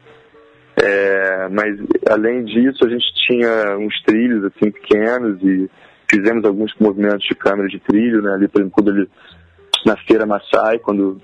é, 0.77 1.49
mas 1.49 1.79
além 2.09 2.45
disso, 2.45 2.85
a 2.85 2.89
gente 2.89 3.05
tinha 3.27 3.77
uns 3.79 4.03
trilhos 4.03 4.45
assim 4.45 4.71
pequenos 4.71 5.43
e 5.43 5.71
fizemos 6.11 6.45
alguns 6.45 6.73
movimentos 6.81 7.27
de 7.27 7.35
câmera 7.35 7.69
de 7.69 7.79
trilho, 7.81 8.23
né? 8.23 8.35
Ali, 8.35 8.49
por 8.49 8.61
exemplo, 8.61 8.75
quando 8.75 8.91
ele 8.91 9.09
na 9.85 9.97
feira 9.99 10.27
Maasai, 10.27 10.79
quando 10.79 11.21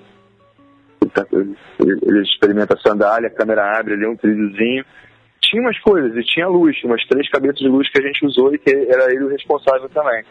ele, 1.32 1.56
ele 2.02 2.22
experimenta 2.22 2.74
a 2.74 2.80
sandália, 2.80 3.28
a 3.28 3.34
câmera 3.34 3.78
abre 3.78 3.94
ali 3.94 4.04
é 4.04 4.08
um 4.08 4.16
trilhozinho. 4.16 4.84
Tinha 5.40 5.62
umas 5.62 5.78
coisas, 5.80 6.16
e 6.16 6.22
tinha 6.22 6.46
luz, 6.46 6.76
umas 6.84 7.04
três 7.06 7.28
cabeças 7.28 7.58
de 7.58 7.68
luz 7.68 7.90
que 7.90 8.00
a 8.00 8.06
gente 8.06 8.24
usou 8.24 8.54
e 8.54 8.58
que 8.58 8.70
era 8.70 9.12
ele 9.12 9.24
o 9.24 9.28
responsável 9.28 9.88
também. 9.88 10.24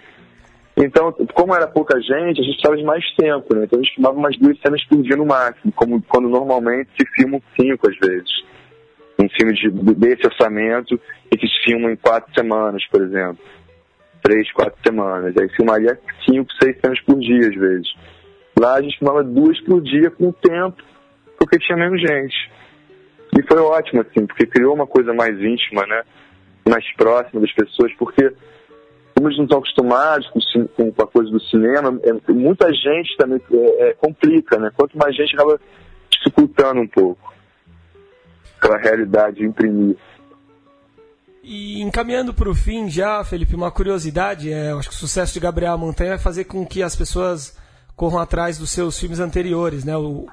Então, 0.77 1.12
como 1.34 1.53
era 1.53 1.67
pouca 1.67 1.99
gente, 1.99 2.39
a 2.39 2.43
gente 2.43 2.53
precisava 2.53 2.77
de 2.77 2.84
mais 2.84 3.05
tempo, 3.15 3.55
né? 3.55 3.63
Então 3.65 3.79
a 3.79 3.84
gente 3.84 3.95
filmava 3.95 4.17
umas 4.17 4.38
duas 4.38 4.57
cenas 4.60 4.84
por 4.86 5.01
dia 5.01 5.17
no 5.17 5.25
máximo, 5.25 5.71
como 5.73 6.01
quando 6.03 6.29
normalmente 6.29 6.89
se 6.97 7.05
filmam 7.13 7.41
cinco 7.60 7.89
às 7.89 7.97
vezes. 7.97 8.31
Um 9.19 9.29
filme 9.29 9.53
de, 9.53 9.69
desse 9.95 10.25
orçamento 10.25 10.99
e 11.31 11.38
que 11.38 11.47
se 11.47 11.63
filma 11.65 11.91
em 11.91 11.95
quatro 11.95 12.34
semanas, 12.34 12.84
por 12.88 13.01
exemplo. 13.01 13.43
Três, 14.23 14.51
quatro 14.53 14.79
semanas. 14.86 15.36
Aí 15.38 15.49
filmaria 15.49 15.99
cinco, 16.25 16.49
seis 16.62 16.77
cenas 16.84 16.99
por 17.01 17.19
dia 17.19 17.47
às 17.47 17.55
vezes. 17.55 17.88
Lá 18.60 18.75
a 18.75 18.81
gente 18.81 18.97
filmava 18.97 19.23
duas 19.23 19.60
por 19.62 19.81
dia 19.81 20.10
com 20.10 20.29
o 20.29 20.34
tempo, 20.34 20.81
porque 21.38 21.60
tinha 21.60 21.77
menos 21.77 21.99
gente. 22.01 22.51
E 23.38 23.43
foi 23.43 23.62
ótimo, 23.62 24.01
assim, 24.01 24.25
porque 24.25 24.45
criou 24.45 24.73
uma 24.73 24.88
coisa 24.88 25.13
mais 25.13 25.39
íntima, 25.39 25.86
né? 25.86 26.03
Mais 26.67 26.86
próxima 26.95 27.41
das 27.41 27.51
pessoas, 27.53 27.93
porque 27.93 28.31
como 29.21 29.38
não 29.38 29.43
estão 29.43 29.60
acostumados 29.60 30.27
com, 30.29 30.91
com, 30.91 31.03
a 31.03 31.07
coisa 31.07 31.29
do 31.29 31.39
cinema, 31.41 31.99
é, 32.03 32.31
muita 32.34 32.73
gente 32.73 33.15
também 33.17 33.39
é, 33.51 33.89
é, 33.89 33.93
complica, 33.93 34.57
né? 34.57 34.71
Quanto 34.75 34.97
mais 34.97 35.15
gente 35.15 35.36
acaba 35.36 35.60
dificultando 36.10 36.81
um 36.81 36.88
pouco 36.88 37.31
aquela 38.57 38.77
realidade 38.77 39.38
de 39.38 39.45
imprimir. 39.45 39.95
E 41.43 41.81
encaminhando 41.81 42.34
para 42.34 42.49
o 42.49 42.55
fim 42.55 42.89
já, 42.89 43.23
Felipe, 43.23 43.55
uma 43.55 43.71
curiosidade, 43.71 44.51
é, 44.51 44.71
eu 44.71 44.79
acho 44.79 44.89
que 44.89 44.95
o 44.95 44.97
sucesso 44.97 45.34
de 45.34 45.39
Gabriel 45.39 45.77
Montanha 45.77 46.12
vai 46.12 46.19
fazer 46.19 46.45
com 46.45 46.65
que 46.65 46.81
as 46.81 46.95
pessoas 46.95 47.57
corram 47.95 48.19
atrás 48.19 48.57
dos 48.57 48.71
seus 48.71 48.99
filmes 48.99 49.19
anteriores, 49.19 49.84
né? 49.84 49.95
O, 49.97 50.27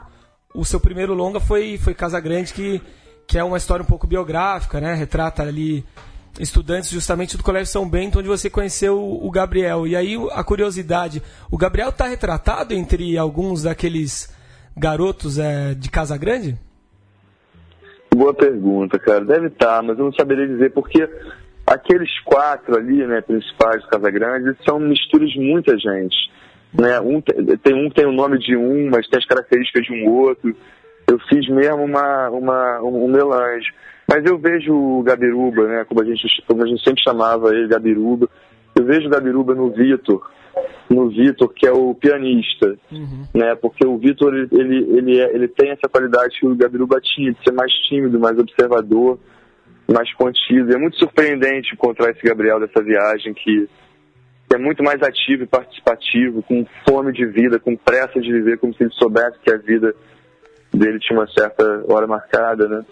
o 0.55 0.65
seu 0.65 0.81
primeiro 0.81 1.13
longa 1.13 1.41
foi, 1.41 1.77
foi 1.77 1.95
Casa 1.95 2.21
Grande, 2.21 2.55
que, 2.55 2.81
que 3.27 3.39
é 3.39 3.45
uma 3.45 3.59
história 3.59 3.83
um 3.83 3.87
pouco 3.87 4.07
biográfica, 4.07 4.81
né? 4.81 4.95
Retrata 4.95 5.43
ali 5.43 5.85
estudantes 6.41 6.91
justamente 6.91 7.37
do 7.37 7.43
Colégio 7.43 7.73
São 7.73 7.89
Bento, 7.89 8.19
onde 8.19 8.29
você 8.29 8.49
conheceu 8.49 8.99
o 8.99 9.31
Gabriel. 9.31 9.87
E 9.87 9.97
aí 9.97 10.17
a 10.33 10.45
curiosidade, 10.45 11.23
o 11.51 11.57
Gabriel 11.57 11.91
está 11.91 12.07
retratado 12.07 12.75
entre 12.75 13.17
alguns 13.17 13.63
daqueles 13.63 14.35
garotos 14.77 15.39
é, 15.39 15.75
de 15.75 15.91
Casa 15.91 16.17
Grande? 16.17 16.57
Boa 18.15 18.33
pergunta, 18.33 18.99
cara. 18.99 19.25
Deve 19.25 19.49
estar, 19.49 19.77
tá, 19.77 19.83
mas 19.83 19.99
eu 19.99 20.05
não 20.07 20.13
saberia 20.13 20.47
dizer 20.47 20.73
porque 20.73 21.09
aqueles 21.67 22.11
quatro 22.21 22.77
ali, 22.77 23.07
né, 23.07 23.21
principais 23.21 23.83
do 23.83 23.89
Casa 23.89 24.11
Grande, 24.11 24.57
são 24.65 24.79
misturas 24.79 25.31
de 25.31 25.41
muita 25.41 25.77
gente. 25.79 26.17
Né? 26.73 27.01
Um, 27.01 27.21
tem 27.21 27.75
um 27.75 27.89
que 27.89 27.97
tem 27.97 28.07
o 28.07 28.13
nome 28.13 28.39
de 28.39 28.57
um, 28.57 28.89
mas 28.91 29.07
tem 29.09 29.19
as 29.19 29.27
características 29.27 29.85
de 29.85 29.93
um 29.93 30.11
outro. 30.11 30.55
Eu 31.07 31.19
fiz 31.29 31.49
mesmo 31.49 31.85
uma, 31.85 32.29
uma, 32.31 32.81
um 32.83 33.09
melange. 33.09 33.67
Mas 34.09 34.25
eu 34.25 34.39
vejo 34.39 34.73
o 34.73 35.03
Gabiruba, 35.03 35.69
né, 35.69 35.85
como 35.85 36.01
a 36.01 36.05
gente, 36.05 36.27
como 36.47 36.63
a 36.63 36.67
gente 36.67 36.83
sempre 36.83 37.03
chamava 37.03 37.55
ele, 37.55 37.69
Gabiruba, 37.69 38.27
eu 38.75 38.85
vejo 38.85 39.07
o 39.07 39.11
Gabiruba 39.11 39.55
no 39.55 39.71
Vitor, 39.71 40.27
no 40.89 41.11
Vitor, 41.11 41.53
que 41.53 41.67
é 41.67 41.73
o 41.73 41.95
pianista, 41.95 42.75
uhum. 42.91 43.27
né, 43.35 43.55
porque 43.57 43.87
o 43.87 43.99
Vitor, 43.99 44.35
ele, 44.35 44.49
ele, 44.51 44.99
ele, 44.99 45.21
é, 45.21 45.35
ele 45.35 45.49
tem 45.49 45.71
essa 45.71 45.89
qualidade 45.91 46.41
que 46.41 46.47
o 46.47 46.57
Gabiruba 46.57 46.99
tinha, 47.03 47.33
de 47.33 47.45
ser 47.45 47.53
mais 47.53 47.71
tímido, 47.87 48.19
mais 48.19 48.39
observador, 48.39 49.19
mais 49.87 50.13
contido. 50.15 50.73
É 50.73 50.79
muito 50.79 50.99
surpreendente 50.99 51.75
encontrar 51.75 52.11
esse 52.11 52.23
Gabriel 52.23 52.61
dessa 52.61 52.83
viagem 52.83 53.35
que, 53.35 53.69
que 54.49 54.57
é 54.57 54.59
muito 54.59 54.83
mais 54.83 55.03
ativo 55.03 55.43
e 55.43 55.47
participativo, 55.47 56.43
com 56.43 56.65
fome 56.89 57.13
de 57.13 57.27
vida, 57.27 57.59
com 57.59 57.77
pressa 57.77 58.19
de 58.21 58.33
viver, 58.33 58.59
como 58.59 58.73
se 58.75 58.85
ele 58.85 58.93
soubesse 58.93 59.39
que 59.41 59.53
a 59.53 59.59
vida 59.59 59.95
dele 60.73 60.99
tinha 60.99 61.19
uma 61.19 61.29
certa 61.29 61.85
hora 61.89 62.07
marcada, 62.07 62.69
né? 62.69 62.85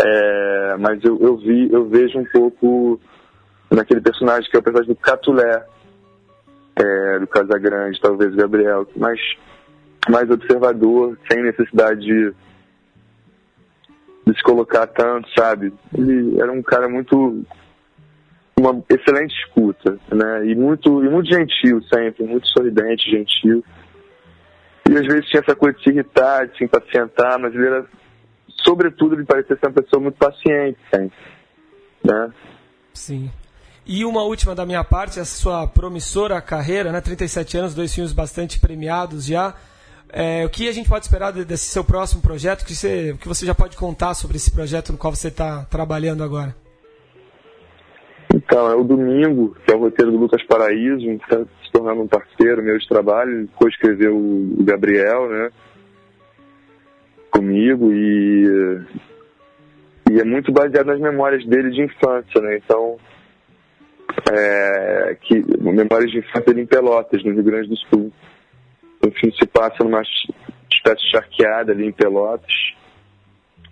É, 0.00 0.76
mas 0.78 1.02
eu, 1.04 1.18
eu, 1.20 1.36
vi, 1.36 1.72
eu 1.72 1.88
vejo 1.88 2.18
um 2.18 2.24
pouco 2.24 3.00
naquele 3.70 4.00
personagem 4.00 4.48
que 4.48 4.56
é 4.56 4.60
o 4.60 4.62
personagem 4.62 4.94
do 4.94 5.00
Catulé, 5.00 5.66
é, 6.76 7.18
do 7.18 7.26
Casagrande, 7.26 8.00
talvez 8.00 8.34
Gabriel, 8.34 8.86
mais, 8.96 9.20
mais 10.08 10.30
observador, 10.30 11.18
sem 11.28 11.42
necessidade 11.42 12.00
de, 12.00 12.32
de 14.26 14.36
se 14.36 14.42
colocar 14.42 14.86
tanto, 14.86 15.28
sabe? 15.36 15.72
Ele 15.92 16.40
era 16.40 16.52
um 16.52 16.62
cara 16.62 16.88
muito. 16.88 17.44
uma 18.56 18.84
excelente 18.88 19.34
escuta, 19.44 19.98
né? 20.12 20.46
E 20.46 20.54
muito, 20.54 21.04
e 21.04 21.08
muito 21.08 21.28
gentil 21.28 21.82
sempre, 21.92 22.24
muito 22.24 22.46
sorridente, 22.48 23.10
gentil. 23.10 23.64
E 24.88 24.96
às 24.96 25.06
vezes 25.06 25.26
tinha 25.28 25.42
essa 25.42 25.56
coisa 25.56 25.76
de 25.76 25.82
se 25.82 25.90
irritar, 25.90 26.46
de 26.46 26.56
se 26.56 26.64
impacientar, 26.64 27.38
mas 27.38 27.52
ele 27.52 27.66
era 27.66 27.84
sobretudo, 28.64 29.14
ele 29.14 29.24
parecia 29.24 29.56
ser 29.56 29.66
uma 29.66 29.82
pessoa 29.82 30.02
muito 30.02 30.16
paciente, 30.16 30.78
sempre, 30.92 31.16
né? 32.04 32.32
Sim. 32.92 33.30
E 33.86 34.04
uma 34.04 34.22
última 34.22 34.54
da 34.54 34.66
minha 34.66 34.84
parte, 34.84 35.18
essa 35.18 35.36
sua 35.36 35.66
promissora 35.66 36.40
carreira, 36.42 36.92
né? 36.92 37.00
37 37.00 37.56
anos, 37.56 37.74
dois 37.74 37.94
filmes 37.94 38.12
bastante 38.12 38.60
premiados 38.60 39.24
já. 39.24 39.54
É, 40.10 40.44
o 40.44 40.48
que 40.48 40.68
a 40.68 40.72
gente 40.72 40.88
pode 40.88 41.04
esperar 41.04 41.32
desse 41.32 41.66
seu 41.66 41.84
próximo 41.84 42.20
projeto? 42.20 42.62
O 42.62 42.66
que 42.66 42.74
você, 42.74 43.16
que 43.20 43.28
você 43.28 43.46
já 43.46 43.54
pode 43.54 43.76
contar 43.76 44.14
sobre 44.14 44.36
esse 44.36 44.50
projeto 44.50 44.92
no 44.92 44.98
qual 44.98 45.14
você 45.14 45.28
está 45.28 45.64
trabalhando 45.64 46.22
agora? 46.22 46.54
Então, 48.34 48.70
é 48.70 48.74
o 48.74 48.84
Domingo, 48.84 49.56
que 49.64 49.72
é 49.72 49.76
o 49.76 49.80
roteiro 49.80 50.12
do 50.12 50.18
Lucas 50.18 50.42
Paraíso, 50.46 51.10
está 51.10 51.38
se 51.38 51.72
tornando 51.72 52.02
um 52.02 52.06
parceiro 52.06 52.62
meu 52.62 52.78
de 52.78 52.86
trabalho, 52.86 53.46
depois 53.46 53.72
escreveu 53.72 54.16
o 54.16 54.62
Gabriel, 54.64 55.28
né? 55.28 55.50
Comigo 57.38 57.92
e, 57.92 58.80
e 60.10 60.20
é 60.20 60.24
muito 60.24 60.50
baseado 60.50 60.86
nas 60.86 60.98
memórias 60.98 61.46
dele 61.46 61.70
de 61.70 61.82
infância, 61.82 62.40
né? 62.40 62.56
Então, 62.56 62.96
é, 64.32 65.16
que, 65.22 65.44
memórias 65.60 66.10
de 66.10 66.18
infância 66.18 66.46
dele 66.46 66.62
em 66.62 66.66
Pelotas, 66.66 67.22
no 67.22 67.32
Rio 67.32 67.44
Grande 67.44 67.68
do 67.68 67.76
Sul. 67.76 68.12
O 69.06 69.10
filme 69.12 69.36
se 69.38 69.46
passa 69.46 69.84
numa 69.84 70.02
espécie 70.02 71.04
de 71.04 71.10
charqueada 71.12 71.70
ali 71.70 71.86
em 71.86 71.92
Pelotas. 71.92 72.52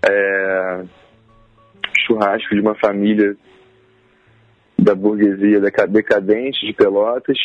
É, 0.09 0.85
churrasco 2.07 2.55
de 2.55 2.61
uma 2.61 2.77
família 2.77 3.37
da 4.79 4.95
burguesia 4.95 5.61
decadente 5.89 6.65
de 6.65 6.73
Pelotas, 6.73 7.39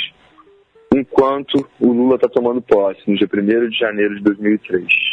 enquanto 0.93 1.67
o 1.79 1.91
Lula 1.91 2.15
está 2.15 2.27
tomando 2.27 2.62
posse, 2.62 3.01
no 3.07 3.17
dia 3.17 3.27
1 3.27 3.69
de 3.69 3.79
janeiro 3.79 4.15
de 4.15 4.21
2003 4.21 5.11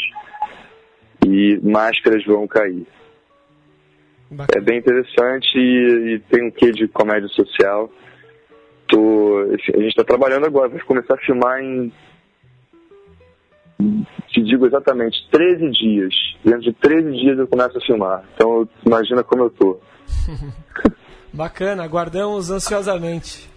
e 1.28 1.60
máscaras 1.62 2.24
vão 2.24 2.46
cair. 2.46 2.86
Bacana. 4.30 4.48
É 4.56 4.60
bem 4.60 4.78
interessante 4.78 5.56
e, 5.56 6.14
e, 6.14 6.18
tem 6.30 6.46
um 6.46 6.50
quê 6.50 6.70
de 6.70 6.86
comédia 6.88 7.28
social. 7.28 7.90
Tô, 8.86 9.38
a 9.40 9.56
gente 9.56 9.88
está 9.88 10.04
trabalhando 10.04 10.46
agora, 10.46 10.68
vai 10.68 10.80
começar 10.80 11.14
a 11.14 11.18
filmar 11.18 11.60
em. 11.60 11.92
Te 14.28 14.42
digo 14.42 14.66
exatamente, 14.66 15.16
13 15.30 15.70
dias. 15.70 16.14
Dentro 16.44 16.62
de 16.62 16.72
13 16.72 17.10
dias 17.12 17.38
eu 17.38 17.46
começo 17.46 17.78
a 17.78 17.80
filmar. 17.80 18.24
Então 18.34 18.68
imagina 18.84 19.22
como 19.22 19.44
eu 19.44 19.50
tô. 19.50 19.78
Bacana, 21.32 21.84
aguardamos 21.84 22.50
ansiosamente. 22.50 23.48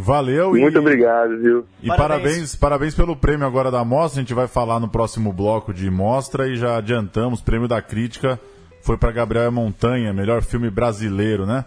Valeu 0.00 0.52
Muito 0.52 0.76
e... 0.76 0.78
obrigado, 0.78 1.36
viu? 1.38 1.66
E 1.82 1.88
parabéns. 1.88 1.98
parabéns. 1.98 2.56
parabéns 2.56 2.94
pelo 2.94 3.16
prêmio 3.16 3.44
agora 3.44 3.68
da 3.68 3.84
mostra. 3.84 4.20
A 4.20 4.22
gente 4.22 4.32
vai 4.32 4.46
falar 4.46 4.78
no 4.78 4.88
próximo 4.88 5.32
bloco 5.32 5.74
de 5.74 5.90
mostra 5.90 6.46
e 6.46 6.56
já 6.56 6.76
adiantamos. 6.76 7.40
Prêmio 7.40 7.66
da 7.66 7.82
crítica 7.82 8.38
foi 8.80 8.96
para 8.96 9.10
Gabriel 9.10 9.50
Montanha, 9.50 10.12
melhor 10.12 10.42
filme 10.42 10.70
brasileiro, 10.70 11.44
né? 11.44 11.64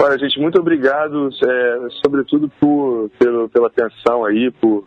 Olha, 0.00 0.18
gente, 0.18 0.40
muito 0.40 0.58
obrigado, 0.58 1.28
é, 1.28 1.88
sobretudo 2.04 2.50
por, 2.60 3.08
pelo, 3.16 3.48
pela 3.48 3.68
atenção 3.68 4.24
aí, 4.24 4.50
por 4.60 4.84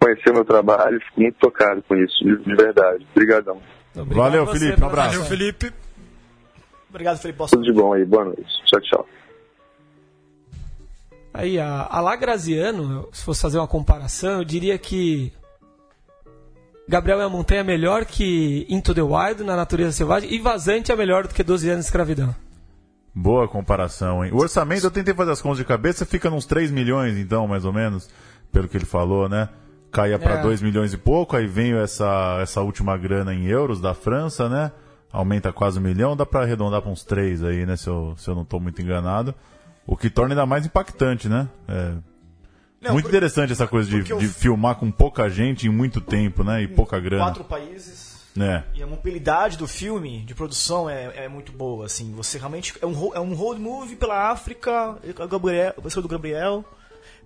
conhecer 0.00 0.32
meu 0.32 0.44
trabalho. 0.44 0.98
Fico 1.00 1.20
muito 1.20 1.36
tocado 1.38 1.82
com 1.86 1.94
isso, 1.96 2.24
de, 2.24 2.34
de 2.34 2.54
verdade. 2.54 3.06
Obrigadão. 3.14 3.60
Valeu, 3.94 4.46
Felipe. 4.46 4.82
Um 4.82 4.86
abraço. 4.86 5.10
Valeu, 5.10 5.24
Felipe. 5.26 5.70
Obrigado, 6.88 7.18
Felipe. 7.18 7.44
Tudo 7.50 7.62
de 7.62 7.72
bom 7.74 7.92
aí. 7.92 8.06
Boa 8.06 8.24
noite. 8.24 8.46
Tchau, 8.64 8.80
tchau. 8.80 9.06
Aí, 11.36 11.58
a, 11.58 11.86
a 11.90 12.00
Lagraziano, 12.00 13.08
se 13.12 13.22
fosse 13.22 13.42
fazer 13.42 13.58
uma 13.58 13.68
comparação, 13.68 14.38
eu 14.38 14.44
diria 14.44 14.78
que 14.78 15.30
Gabriel 16.88 17.20
é 17.20 17.24
a 17.24 17.28
Montanha 17.28 17.62
melhor 17.62 18.06
que 18.06 18.66
Into 18.70 18.94
the 18.94 19.02
Wild, 19.02 19.44
na 19.44 19.54
Natureza 19.54 19.92
Selvagem, 19.92 20.32
e 20.32 20.38
Vazante 20.38 20.90
é 20.90 20.96
melhor 20.96 21.26
do 21.26 21.34
que 21.34 21.42
12 21.42 21.68
anos 21.68 21.84
de 21.84 21.88
escravidão. 21.88 22.34
Boa 23.14 23.46
comparação, 23.48 24.24
hein? 24.24 24.32
O 24.32 24.38
orçamento, 24.38 24.86
eu 24.86 24.90
tentei 24.90 25.12
fazer 25.12 25.32
as 25.32 25.42
contas 25.42 25.58
de 25.58 25.64
cabeça, 25.64 26.06
fica 26.06 26.30
uns 26.30 26.46
3 26.46 26.70
milhões, 26.70 27.18
então, 27.18 27.46
mais 27.46 27.64
ou 27.66 27.72
menos, 27.72 28.08
pelo 28.50 28.66
que 28.66 28.76
ele 28.76 28.86
falou, 28.86 29.28
né? 29.28 29.48
Caia 29.92 30.18
para 30.18 30.38
É. 30.38 30.42
2 30.42 30.62
milhões 30.62 30.94
e 30.94 30.96
pouco, 30.96 31.36
aí 31.36 31.46
veio 31.46 31.78
essa, 31.78 32.38
essa 32.40 32.62
última 32.62 32.96
grana 32.96 33.34
em 33.34 33.46
euros 33.46 33.78
da 33.78 33.92
França, 33.92 34.48
né? 34.48 34.72
Aumenta 35.12 35.52
quase 35.52 35.78
um 35.78 35.82
milhão, 35.82 36.16
dá 36.16 36.24
para 36.24 36.42
arredondar 36.42 36.80
para 36.80 36.90
uns 36.90 37.04
3 37.04 37.42
aí, 37.44 37.66
né? 37.66 37.76
Se 37.76 37.88
eu, 37.88 38.14
se 38.16 38.28
eu 38.28 38.34
não 38.34 38.44
tô 38.44 38.58
muito 38.58 38.80
enganado. 38.80 39.34
O 39.86 39.96
que 39.96 40.10
torna 40.10 40.34
ainda 40.34 40.46
mais 40.46 40.66
impactante, 40.66 41.28
né? 41.28 41.48
É, 41.68 41.92
Não, 42.80 42.92
muito 42.92 43.04
por- 43.04 43.10
interessante 43.10 43.52
essa 43.52 43.66
coisa 43.66 43.88
de, 43.88 44.10
eu- 44.10 44.18
de 44.18 44.26
filmar 44.28 44.76
com 44.76 44.90
pouca 44.90 45.28
gente 45.30 45.66
em 45.66 45.70
muito 45.70 46.00
tempo, 46.00 46.42
né? 46.42 46.62
E 46.62 46.68
pouca 46.68 46.98
grana. 46.98 47.24
Quatro 47.24 47.44
países. 47.44 48.16
né? 48.34 48.64
E 48.74 48.82
a 48.82 48.86
mobilidade 48.86 49.56
do 49.56 49.66
filme, 49.66 50.18
de 50.26 50.34
produção, 50.34 50.90
é, 50.90 51.24
é 51.24 51.28
muito 51.28 51.52
boa, 51.52 51.86
assim. 51.86 52.12
Você 52.16 52.36
realmente... 52.36 52.74
É 52.82 52.86
um, 52.86 53.14
é 53.14 53.20
um 53.20 53.32
road 53.34 53.58
movie 53.60 53.96
pela 53.96 54.30
África, 54.30 54.98
a 55.18 55.26
Gabriel, 55.26 55.72
a 55.78 55.80
pessoa 55.80 56.02
do 56.02 56.08
Gabriel. 56.08 56.62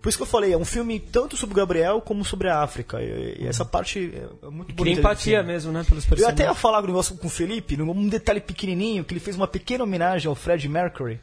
Por 0.01 0.09
isso 0.09 0.17
que 0.17 0.23
eu 0.23 0.27
falei, 0.27 0.53
é 0.53 0.57
um 0.57 0.65
filme 0.65 1.01
tanto 1.01 1.37
sobre 1.37 1.53
o 1.53 1.57
Gabriel 1.57 2.01
como 2.01 2.25
sobre 2.25 2.49
a 2.49 2.63
África. 2.63 3.03
E, 3.03 3.39
e 3.43 3.47
essa 3.47 3.65
parte 3.65 4.13
é, 4.15 4.47
é 4.47 4.51
muito 4.51 4.73
bonita. 4.75 5.01
empatia 5.01 5.43
mesmo, 5.43 5.73
né, 5.73 5.83
pelos 5.87 6.05
Eu 6.07 6.13
até 6.13 6.21
ia 6.21 6.27
personagens. 6.29 6.59
falar 6.59 6.83
um 6.85 6.87
negócio 6.87 7.17
com 7.17 7.27
o 7.27 7.31
Felipe, 7.31 7.77
num- 7.77 7.91
um 7.91 8.09
detalhe 8.09 8.41
pequenininho, 8.41 9.03
que 9.05 9.13
ele 9.13 9.21
fez 9.21 9.35
uma 9.37 9.49
pequena 9.49 9.83
homenagem 9.85 10.29
ao 10.29 10.35
Fred 10.37 10.67
Mercury. 10.69 11.21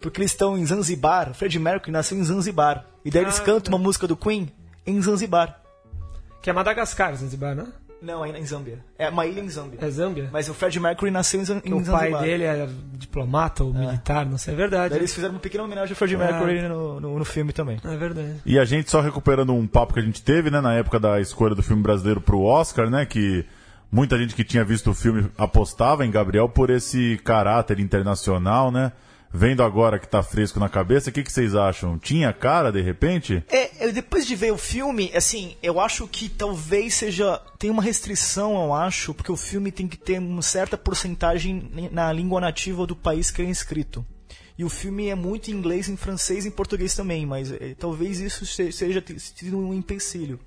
Porque 0.00 0.20
eles 0.20 0.30
estão 0.32 0.56
em 0.56 0.64
Zanzibar. 0.66 1.30
O 1.30 1.34
Fred 1.34 1.58
Mercury 1.58 1.90
nasceu 1.92 2.16
em 2.18 2.22
Zanzibar. 2.24 2.84
E 3.04 3.10
daí 3.10 3.22
eles 3.22 3.40
Ah, 3.40 3.42
cantam 3.44 3.72
uma 3.74 3.82
música 3.82 4.06
do 4.06 4.16
Queen 4.16 4.48
em 4.86 5.00
Zanzibar. 5.00 5.60
Que 6.42 6.50
é 6.50 6.52
Madagascar, 6.52 7.14
Zanzibar, 7.16 7.54
né? 7.54 7.66
Não, 8.02 8.22
é 8.24 8.38
em 8.38 8.44
Zâmbia. 8.46 8.78
É 8.98 9.08
uma 9.08 9.24
ilha 9.26 9.40
em 9.40 9.48
Zâmbia. 9.48 9.78
É 9.80 9.88
Zâmbia? 9.90 10.28
Mas 10.30 10.48
o 10.50 10.54
Fred 10.54 10.78
Mercury 10.78 11.10
nasceu 11.10 11.40
em, 11.40 11.44
Zan- 11.44 11.60
Que 11.60 11.70
em 11.70 11.72
o 11.72 11.76
pai 11.82 11.84
Zanzibar. 12.10 12.22
dele 12.22 12.44
era 12.44 12.68
diplomata 12.92 13.64
ou 13.64 13.72
militar, 13.72 14.26
não 14.26 14.36
sei, 14.36 14.52
é 14.52 14.56
verdade. 14.56 14.90
Daí 14.90 14.98
eles 15.00 15.14
fizeram 15.14 15.34
uma 15.34 15.40
pequena 15.40 15.64
homenagem 15.64 15.92
ao 15.92 15.96
Fred 15.96 16.14
Ah. 16.14 16.18
Mercury 16.18 16.68
no, 16.68 17.00
no, 17.00 17.18
no 17.18 17.24
filme 17.24 17.52
também. 17.54 17.78
É 17.82 17.96
verdade. 17.96 18.34
E 18.44 18.58
a 18.58 18.64
gente 18.66 18.90
só 18.90 19.00
recuperando 19.00 19.54
um 19.54 19.66
papo 19.66 19.94
que 19.94 19.98
a 20.00 20.02
gente 20.02 20.22
teve, 20.22 20.50
né, 20.50 20.60
na 20.60 20.74
época 20.74 21.00
da 21.00 21.18
escolha 21.20 21.54
do 21.54 21.62
filme 21.62 21.82
brasileiro 21.82 22.20
pro 22.20 22.42
Oscar, 22.42 22.90
né, 22.90 23.06
que 23.06 23.44
muita 23.90 24.18
gente 24.18 24.34
que 24.34 24.44
tinha 24.44 24.62
visto 24.62 24.90
o 24.90 24.94
filme 24.94 25.28
apostava 25.38 26.04
em 26.04 26.10
Gabriel 26.10 26.48
por 26.50 26.68
esse 26.68 27.18
caráter 27.24 27.80
internacional, 27.80 28.70
né? 28.70 28.92
Vendo 29.32 29.62
agora 29.62 29.98
que 29.98 30.08
tá 30.08 30.22
fresco 30.22 30.58
na 30.58 30.68
cabeça, 30.68 31.10
o 31.10 31.12
que, 31.12 31.22
que 31.22 31.30
vocês 31.32 31.54
acham? 31.54 31.98
Tinha 31.98 32.32
cara, 32.32 32.72
de 32.72 32.80
repente? 32.80 33.44
É, 33.50 33.86
eu- 33.86 33.92
depois 33.92 34.26
de 34.26 34.34
ver 34.34 34.52
o 34.52 34.56
filme, 34.58 35.10
assim, 35.14 35.56
eu 35.62 35.78
acho 35.80 36.06
que 36.08 36.28
talvez 36.28 36.94
seja. 36.94 37.40
Tem 37.58 37.68
uma 37.70 37.82
restrição, 37.82 38.54
eu 38.64 38.72
acho, 38.72 39.12
porque 39.12 39.30
o 39.32 39.36
filme 39.36 39.70
tem 39.70 39.86
que 39.86 39.96
ter 39.98 40.18
uma 40.18 40.42
certa 40.42 40.78
porcentagem 40.78 41.70
na 41.92 42.12
língua 42.12 42.40
nativa 42.40 42.86
do 42.86 42.96
país 42.96 43.30
que 43.30 43.42
é 43.42 43.44
inscrito. 43.44 44.04
E 44.58 44.64
o 44.64 44.70
filme 44.70 45.08
é 45.08 45.14
muito 45.14 45.50
em 45.50 45.54
inglês, 45.54 45.86
em 45.88 45.96
francês 45.98 46.46
e 46.46 46.48
em 46.48 46.50
português 46.50 46.94
também, 46.94 47.26
mas 47.26 47.52
eh, 47.52 47.74
talvez 47.78 48.20
isso 48.20 48.46
se- 48.46 48.72
seja 48.72 49.04
sido 49.18 49.58
um 49.58 49.74
empecilho. 49.74 50.40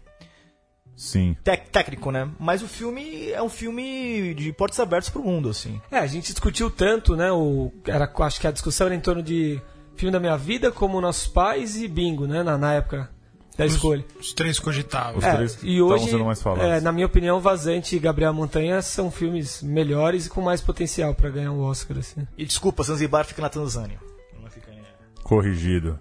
Sim. 1.01 1.33
Tec- 1.45 1.69
técnico, 1.69 2.11
né? 2.11 2.29
Mas 2.37 2.61
o 2.61 2.67
filme 2.67 3.31
é 3.31 3.41
um 3.41 3.47
filme 3.47 4.33
de 4.33 4.51
portas 4.51 4.77
abertas 4.81 5.09
pro 5.09 5.23
mundo, 5.23 5.47
assim. 5.47 5.79
É, 5.89 5.97
a 5.97 6.05
gente 6.07 6.33
discutiu 6.33 6.69
tanto, 6.69 7.15
né? 7.15 7.31
O, 7.31 7.71
era, 7.87 8.11
acho 8.19 8.41
que 8.41 8.45
a 8.47 8.51
discussão 8.51 8.87
era 8.87 8.95
em 8.95 8.99
torno 8.99 9.23
de 9.23 9.61
filme 9.95 10.11
da 10.11 10.19
minha 10.19 10.35
vida, 10.35 10.71
como 10.73 10.99
Nossos 10.99 11.25
Pais 11.27 11.77
e 11.81 11.87
Bingo, 11.87 12.27
né? 12.27 12.43
Na, 12.43 12.57
na 12.57 12.73
época 12.73 13.09
da 13.57 13.65
escolha. 13.65 14.03
Os 14.19 14.33
três 14.33 14.59
cogitáveis. 14.59 15.19
Os 15.19 15.23
É, 15.23 15.35
três 15.35 15.57
e 15.63 15.81
hoje, 15.81 16.09
sendo 16.09 16.25
mais 16.25 16.41
falados. 16.41 16.65
é, 16.65 16.81
na 16.81 16.91
minha 16.91 17.05
opinião, 17.05 17.39
Vazante 17.39 17.95
e 17.95 17.99
Gabriel 17.99 18.33
Montanha 18.33 18.81
são 18.81 19.09
filmes 19.09 19.63
melhores 19.63 20.25
e 20.25 20.29
com 20.29 20.41
mais 20.41 20.59
potencial 20.59 21.15
pra 21.15 21.29
ganhar 21.29 21.51
um 21.53 21.61
Oscar, 21.61 21.97
assim. 21.97 22.27
E 22.37 22.45
desculpa, 22.45 22.83
Zanzibar 22.83 23.23
fica 23.25 23.41
na 23.41 23.47
Tanzânia. 23.49 23.99
Não 24.37 24.49
fica 24.51 24.69
em- 24.71 24.79
Corrigido. 25.23 25.97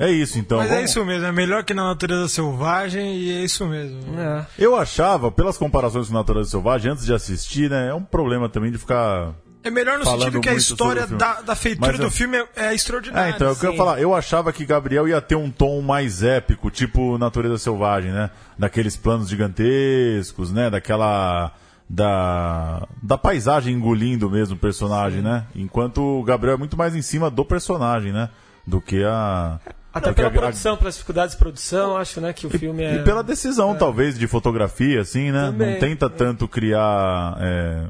É 0.00 0.10
isso, 0.10 0.38
então. 0.38 0.58
Mas 0.58 0.70
é 0.70 0.74
vamos- 0.76 0.90
isso 0.90 1.04
mesmo, 1.04 1.26
é 1.26 1.32
melhor 1.32 1.62
que 1.62 1.74
na 1.74 1.84
natureza 1.84 2.26
selvagem 2.28 3.16
e 3.16 3.30
é 3.32 3.44
isso 3.44 3.66
mesmo. 3.66 3.98
É. 4.18 4.46
Eu 4.58 4.74
achava, 4.74 5.30
pelas 5.30 5.58
comparações 5.58 6.08
com 6.08 6.14
Natureza 6.14 6.50
Selvagem, 6.50 6.90
antes 6.92 7.04
de 7.04 7.12
assistir, 7.12 7.68
né, 7.68 7.88
é 7.90 7.94
um 7.94 8.02
problema 8.02 8.48
também 8.48 8.72
de 8.72 8.78
ficar 8.78 9.34
É 9.62 9.70
melhor 9.70 9.98
no 9.98 10.06
sentido 10.06 10.40
que 10.40 10.48
a 10.48 10.54
história 10.54 11.06
da, 11.06 11.42
da 11.42 11.54
feitura 11.54 11.92
Mas 11.92 12.00
do 12.00 12.10
filme 12.10 12.38
é, 12.38 12.46
é 12.70 12.74
extraordinária. 12.74 13.30
É, 13.32 13.34
então, 13.36 13.48
é 13.48 13.52
o 13.52 13.56
que 13.56 13.66
eu 13.66 13.68
ia 13.68 13.74
assim. 13.74 13.76
falar. 13.76 14.00
Eu 14.00 14.14
achava 14.14 14.52
que 14.54 14.64
Gabriel 14.64 15.06
ia 15.06 15.20
ter 15.20 15.34
um 15.36 15.50
tom 15.50 15.82
mais 15.82 16.22
épico, 16.22 16.70
tipo 16.70 17.18
Natureza 17.18 17.58
Selvagem, 17.58 18.10
né? 18.10 18.30
Daqueles 18.58 18.96
planos 18.96 19.28
gigantescos, 19.28 20.50
né? 20.50 20.70
Daquela. 20.70 21.52
Da, 21.92 22.86
da 23.02 23.18
paisagem 23.18 23.74
engolindo 23.74 24.30
mesmo 24.30 24.54
o 24.54 24.58
personagem, 24.58 25.20
né? 25.20 25.44
Enquanto 25.56 26.00
o 26.00 26.22
Gabriel 26.22 26.54
é 26.54 26.56
muito 26.56 26.76
mais 26.76 26.94
em 26.94 27.02
cima 27.02 27.28
do 27.28 27.44
personagem, 27.44 28.12
né? 28.12 28.28
Do 28.66 28.80
que 28.80 29.02
a. 29.04 29.58
Até 29.92 30.10
que 30.10 30.14
pela 30.16 30.28
a- 30.28 30.30
produção, 30.30 30.76
pelas 30.76 30.94
dificuldades 30.94 31.34
de 31.34 31.38
produção, 31.38 31.96
acho, 31.96 32.20
né, 32.20 32.32
que 32.32 32.46
o 32.46 32.50
filme 32.50 32.82
é... 32.84 32.96
E 32.96 33.02
pela 33.02 33.22
decisão, 33.22 33.74
talvez, 33.76 34.18
de 34.18 34.26
fotografia, 34.28 35.00
assim, 35.00 35.32
né? 35.32 35.46
Também, 35.46 35.72
Não 35.72 35.78
tenta 35.80 36.08
tanto 36.08 36.46
criar. 36.46 37.36
é, 37.40 37.86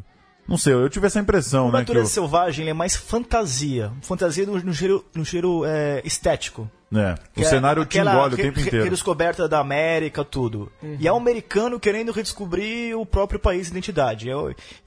Não 0.49 0.57
sei, 0.57 0.73
eu 0.73 0.89
tive 0.89 1.07
essa 1.07 1.21
impressão, 1.21 1.65
O 1.65 1.67
né? 1.67 1.73
Que 1.73 1.79
Natureza 1.93 2.07
eu... 2.09 2.11
Selvagem 2.11 2.63
ele 2.65 2.71
é 2.71 2.75
mais 2.75 2.97
fantasia. 2.97 3.93
Fantasia 4.03 4.47
no, 4.47 4.59
no 4.59 4.73
gênero, 4.73 5.05
no 5.15 5.25
gênero, 5.25 5.63
é, 5.67 6.01
estético. 6.05 6.71
É, 6.93 7.15
Que 7.35 7.43
o 7.43 7.45
é 7.45 7.49
cenário 7.49 7.85
te 7.85 8.01
aquela 8.01 8.15
engole 8.15 8.35
o 8.35 8.37
tempo 8.37 8.59
re- 8.59 8.67
inteiro. 8.67 8.85
redescoberta 8.85 9.49
da 9.49 9.61
América, 9.61 10.25
tudo. 10.25 10.73
E 10.99 11.07
é 11.07 11.13
um 11.13 11.19
americano 11.19 11.79
querendo 11.79 12.11
redescobrir 12.11 12.99
o 12.99 13.07
próprio 13.07 13.39
país 13.39 13.69
e 13.69 13.71
identidade. 13.71 14.29
É, 14.29 14.35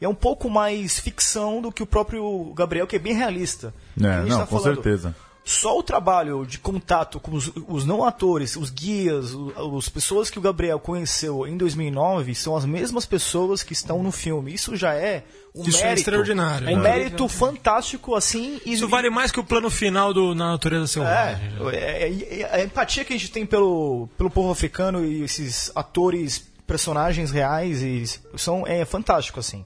é 0.02 0.08
um 0.10 0.14
pouco 0.16 0.50
mais 0.50 1.00
ficção 1.00 1.62
do 1.62 1.72
que 1.72 1.82
o 1.82 1.86
próprio 1.86 2.52
Gabriel, 2.56 2.86
que 2.86 2.98
é 2.98 3.00
bem 3.00 3.14
realista. 3.14 3.74
É, 3.98 4.22
não, 4.28 4.40
tá 4.40 4.46
com 4.48 4.58
falando, 4.60 4.76
certeza. 4.76 5.16
Só 5.46 5.78
o 5.78 5.84
trabalho 5.84 6.46
de 6.46 6.58
contato 6.58 7.20
com 7.20 7.32
os, 7.36 7.52
os 7.68 7.86
não 7.86 8.06
atores, 8.06 8.56
os 8.56 8.70
guias, 8.70 9.32
as 9.78 9.90
pessoas 9.90 10.30
que 10.30 10.40
o 10.40 10.42
Gabriel 10.42 10.80
conheceu 10.80 11.46
em 11.46 11.58
2009 11.58 12.34
são 12.34 12.56
as 12.56 12.64
mesmas 12.64 13.06
pessoas 13.06 13.62
que 13.62 13.74
estão 13.74 14.02
no 14.02 14.12
filme. 14.12 14.54
Isso 14.54 14.74
já 14.76 14.94
é 14.94 15.24
um 15.54 15.64
Isso 15.68 15.80
é 15.80 15.84
mérito. 15.84 16.00
extraordinário, 16.00 16.68
Um 16.70 16.78
né? 16.78 16.82
mérito 16.98 17.28
fantástico, 17.28 18.16
assim. 18.16 18.60
E, 18.66 18.74
Isso 18.74 18.88
vale 18.88 19.10
mais 19.10 19.32
que 19.34 19.40
o 19.40 19.44
plano 19.44 19.70
final 19.70 20.14
do 20.14 20.34
Na 20.34 20.52
Natureza 20.54 20.88
Selvagem. 20.88 21.52
é, 21.74 22.08
é, 22.08 22.40
é, 22.40 22.50
a 22.62 22.64
empatia 22.64 23.04
que 23.04 23.14
a 23.14 23.18
gente 23.18 23.30
tem 23.32 23.46
pelo, 23.46 24.08
pelo 24.18 24.30
povo 24.30 24.50
africano 24.52 25.04
e 25.06 25.24
esses 25.24 25.72
atores, 25.76 26.44
personagens 26.66 27.32
reais, 27.32 27.84
e 27.84 28.06
são, 28.38 28.66
é 28.66 28.86
fantástico, 28.86 29.40
assim. 29.42 29.66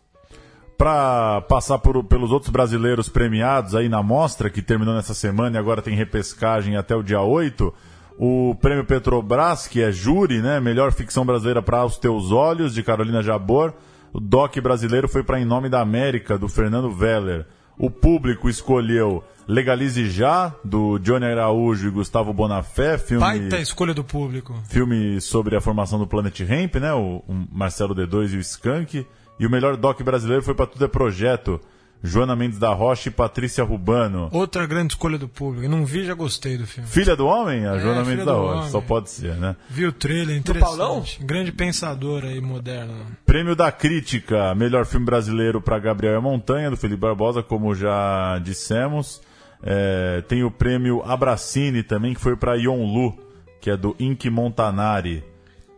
Pra 0.78 1.42
passar 1.50 1.80
por- 1.80 2.04
pelos 2.04 2.32
outros 2.32 2.52
brasileiros 2.52 3.10
premiados 3.10 3.74
aí 3.74 3.90
na 3.90 4.04
mostra, 4.04 4.50
que 4.50 4.62
terminou 4.62 4.94
nessa 4.94 5.14
semana 5.16 5.56
e 5.56 5.60
agora 5.60 5.82
tem 5.82 5.96
repescagem 5.96 6.76
até 6.78 6.96
o 6.96 7.02
dia 7.02 7.20
8, 7.22 7.74
o 8.20 8.56
prêmio 8.62 8.86
Petrobras, 8.86 9.68
que 9.68 9.82
é 9.82 9.92
júri, 9.92 10.40
né? 10.40 10.60
Melhor 10.60 10.92
ficção 10.92 11.26
brasileira 11.26 11.64
para 11.64 11.84
Os 11.84 11.98
Teus 11.98 12.32
Olhos, 12.32 12.76
de 12.76 12.84
Carolina 12.84 13.24
Jabor. 13.24 13.74
O 14.14 14.20
DOC 14.20 14.62
brasileiro 14.62 15.08
foi 15.08 15.24
para 15.24 15.40
Em 15.40 15.46
Nome 15.46 15.68
da 15.68 15.82
América, 15.82 16.38
do 16.38 16.48
Fernando 16.48 16.92
Veller. 16.92 17.46
O 17.78 17.90
público 17.90 18.48
escolheu 18.50 19.24
Legalize 19.48 20.10
Já, 20.10 20.54
do 20.64 20.98
Johnny 21.00 21.26
Araújo 21.26 21.88
e 21.88 21.92
Gustavo 21.92 22.34
Bonafé, 22.34 22.98
filme 22.98 23.24
Baita 23.24 23.60
escolha 23.60 23.94
do 23.94 24.04
público. 24.04 24.54
filme 24.68 25.22
sobre 25.22 25.56
a 25.56 25.62
formação 25.62 25.98
do 25.98 26.06
Planet 26.06 26.40
Ramp, 26.42 26.76
né? 26.76 26.94
O, 26.94 27.24
o 27.28 27.48
Marcelo 27.52 27.96
D2 27.96 28.34
e 28.34 28.38
o 28.38 28.42
Skank. 28.42 29.08
E 29.40 29.46
o 29.46 29.50
melhor 29.50 29.78
doc 29.78 30.02
brasileiro 30.02 30.44
foi 30.44 30.54
para 30.54 30.66
Tudo 30.68 30.86
é 30.86 30.88
Projeto. 30.88 31.60
Joana 32.04 32.36
Mendes 32.36 32.60
da 32.60 32.72
Rocha 32.74 33.10
e 33.10 33.12
Patrícia 33.12 33.64
Rubano. 33.64 34.30
Outra 34.32 34.68
grande 34.68 34.94
escolha 34.94 35.18
do 35.18 35.28
público. 35.28 35.68
Não 35.68 35.84
vi, 35.84 36.06
já 36.06 36.14
gostei 36.14 36.58
do 36.58 36.68
filme. 36.68 36.88
Filha 36.88 37.16
do 37.16 37.26
Homem? 37.26 37.66
A 37.66 37.76
É, 37.76 37.80
Joana 37.80 38.04
Mendes 38.04 38.26
da 38.26 38.34
Rocha. 38.34 38.58
Homem. 38.60 38.70
Só 38.70 38.82
pode 38.82 39.10
ser, 39.10 39.36
né? 39.36 39.56
Vi 39.70 39.86
o 39.86 39.92
trailer, 39.92 40.42
Paulão? 40.60 41.00
interessante. 41.00 41.24
Grande 41.24 41.52
pensador 41.52 42.24
aí, 42.24 42.40
moderno. 42.40 42.94
Prêmio 43.26 43.56
da 43.56 43.72
Crítica. 43.72 44.54
Melhor 44.54 44.86
filme 44.86 45.06
brasileiro 45.06 45.60
para 45.60 45.80
Gabriel 45.80 46.14
e 46.14 46.18
a 46.18 46.22
Montanha, 46.22 46.70
do 46.70 46.78
Felipe 46.78 47.02
Barbosa, 47.02 47.42
como 47.42 47.74
já 47.74 48.40
dissemos. 48.44 49.22
É, 49.64 50.22
tem 50.28 50.44
o 50.44 50.52
prêmio 50.52 51.02
Abracine 51.04 51.82
também, 51.82 52.14
que 52.14 52.22
foi 52.22 52.36
para 52.36 52.56
Yon 52.56 52.86
Lu, 52.86 53.18
que 53.60 53.72
é 53.72 53.76
do 53.78 53.96
Inky 54.00 54.30
Montanari. 54.30 55.24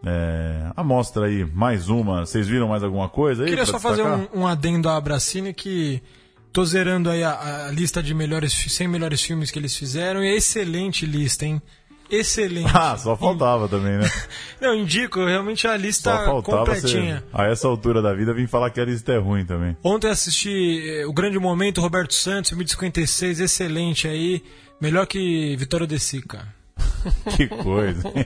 É, 0.05 0.71
amostra 0.77 1.25
aí, 1.25 1.43
mais 1.53 1.89
uma. 1.89 2.25
Vocês 2.25 2.47
viram 2.47 2.67
mais 2.69 2.83
alguma 2.83 3.09
coisa 3.09 3.43
aí? 3.43 3.49
Queria 3.49 3.65
só 3.65 3.79
fazer 3.79 4.03
um, 4.03 4.27
um 4.41 4.47
adendo 4.47 4.87
à 4.89 4.95
Abracine 4.95 5.53
que 5.53 6.01
tô 6.53 6.63
zerando 6.65 7.09
aí 7.09 7.23
a, 7.23 7.67
a 7.67 7.71
lista 7.71 8.01
de 8.01 8.13
melhores, 8.13 8.53
fi- 8.53 8.69
100 8.69 8.87
melhores 8.87 9.21
filmes 9.21 9.51
que 9.51 9.59
eles 9.59 9.75
fizeram 9.75 10.23
e 10.23 10.29
é 10.29 10.35
excelente 10.35 11.05
lista, 11.05 11.45
hein? 11.45 11.61
Excelente. 12.11 12.71
Ah, 12.73 12.97
só 12.97 13.15
faltava 13.15 13.67
também, 13.67 13.99
né? 13.99 14.09
Não, 14.59 14.73
indico, 14.73 15.23
realmente 15.23 15.67
a 15.67 15.71
Só 15.71 15.75
lista 15.77 16.41
completinha. 16.41 17.23
a 17.31 17.45
essa 17.45 17.67
altura 17.67 18.01
da 18.01 18.11
vida, 18.15 18.33
vir 18.33 18.47
falar 18.47 18.71
que 18.71 18.81
a 18.81 18.85
lista 18.85 19.11
é 19.11 19.17
ruim 19.19 19.45
também. 19.45 19.77
Ontem 19.83 20.09
assisti 20.09 20.81
eh, 20.89 21.05
o 21.05 21.13
grande 21.13 21.37
momento, 21.37 21.81
Roberto 21.81 22.15
Santos, 22.15 22.49
filme 22.49 22.63
de 22.63 22.71
56, 22.71 23.41
excelente 23.41 24.07
aí. 24.07 24.41
Melhor 24.81 25.05
que 25.05 25.55
Vitória 25.57 25.85
de 25.85 25.99
Sica. 25.99 26.47
Que 27.37 27.47
coisa. 27.47 28.11
hein? 28.15 28.25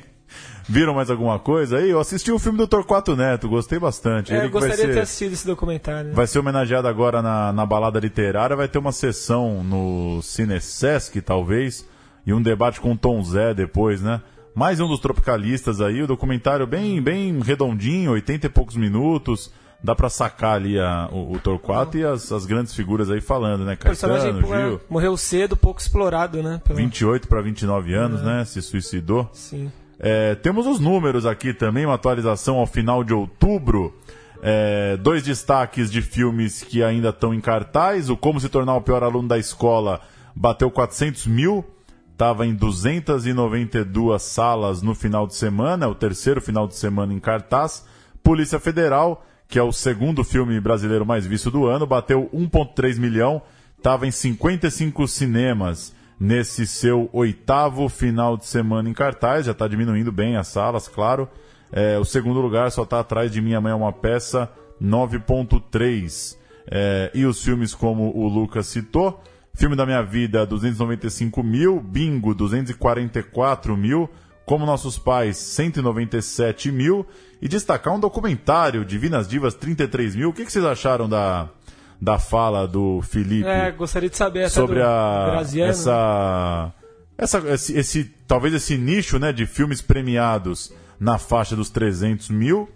Viram 0.68 0.94
mais 0.94 1.10
alguma 1.10 1.38
coisa 1.40 1.78
aí? 1.78 1.90
Eu 1.90 2.00
assisti 2.00 2.32
o 2.32 2.40
filme 2.40 2.58
do 2.58 2.68
Torquato 2.68 3.16
Neto, 3.16 3.50
gostei 3.50 3.78
bastante. 3.80 4.32
É, 4.34 4.38
Ele 4.38 4.46
eu 4.48 4.50
gostaria 4.52 4.76
de 4.78 4.82
ter 4.88 4.94
ser, 4.94 5.00
assistido 5.02 5.34
esse 5.34 5.46
documentário. 5.46 6.10
né? 6.10 6.16
vai 6.16 6.26
ser 6.28 6.40
homenageado 6.40 6.88
agora 6.88 7.22
na, 7.22 7.52
na 7.52 7.66
balada 7.66 8.00
literária, 8.00 8.56
vai 8.56 8.68
ter 8.68 8.78
uma 8.78 8.92
sessão 8.92 9.64
no 9.64 10.22
Cine 10.22 10.60
Sesc, 10.62 11.22
talvez, 11.22 11.88
e 12.26 12.34
um 12.34 12.42
debate 12.42 12.80
com 12.80 12.94
o 12.94 12.98
Tom 12.98 13.22
Zé 13.24 13.54
depois, 13.54 14.02
né? 14.02 14.22
Mais 14.56 14.80
um 14.80 14.88
dos 14.88 15.00
tropicalistas 15.00 15.82
aí, 15.82 16.02
o 16.02 16.08
documentário 16.08 16.66
bem, 16.68 17.02
bem 17.02 17.40
redondinho, 17.42 18.12
80 18.12 18.46
e 18.48 18.50
poucos 18.50 18.76
minutos. 18.76 19.52
Dá 19.86 19.94
pra 19.94 20.10
sacar 20.10 20.56
ali 20.56 20.80
a- 20.80 21.10
o, 21.12 21.34
o 21.34 21.40
Torquato 21.40 21.98
e 21.98 22.06
as, 22.06 22.32
as 22.32 22.46
grandes 22.46 22.74
figuras 22.74 23.10
aí 23.12 23.20
falando, 23.20 23.66
né? 23.66 23.76
Caetano, 23.76 24.40
é, 24.54 24.62
Gil. 24.70 24.80
morreu 24.90 25.18
cedo, 25.18 25.58
pouco 25.58 25.82
explorado, 25.82 26.42
né? 26.42 26.62
Pela- 26.64 26.78
28 26.78 27.28
para 27.28 27.42
29 27.42 27.94
anos, 27.94 28.22
né? 28.22 28.46
Se 28.46 28.62
suicidou. 28.62 29.30
Sim. 29.34 29.70
É, 30.00 30.36
temos 30.36 30.68
os 30.68 30.80
números 30.80 31.26
aqui 31.26 31.54
também, 31.54 31.86
uma 31.86 31.96
atualização 31.96 32.58
ao 32.58 32.68
final 32.68 33.04
de 33.04 33.14
outubro. 33.14 33.94
É, 34.42 34.98
dois 34.98 35.24
destaques 35.24 35.90
de 35.90 36.02
filmes 36.02 36.62
que 36.62 36.84
ainda 36.84 37.10
estão 37.10 37.34
em 37.34 37.40
cartaz. 37.40 38.10
O 38.10 38.18
Como 38.18 38.40
Se 38.40 38.50
Tornar 38.50 38.76
o 38.76 38.82
Pior 38.82 39.04
Aluno 39.04 39.28
da 39.28 39.38
Escola 39.38 40.02
bateu 40.36 40.70
400 40.70 41.28
mil. 41.28 41.66
Estava 42.12 42.46
em 42.46 42.54
292 42.54 44.22
salas 44.22 44.82
no 44.82 44.94
final 44.94 45.26
de 45.26 45.36
semana, 45.36 45.88
o 45.88 45.96
terceiro 45.96 46.40
final 46.42 46.68
de 46.68 46.76
semana 46.76 47.14
em 47.14 47.20
cartaz. 47.20 47.86
Polícia 48.24 48.60
Federal, 48.60 49.26
que 49.48 49.58
é 49.58 49.64
o 49.64 49.72
segundo 49.72 50.24
filme 50.24 50.60
brasileiro 50.60 51.06
mais 51.06 51.26
visto 51.26 51.50
do 51.50 51.66
ano, 51.66 51.88
bateu 51.88 52.30
1,3 52.34 53.00
milhão. 53.00 53.42
Estava 53.78 54.06
em 54.06 54.12
55 54.12 55.08
cinemas 55.08 55.94
nesse 56.20 56.66
seu 56.68 57.10
oitavo 57.12 57.90
final 57.90 58.38
de 58.38 58.46
semana 58.46 58.90
em 58.90 58.94
cartaz. 58.94 59.46
Já 59.46 59.52
está 59.52 59.68
diminuindo 59.68 60.12
bem 60.12 60.38
as 60.38 60.48
salas, 60.48 60.88
claro. 60.88 61.28
É, 61.72 61.98
o 61.98 62.06
segundo 62.06 62.40
lugar 62.40 62.72
só 62.72 62.84
está 62.84 63.00
atrás 63.00 63.32
de 63.32 63.42
Minha 63.42 63.60
Mãe 63.60 63.72
é 63.72 63.76
uma 63.76 63.92
Peça, 63.92 64.50
9.3. 64.82 66.38
É, 66.70 67.12
e 67.14 67.26
os 67.26 67.44
filmes 67.44 67.74
como 67.74 68.16
o 68.16 68.28
Lucas 68.28 68.68
citou. 68.68 69.22
Filme 69.56 69.76
da 69.76 69.86
Minha 69.86 70.02
Vida, 70.02 70.46
295 70.46 71.44
mil. 71.44 71.80
Bingo, 71.80 72.34
244 72.34 73.76
mil. 73.76 74.10
Como 74.46 74.66
Nossos 74.66 74.98
Pais, 74.98 75.38
197 75.38 76.72
mil. 76.72 77.06
E 77.42 77.48
destacar 77.48 77.94
um 77.94 78.00
documentário, 78.00 78.86
Divinas 78.86 79.28
Divas, 79.28 79.54
33 79.54 80.16
mil. 80.16 80.30
O 80.30 80.34
que, 80.34 80.46
que 80.46 80.52
vocês 80.52 80.66
acharam 80.66 81.10
da, 81.10 81.50
da 82.04 82.20
fala 82.20 82.68
do 82.68 83.02
Felipe? 83.02 83.48
É, 83.48 83.72
gostaria 83.72 84.10
de 84.10 84.18
saber 84.18 84.50
sobre 84.50 84.82
a 84.82 85.26
Graziano, 85.32 85.68
né? 85.68 85.72
essa 85.72 86.74
essa 87.18 87.38
esse, 87.54 87.78
esse- 87.78 88.04
talvez 88.28 88.54
esse 88.54 88.78
nicho 88.78 89.18
né 89.20 89.32
de 89.32 89.46
filmes 89.46 89.82
premiados 89.82 90.74
na 91.00 91.18
faixa 91.18 91.56
dos 91.56 91.70
300 91.70 92.30
mil 92.30 92.70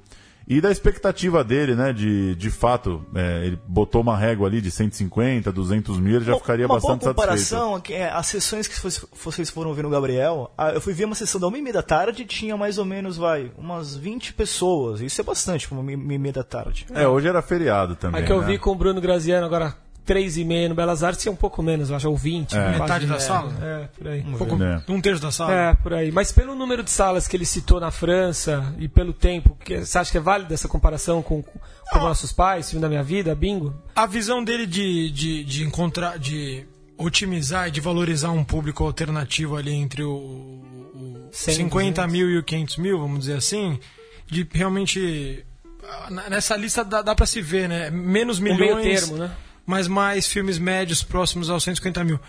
e 0.47 0.61
da 0.61 0.71
expectativa 0.71 1.43
dele 1.43 1.75
né 1.75 1.91
de, 1.91 2.35
de 2.35 2.49
fato 2.49 3.05
é, 3.13 3.45
ele 3.45 3.59
botou 3.67 4.01
uma 4.01 4.15
régua 4.17 4.47
ali 4.47 4.61
de 4.61 4.71
150 4.71 5.51
200 5.51 5.97
mil 5.99 6.15
ele 6.17 6.25
já 6.25 6.35
ficaria 6.37 6.65
uma 6.65 6.75
bastante 6.75 7.01
boa 7.03 7.13
satisfeito 7.13 7.49
comparação, 7.59 7.81
que 7.81 7.93
é, 7.93 8.09
as 8.09 8.27
sessões 8.27 8.67
que 8.67 8.79
vocês- 8.79 9.49
foram 9.49 9.73
ver 9.73 9.83
no 9.83 9.89
Gabriel, 9.89 10.51
eu 10.73 10.79
fui 10.81 10.93
ver 10.93 11.05
uma 11.05 11.15
sessão 11.15 11.39
da 11.39 11.47
1 11.47 11.57
e 11.57 11.61
meia 11.61 11.73
da 11.73 11.81
tarde 11.83 12.25
tinha 12.25 12.55
mais 12.55 12.77
ou 12.77 12.85
menos, 12.85 13.17
vai, 13.17 13.51
umas 13.57 13.95
20 13.95 14.33
pessoas. 14.33 15.01
Isso 15.01 15.19
é 15.19 15.23
bastante 15.23 15.67
para 15.67 15.77
uma 15.77 15.83
1 15.83 16.11
e 16.11 16.17
meia 16.17 16.33
da 16.33 16.43
tarde. 16.43 16.85
é 16.93 17.07
hoje 17.07 17.27
era 17.27 17.41
feriado 17.41 17.95
também 17.95 18.21
A 18.21 18.25
que 18.25 18.31
eu 18.31 18.41
né? 18.41 18.47
vi 18.47 18.57
com 18.57 18.71
o 18.71 18.75
Bruno 18.75 19.01
Graziano 19.01 19.45
agora, 19.45 19.75
3 20.07 20.37
e 20.37 20.45
meia 20.45 20.69
no 20.69 20.73
Belas 20.73 21.03
Artes, 21.03 21.21
tinha 21.21 21.31
um 21.31 21.35
pouco 21.35 21.61
menos, 21.61 21.89
eu 21.89 21.95
acho, 21.97 22.09
ou 22.09 22.15
20. 22.15 22.53
É. 22.53 22.59
quase, 22.59 22.79
Metade 22.79 23.05
da 23.05 23.15
é, 23.15 23.19
sala? 23.19 23.53
É, 23.61 23.87
por 23.97 24.07
aí. 24.07 24.21
Um, 24.21 24.37
pouco, 24.37 24.63
É. 24.63 24.81
um 24.87 25.01
terço 25.01 25.21
da 25.21 25.31
sala. 25.31 25.53
É, 25.53 25.73
por 25.75 25.93
aí. 25.93 26.11
Mas 26.11 26.31
pelo 26.31 26.55
número 26.55 26.81
de 26.81 26.89
salas 26.89 27.27
que 27.27 27.35
ele 27.35 27.45
citou 27.45 27.79
na 27.79 27.91
França 27.91 28.73
e 28.79 28.87
pelo 28.87 29.11
tempo, 29.11 29.55
que, 29.63 29.85
você 29.85 29.97
acha 29.97 30.09
que 30.09 30.17
é 30.17 30.21
válida 30.21 30.53
essa 30.53 30.67
comparação 30.69 31.21
com, 31.21 31.43
com 31.43 31.59
Ah. 31.91 31.99
Nossos 31.99 32.31
Pais, 32.31 32.69
Filme 32.69 32.81
da 32.81 32.87
Minha 32.87 33.03
Vida, 33.03 33.35
Bingo? 33.35 33.75
A 33.93 34.05
visão 34.07 34.41
dele 34.43 34.65
de, 34.65 35.11
de, 35.11 35.43
de 35.43 35.63
encontrar, 35.65 36.17
de 36.17 36.65
otimizar 36.97 37.67
e 37.67 37.71
de 37.71 37.81
valorizar 37.81 38.31
um 38.31 38.43
público 38.43 38.83
alternativo 38.85 39.57
ali 39.57 39.73
entre 39.73 40.03
o, 40.03 40.09
o 40.09 41.29
100, 41.31 41.55
50 41.55 42.01
200. 42.01 42.11
mil 42.11 42.29
e 42.29 42.37
o 42.37 42.43
500 42.43 42.77
mil, 42.77 42.97
vamos 42.99 43.19
dizer 43.19 43.35
assim, 43.37 43.77
de 44.25 44.47
realmente 44.51 45.45
ah, 45.83 46.09
nessa 46.29 46.55
lista 46.57 46.83
dá, 46.83 47.01
dá 47.01 47.13
para 47.15 47.25
se 47.25 47.41
ver, 47.41 47.69
né? 47.69 47.89
Menos 47.89 48.39
Um 48.39 48.43
milhões, 48.43 48.83
meio 48.83 48.99
termo, 48.99 49.17
né? 49.17 49.31
Mas 49.67 49.87
mais 49.87 50.25
filmes 50.25 50.57
médios 50.57 51.03
próximos 51.03 51.47
aos 51.49 51.63
150 51.63 52.03
mil. 52.03 52.19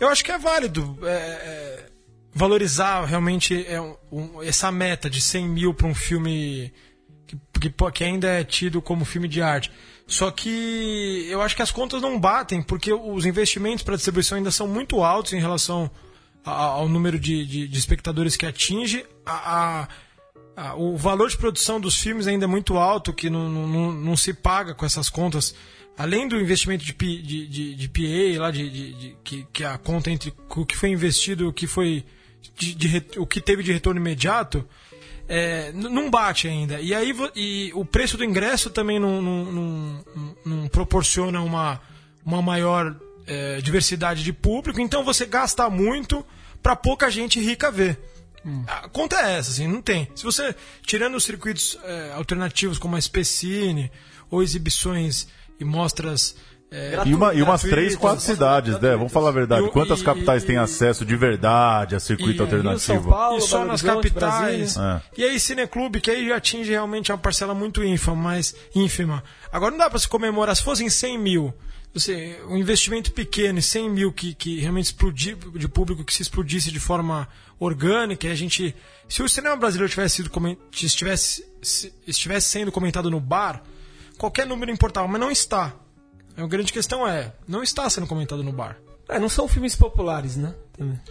Eu 0.00 0.08
acho 0.08 0.24
que 0.24 0.32
é 0.32 0.38
válido 0.38 0.96
é, 1.02 1.06
é, 1.08 1.86
valorizar 2.32 3.04
realmente 3.04 3.66
é, 3.68 3.80
um- 4.10 4.42
essa 4.42 4.72
meta 4.72 5.10
de 5.10 5.20
100 5.20 5.48
mil 5.48 5.74
para 5.74 5.86
um 5.86 5.94
filme 5.94 6.72
que, 7.26 7.36
que, 7.60 7.90
que 7.92 8.04
ainda 8.04 8.28
é 8.28 8.44
tido 8.44 8.80
como 8.80 9.04
filme 9.04 9.28
de 9.28 9.42
arte. 9.42 9.70
Só 10.06 10.30
que 10.30 11.26
eu 11.30 11.40
acho 11.42 11.56
que 11.56 11.62
as 11.62 11.70
contas 11.70 12.00
não 12.02 12.18
batem, 12.20 12.62
porque 12.62 12.92
os 12.92 13.24
investimentos 13.26 13.82
para 13.82 13.96
distribuição 13.96 14.36
ainda 14.38 14.50
são 14.50 14.68
muito 14.68 15.02
altos 15.02 15.32
em 15.32 15.40
relação 15.40 15.90
ao 16.44 16.86
número 16.88 17.18
de, 17.18 17.44
de- 17.46 17.66
de 17.68 17.78
espectadores 17.78 18.36
que 18.36 18.44
atinge. 18.44 19.04
A- 19.24 19.86
a- 19.86 19.88
a- 20.56 20.74
o 20.76 20.96
valor 20.96 21.28
de 21.30 21.36
produção 21.38 21.80
dos 21.80 21.98
filmes 21.98 22.26
ainda 22.26 22.44
é 22.44 22.48
muito 22.48 22.76
alto, 22.76 23.12
que 23.14 23.30
não, 23.30 23.48
não- 23.48 23.92
não 23.92 24.16
se 24.16 24.34
paga 24.34 24.74
com 24.74 24.84
essas 24.84 25.08
contas. 25.08 25.54
Além 25.96 26.26
do 26.26 26.40
investimento 26.40 26.84
de, 26.84 26.92
de, 26.92 27.46
de, 27.46 27.74
de 27.74 27.88
PA, 27.88 28.40
lá 28.40 28.50
de, 28.50 28.68
de- 28.68 28.92
de- 28.94 29.16
que, 29.22 29.46
que 29.52 29.64
a 29.64 29.78
conta 29.78 30.10
entre 30.10 30.32
o 30.56 30.66
que 30.66 30.76
foi 30.76 30.90
investido 30.90 31.48
o 31.48 31.52
que 31.52 31.66
foi 31.66 32.04
de- 32.56 33.04
o 33.16 33.26
que 33.26 33.40
teve 33.40 33.62
de 33.62 33.72
retorno 33.72 34.00
imediato, 34.00 34.66
é, 35.28 35.72
não 35.72 36.10
bate 36.10 36.48
ainda. 36.48 36.80
E 36.80 36.92
aí 36.94 37.14
e 37.36 37.70
o 37.74 37.84
preço 37.84 38.16
do 38.16 38.24
ingresso 38.24 38.70
também 38.70 38.98
não, 38.98 39.22
não, 39.22 39.44
não- 39.52 40.04
não- 40.44 40.68
proporciona 40.68 41.40
uma, 41.40 41.80
uma 42.24 42.42
maior 42.42 42.94
é, 43.26 43.60
diversidade 43.60 44.22
de 44.24 44.32
público, 44.32 44.80
então 44.80 45.02
você 45.04 45.24
gasta 45.24 45.70
muito 45.70 46.26
para 46.62 46.74
pouca 46.76 47.10
gente 47.10 47.40
rica 47.40 47.70
ver. 47.70 47.98
A 48.66 48.88
conta 48.90 49.16
é 49.16 49.38
essa, 49.38 49.50
assim, 49.52 49.66
não 49.66 49.80
tem. 49.80 50.06
Se 50.14 50.22
você, 50.22 50.54
tirando 50.84 51.14
os 51.14 51.24
circuitos 51.24 51.78
é, 51.82 52.12
alternativos 52.12 52.76
como 52.78 52.94
a 52.94 53.00
Specine 53.00 53.90
ou 54.30 54.42
exibições 54.42 55.26
e 55.58 55.64
mostras. 55.64 56.34
é, 56.70 57.02
E, 57.06 57.14
uma, 57.14 57.32
e 57.34 57.40
umas 57.42 57.60
três, 57.62 57.94
quatro 57.94 58.20
cidades, 58.24 58.80
né? 58.80 58.96
Vamos 58.96 59.12
falar 59.12 59.28
a 59.28 59.32
verdade. 59.32 59.66
E 59.66 59.70
Quantas 59.70 60.00
e- 60.00 60.04
capitais 60.04 60.42
e- 60.42 60.46
têm 60.46 60.56
acesso 60.56 61.04
de 61.04 61.14
verdade 61.14 61.94
a 61.94 62.00
circuito 62.00 62.42
e- 62.42 62.46
e 62.46 62.48
o 62.48 62.50
Rio, 62.50 62.62
São 62.62 62.96
alternativo? 62.96 63.10
Paulo, 63.10 63.38
e 63.38 63.40
só 63.40 63.58
Belo 63.58 63.70
nas 63.70 63.84
Horizonte, 63.84 64.10
capitais. 64.10 64.76
É. 64.76 65.02
E 65.16 65.22
aí, 65.24 65.38
Cineclube, 65.38 66.00
que 66.00 66.10
aí 66.10 66.26
já 66.28 66.36
atinge 66.36 66.70
realmente 66.70 67.12
uma 67.12 67.18
parcela 67.18 67.54
muito 67.54 67.84
ínfima, 67.84 68.16
mas 68.16 68.54
ínfima. 68.74 69.22
Agora 69.52 69.70
não 69.70 69.78
dá 69.78 69.88
para 69.88 69.98
se 70.00 70.08
comemorar, 70.08 70.56
se 70.56 70.62
fossem 70.64 70.88
100 70.90 71.16
mil, 71.18 71.54
você, 71.92 72.40
um 72.48 72.56
investimento 72.56 73.12
pequeno 73.12 73.60
e 73.60 73.62
100 73.62 73.88
mil 73.88 74.12
que, 74.12 74.34
que 74.34 74.58
realmente 74.58 74.86
explodir, 74.86 75.36
de 75.54 75.68
público 75.68 76.02
que 76.02 76.12
se 76.12 76.22
explodisse 76.22 76.72
de 76.72 76.80
forma 76.80 77.28
orgânica, 77.60 78.26
e 78.26 78.30
a 78.32 78.34
gente. 78.34 78.74
Se 79.08 79.22
o 79.22 79.28
cinema 79.28 79.54
brasileiro 79.54 79.88
tivesse 79.88 80.16
sido 80.16 80.30
estivesse, 80.72 81.44
se- 81.62 81.92
estivesse 82.04 82.48
sendo 82.48 82.72
comentado 82.72 83.08
no 83.10 83.20
bar, 83.20 83.62
qualquer 84.18 84.46
número 84.46 84.70
importava, 84.70 85.06
mas 85.08 85.20
não 85.20 85.30
está. 85.30 85.72
A 86.36 86.46
grande 86.46 86.72
questão 86.72 87.06
é, 87.06 87.32
não 87.46 87.62
está 87.62 87.88
sendo 87.88 88.06
comentado 88.06 88.42
no 88.42 88.52
bar. 88.52 88.76
É, 89.08 89.18
não 89.18 89.28
são 89.28 89.46
filmes 89.46 89.76
populares, 89.76 90.34
né? 90.36 90.54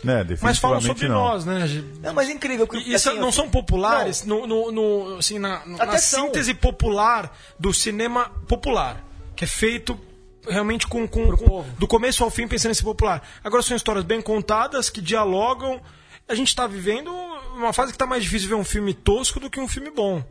Né, 0.03 0.25
Mas 0.41 0.57
falam 0.57 0.81
sobre 0.81 1.07
não. 1.07 1.15
nós, 1.15 1.45
né? 1.45 1.65
Não, 2.01 2.13
mas 2.13 2.27
é 2.27 2.33
incrível. 2.33 2.67
porque, 2.67 2.83
E 2.89 2.93
isso 2.93 3.09
assim, 3.09 3.19
não 3.19 3.27
eu- 3.27 3.31
são 3.31 3.49
populares 3.49 4.25
no, 4.25 4.45
no, 4.45 4.71
no- 4.71 5.15
assim, 5.17 5.39
na, 5.39 5.65
na 5.65 5.97
síntese 5.97 6.53
popular 6.53 7.33
do 7.57 7.71
cinema 7.73 8.29
popular, 8.47 9.01
que 9.35 9.45
é 9.45 9.47
feito 9.47 9.97
realmente 10.45 10.85
com, 10.85 11.07
com, 11.07 11.37
com- 11.37 11.63
do 11.79 11.87
começo 11.87 12.23
ao 12.25 12.29
fim 12.29 12.45
pensando 12.45 12.71
em 12.71 12.73
ser 12.73 12.83
popular. 12.83 13.25
Agora 13.41 13.63
são 13.63 13.77
histórias 13.77 14.03
bem 14.03 14.21
contadas 14.21 14.89
que 14.89 14.99
dialogam. 14.99 15.79
A 16.27 16.35
gente 16.35 16.49
está 16.49 16.67
vivendo 16.67 17.09
uma 17.55 17.71
fase 17.71 17.91
que 17.93 17.95
está 17.95 18.05
mais 18.07 18.23
difícil 18.23 18.49
ver 18.49 18.55
um 18.55 18.65
filme 18.65 18.93
tosco 18.93 19.39
do 19.39 19.49
que 19.49 19.61
um 19.61 19.67
filme 19.67 19.91
bom. 19.91 20.21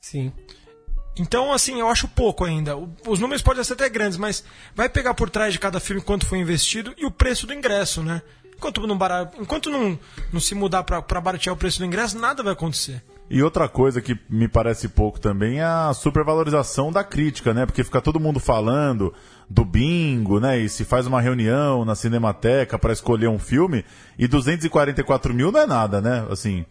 Sim. 0.00 0.30
Então, 1.20 1.52
assim, 1.52 1.78
eu 1.80 1.88
acho 1.88 2.08
pouco 2.08 2.44
ainda. 2.44 2.74
Os 3.06 3.18
números 3.20 3.42
podem 3.42 3.62
ser 3.62 3.74
até 3.74 3.88
grandes, 3.88 4.16
mas 4.16 4.42
vai 4.74 4.88
pegar 4.88 5.12
por 5.14 5.28
trás 5.28 5.52
de 5.52 5.58
cada 5.58 5.78
filme 5.78 6.00
quanto 6.00 6.24
foi 6.26 6.38
investido 6.38 6.94
e 6.96 7.04
o 7.04 7.10
preço 7.10 7.46
do 7.46 7.52
ingresso, 7.52 8.02
né? 8.02 8.22
Enquanto 8.56 8.86
não, 8.86 8.96
bara- 8.96 9.30
Enquanto 9.38 9.70
não, 9.70 9.98
não 10.32 10.40
se 10.40 10.54
mudar 10.54 10.82
para 10.82 11.20
baratear 11.20 11.54
o 11.54 11.58
preço 11.58 11.78
do 11.78 11.84
ingresso, 11.84 12.18
nada 12.18 12.42
vai 12.42 12.52
acontecer. 12.54 13.02
E 13.28 13.42
outra 13.42 13.68
coisa 13.68 14.00
que 14.02 14.18
me 14.28 14.48
parece 14.48 14.88
pouco 14.88 15.20
também 15.20 15.60
é 15.60 15.64
a 15.64 15.92
supervalorização 15.94 16.90
da 16.90 17.04
crítica, 17.04 17.54
né? 17.54 17.64
Porque 17.64 17.84
fica 17.84 18.00
todo 18.00 18.18
mundo 18.18 18.40
falando 18.40 19.14
do 19.48 19.64
bingo, 19.64 20.40
né? 20.40 20.58
E 20.58 20.68
se 20.68 20.84
faz 20.84 21.06
uma 21.06 21.20
reunião 21.20 21.84
na 21.84 21.94
Cinemateca 21.94 22.78
para 22.78 22.92
escolher 22.92 23.28
um 23.28 23.38
filme 23.38 23.84
e 24.18 24.26
244 24.26 25.32
mil 25.32 25.52
não 25.52 25.60
é 25.60 25.66
nada, 25.66 26.00
né? 26.00 26.26
Assim, 26.30 26.64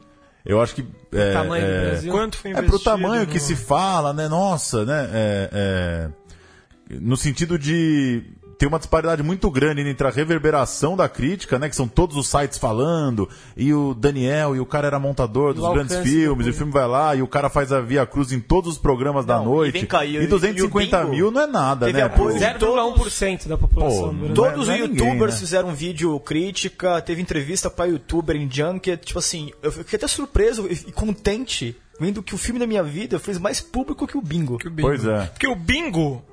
eu 0.46 0.62
acho 0.62 0.76
que 0.76 0.86
é, 1.14 1.34
tamanho 1.34 1.66
do 1.66 1.72
é, 1.72 1.90
Brasil. 1.92 2.12
Quanto 2.12 2.38
foi 2.38 2.50
é 2.50 2.54
investido? 2.54 2.72
pro 2.78 2.84
tamanho 2.84 3.28
que 3.28 3.34
no- 3.36 3.40
se 3.40 3.56
fala, 3.56 4.14
né? 4.14 4.28
Nossa, 4.28 4.86
né? 4.86 5.10
É, 5.12 5.50
é, 6.92 7.00
no 7.00 7.16
sentido 7.18 7.58
de 7.60 8.24
tem 8.60 8.68
uma 8.68 8.78
disparidade 8.78 9.24
muito 9.24 9.49
grande 9.49 9.82
entre 9.88 10.05
a 10.05 10.12
reverberação 10.12 10.97
da 10.97 11.07
crítica, 11.07 11.57
né? 11.57 11.70
Que 11.70 11.76
são 11.76 11.88
todos 11.88 12.18
os 12.18 12.28
sites 12.28 12.57
falando, 12.57 13.30
e 13.55 13.74
o 13.74 13.93
Daniel, 13.93 14.53
e 14.53 14.60
o 14.60 14.66
cara 14.66 14.86
era 14.86 14.99
montador 14.99 15.53
dos 15.53 15.68
grandes 15.72 15.97
filmes, 15.99 16.45
e 16.45 16.49
o 16.49 16.53
filme 16.53 16.74
vai 16.74 16.86
lá, 16.86 17.16
e 17.16 17.22
o 17.22 17.28
cara 17.28 17.49
faz 17.49 17.72
a 17.72 17.80
Via 17.80 18.05
Cruz 18.05 18.34
em 18.34 18.39
todos 18.41 18.74
os 18.74 18.78
programas 18.78 19.26
não, 19.26 19.38
da 19.38 19.41
noite. 19.41 19.88
E, 20.03 20.18
e 20.18 20.28
250 20.28 21.01
e 21.01 21.10
mil 21.10 21.32
não 21.32 21.41
é 21.41 21.47
nada, 21.47 21.86
teve 21.86 21.99
né? 21.99 22.03
Apoio 22.03 22.36
0,1% 22.38 23.47
da 23.47 23.57
população. 23.57 24.14
Pô, 24.14 24.34
todos 24.34 24.64
os 24.64 24.70
é 24.70 24.78
youtubers 24.78 25.05
ninguém, 25.05 25.28
né? 25.28 25.32
fizeram 25.32 25.74
vídeo 25.74 26.20
crítica, 26.20 27.01
teve 27.01 27.22
entrevista 27.22 27.70
pra 27.70 27.86
youtuber 27.86 28.36
em 28.36 28.51
Junket, 28.51 29.05
tipo 29.05 29.20
assim, 29.20 29.53
eu 29.64 29.72
fiquei 29.72 29.95
até 29.95 30.07
surpreso 30.07 30.68
e 30.70 30.91
contente 30.91 31.78
vendo 31.99 32.24
que 32.24 32.34
o 32.34 32.38
filme 32.38 32.60
da 32.60 32.66
minha 32.66 32.84
vida 32.84 33.20
fez 33.20 33.38
mais 33.38 33.60
público 33.60 34.07
que 34.07 34.18
o 34.18 34.22
Bingo. 34.22 34.57
Que 34.57 34.68
o 34.68 34.72
bingo. 34.72 34.88
Pois 34.88 35.05
é. 35.05 35.26
Porque 35.28 35.47
o 35.47 35.55
Bingo, 35.55 36.24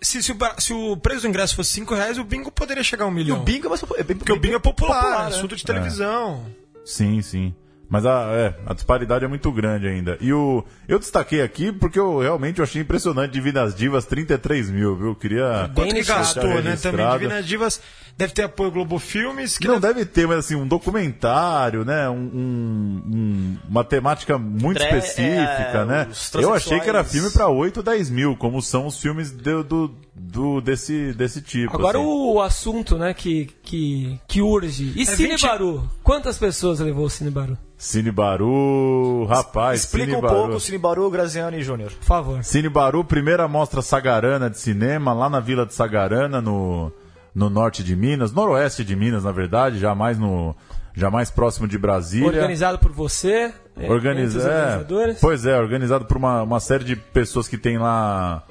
se, 0.00 0.22
se, 0.22 0.32
o, 0.32 0.36
se 0.58 0.72
o 0.72 0.96
preço 0.96 1.22
do 1.22 1.28
ingresso 1.28 1.56
fosse 1.56 1.70
5 1.72 1.94
reais, 1.94 2.18
o 2.18 2.24
bingo 2.24 2.50
poderia 2.50 2.82
chegar 2.82 3.04
a 3.04 3.08
um 3.08 3.10
milhão. 3.10 3.38
E 3.38 3.40
o 3.40 3.42
bingo 3.42 3.66
é 3.66 3.68
mais 3.68 3.80
popular. 3.80 4.04
Porque 4.04 4.32
o 4.32 4.38
bingo 4.38 4.56
é 4.56 4.58
popular, 4.58 5.02
popular 5.02 5.24
é 5.24 5.26
assunto 5.28 5.56
de 5.56 5.64
televisão. 5.64 6.44
É. 6.62 6.66
Sim, 6.84 7.22
sim. 7.22 7.54
Mas 7.88 8.04
a, 8.04 8.28
é, 8.32 8.54
a 8.66 8.74
disparidade 8.74 9.24
é 9.24 9.28
muito 9.28 9.50
grande 9.52 9.86
ainda. 9.86 10.18
E 10.20 10.32
o, 10.32 10.64
eu 10.88 10.98
destaquei 10.98 11.40
aqui 11.40 11.70
porque 11.70 11.98
eu 11.98 12.18
realmente 12.18 12.58
eu 12.58 12.64
achei 12.64 12.82
impressionante 12.82 13.32
Divinas 13.32 13.74
Divas 13.74 14.04
33 14.04 14.70
mil, 14.70 14.96
viu? 14.96 15.14
Queria. 15.14 15.70
Quanto 15.74 15.94
que 15.94 16.02
gastou, 16.02 16.62
né? 16.62 16.76
Também 16.76 17.08
Divinas 17.10 17.46
Divas 17.46 17.80
deve 18.16 18.32
ter 18.32 18.44
apoio 18.44 18.70
Globo 18.70 18.98
Filmes. 18.98 19.58
Que 19.58 19.68
não, 19.68 19.78
deve... 19.78 19.94
deve 19.94 20.06
ter, 20.06 20.26
mas 20.26 20.38
assim, 20.38 20.54
um 20.54 20.66
documentário, 20.66 21.84
né? 21.84 22.08
Um, 22.08 22.14
um, 22.14 23.58
uma 23.68 23.84
temática 23.84 24.38
muito 24.38 24.78
Tre... 24.78 24.86
específica, 24.98 25.78
é, 25.78 25.84
né? 25.84 26.08
Eu 26.34 26.54
achei 26.54 26.80
que 26.80 26.88
era 26.88 27.04
filme 27.04 27.30
para 27.30 27.48
8, 27.48 27.82
10 27.82 28.10
mil, 28.10 28.36
como 28.36 28.62
são 28.62 28.86
os 28.86 28.98
filmes 28.98 29.30
do, 29.30 29.62
do, 29.62 29.94
do 30.14 30.60
desse, 30.60 31.12
desse 31.12 31.42
tipo. 31.42 31.76
Agora 31.76 31.98
assim. 31.98 32.06
o 32.06 32.40
assunto, 32.40 32.96
né, 32.96 33.12
que, 33.12 33.50
que, 33.62 34.18
que 34.26 34.40
urge. 34.40 34.92
E 34.96 35.02
é 35.02 35.04
Cine 35.04 35.30
20... 35.30 35.42
Baru? 35.42 35.90
Quantas 36.02 36.38
pessoas 36.38 36.80
levou 36.80 37.04
o 37.04 37.10
Cine 37.10 37.30
Baru? 37.30 37.58
Cine 37.76 38.10
Baru, 38.10 39.26
rapaz. 39.28 39.80
Explica 39.80 40.06
Cine 40.06 40.16
um 40.16 40.20
pouco 40.26 40.54
o 40.54 40.60
Cine 40.60 40.78
Baru, 40.78 41.10
Graziano 41.10 41.58
e 41.58 41.62
Júnior. 41.62 41.92
Por 41.92 42.04
favor. 42.06 42.42
Cine 42.42 42.70
Baru, 42.70 43.04
primeira 43.04 43.46
mostra 43.46 43.82
Sagarana 43.82 44.48
de 44.48 44.58
cinema, 44.58 45.12
lá 45.12 45.28
na 45.28 45.40
Vila 45.40 45.66
de 45.66 45.74
Sagarana, 45.74 46.40
no, 46.40 46.90
no 47.36 47.50
norte 47.50 47.84
de 47.84 47.94
Minas, 47.94 48.32
noroeste 48.32 48.82
de 48.82 48.96
Minas, 48.96 49.24
na 49.24 49.30
verdade, 49.30 49.78
já 49.78 49.94
mais 49.94 50.18
no. 50.18 50.56
Já 50.94 51.10
mais 51.10 51.30
próximo 51.30 51.68
de 51.68 51.76
Brasília. 51.76 52.26
Organizado 52.26 52.78
por 52.78 52.90
você? 52.90 53.52
Organiza 53.86 54.40
é, 54.50 55.14
pois 55.20 55.44
é, 55.44 55.54
organizado 55.60 56.06
por 56.06 56.16
uma, 56.16 56.42
uma 56.42 56.58
série 56.58 56.84
de 56.84 56.96
pessoas 56.96 57.46
que 57.46 57.58
tem 57.58 57.76
lá 57.76 58.42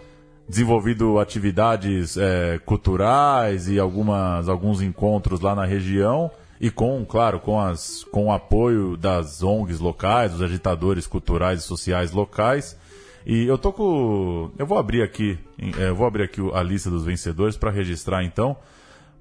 desenvolvido 0.48 1.18
atividades 1.18 2.16
é, 2.16 2.60
culturais 2.64 3.68
e 3.68 3.80
algumas, 3.80 4.48
alguns 4.48 4.80
encontros 4.80 5.40
lá 5.42 5.56
na 5.56 5.66
região 5.66 6.30
e 6.62 6.70
com, 6.70 7.04
claro, 7.04 7.40
com, 7.40 7.60
as, 7.60 8.04
com 8.12 8.28
o 8.28 8.32
apoio 8.32 8.96
das 8.96 9.42
ONGs 9.42 9.80
locais, 9.80 10.34
dos 10.34 10.44
agitadores 10.44 11.08
culturais 11.08 11.62
e 11.62 11.64
sociais 11.64 12.12
locais. 12.12 12.78
E 13.26 13.48
eu 13.48 13.58
tô 13.58 13.74
com. 13.74 14.52
Eu 14.56 14.68
vou 14.68 14.78
abrir 14.78 15.02
aqui. 15.02 15.40
É, 15.80 15.90
eu 15.90 15.96
vou 15.96 16.06
abrir 16.06 16.22
aqui 16.22 16.40
a 16.54 16.62
lista 16.62 16.92
dos 16.92 17.04
vencedores 17.04 17.58
para 17.58 17.72
registrar 17.72 18.24
então. 18.24 18.56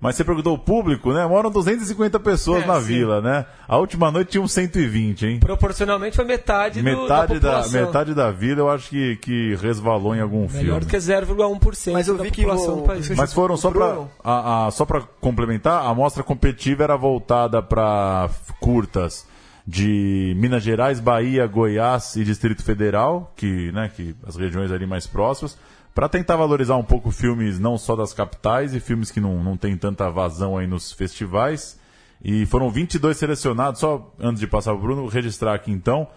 Mas 0.04 0.16
você 0.16 0.22
perguntou 0.22 0.52
o 0.52 0.58
público, 0.58 1.14
né? 1.14 1.26
Moram 1.26 1.50
250 1.50 2.20
pessoas 2.20 2.62
é, 2.62 2.66
na 2.66 2.78
sim. 2.78 2.88
vila, 2.88 3.22
né? 3.22 3.46
A 3.66 3.78
última 3.78 4.10
noite 4.10 4.32
tinha 4.32 4.42
uns 4.42 4.52
120, 4.52 5.26
hein? 5.26 5.40
Proporcionalmente 5.40 6.14
foi 6.14 6.26
metade, 6.26 6.82
metade 6.82 7.32
do, 7.32 7.40
da, 7.40 7.62
da 7.62 7.68
Metade 7.68 8.12
da 8.12 8.30
vila 8.30 8.60
eu 8.60 8.68
acho 8.68 8.90
que, 8.90 9.16
que 9.16 9.54
resvalou 9.54 10.14
em 10.14 10.20
algum 10.20 10.40
Melhor 10.40 10.50
filme. 10.50 10.64
Melhor 10.64 10.80
do 10.80 10.86
que 10.86 10.96
0,1% 10.98 11.92
Mas 11.94 12.06
eu 12.06 12.18
vi 12.18 12.30
que 12.30 12.42
população 12.42 12.74
o... 12.74 12.76
do 12.76 12.82
país. 12.82 13.08
Mas 13.16 13.32
foram 13.32 13.56
só 13.56 13.70
para 13.70 14.70
só 14.72 14.84
para 14.84 15.00
complementar, 15.22 15.86
a 15.86 15.94
mostra 15.94 16.22
competitiva 16.22 16.84
era 16.84 16.96
voltada 16.96 17.62
para 17.62 18.28
curtas 18.60 19.26
de 19.66 20.34
Minas 20.36 20.62
Gerais, 20.62 21.00
Bahia, 21.00 21.46
Goiás 21.46 22.14
e 22.16 22.24
Distrito 22.24 22.62
Federal, 22.62 23.32
que, 23.34 23.72
né, 23.72 23.90
que 23.96 24.14
as 24.26 24.36
regiões 24.36 24.70
ali 24.70 24.86
mais 24.86 25.06
próximas 25.06 25.56
para 25.94 26.08
tentar 26.08 26.36
valorizar 26.36 26.76
um 26.76 26.82
pouco 26.82 27.10
filmes 27.12 27.60
não 27.60 27.78
só 27.78 27.94
das 27.94 28.12
capitais 28.12 28.74
e 28.74 28.80
filmes 28.80 29.12
que 29.12 29.20
não, 29.20 29.42
não 29.42 29.56
tem 29.56 29.76
tanta 29.76 30.10
vazão 30.10 30.58
aí 30.58 30.66
nos 30.66 30.90
festivais. 30.92 31.78
E 32.22 32.44
foram 32.46 32.70
22 32.70 33.16
selecionados, 33.16 33.80
só 33.80 34.12
antes 34.18 34.40
de 34.40 34.46
passar 34.46 34.72
o 34.72 34.78
Bruno, 34.78 35.06
registrar 35.06 35.54
aqui 35.54 35.70
então. 35.70 36.08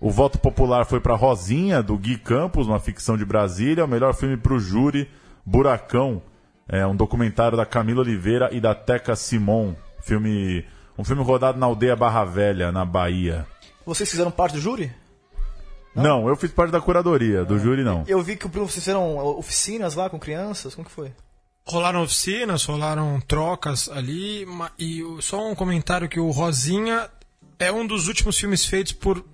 O 0.00 0.10
voto 0.10 0.38
popular 0.38 0.84
foi 0.84 1.00
para 1.00 1.16
Rosinha, 1.16 1.82
do 1.82 1.96
Gui 1.96 2.18
Campos, 2.18 2.66
uma 2.68 2.78
ficção 2.78 3.16
de 3.16 3.24
Brasília. 3.24 3.84
O 3.84 3.88
melhor 3.88 4.14
filme 4.14 4.36
para 4.36 4.52
o 4.52 4.60
júri, 4.60 5.08
Buracão, 5.44 6.22
é 6.68 6.86
um 6.86 6.94
documentário 6.94 7.56
da 7.56 7.66
Camila 7.66 8.00
Oliveira 8.00 8.50
e 8.52 8.60
da 8.60 8.74
Teca 8.74 9.16
Simon. 9.16 9.74
Filme, 10.02 10.64
um 10.98 11.04
filme 11.04 11.22
rodado 11.22 11.58
na 11.58 11.66
aldeia 11.66 11.96
Barra 11.96 12.24
Velha, 12.24 12.70
na 12.70 12.84
Bahia. 12.84 13.46
Vocês 13.86 14.10
fizeram 14.10 14.30
parte 14.30 14.54
do 14.54 14.60
júri? 14.60 14.92
Não? 15.94 16.02
não, 16.02 16.28
eu 16.28 16.36
fiz 16.36 16.50
parte 16.50 16.70
da 16.70 16.80
curadoria, 16.80 17.44
do 17.44 17.58
júri 17.58 17.84
não. 17.84 18.04
Eu 18.06 18.22
vi 18.22 18.36
que 18.36 18.48
vocês 18.48 18.74
fizeram 18.74 19.16
oficinas 19.38 19.94
lá 19.94 20.10
com 20.10 20.18
crianças, 20.18 20.74
como 20.74 20.86
que 20.86 20.92
foi? 20.92 21.12
Rolaram 21.66 22.02
oficinas, 22.02 22.64
rolaram 22.64 23.20
trocas 23.20 23.88
ali, 23.88 24.46
e 24.78 25.02
só 25.20 25.48
um 25.48 25.54
comentário 25.54 26.08
que 26.08 26.20
o 26.20 26.30
Rosinha 26.30 27.08
é 27.58 27.72
um 27.72 27.86
dos 27.86 28.08
últimos 28.08 28.38
filmes 28.38 28.66
feitos 28.66 28.92
por 28.92 29.24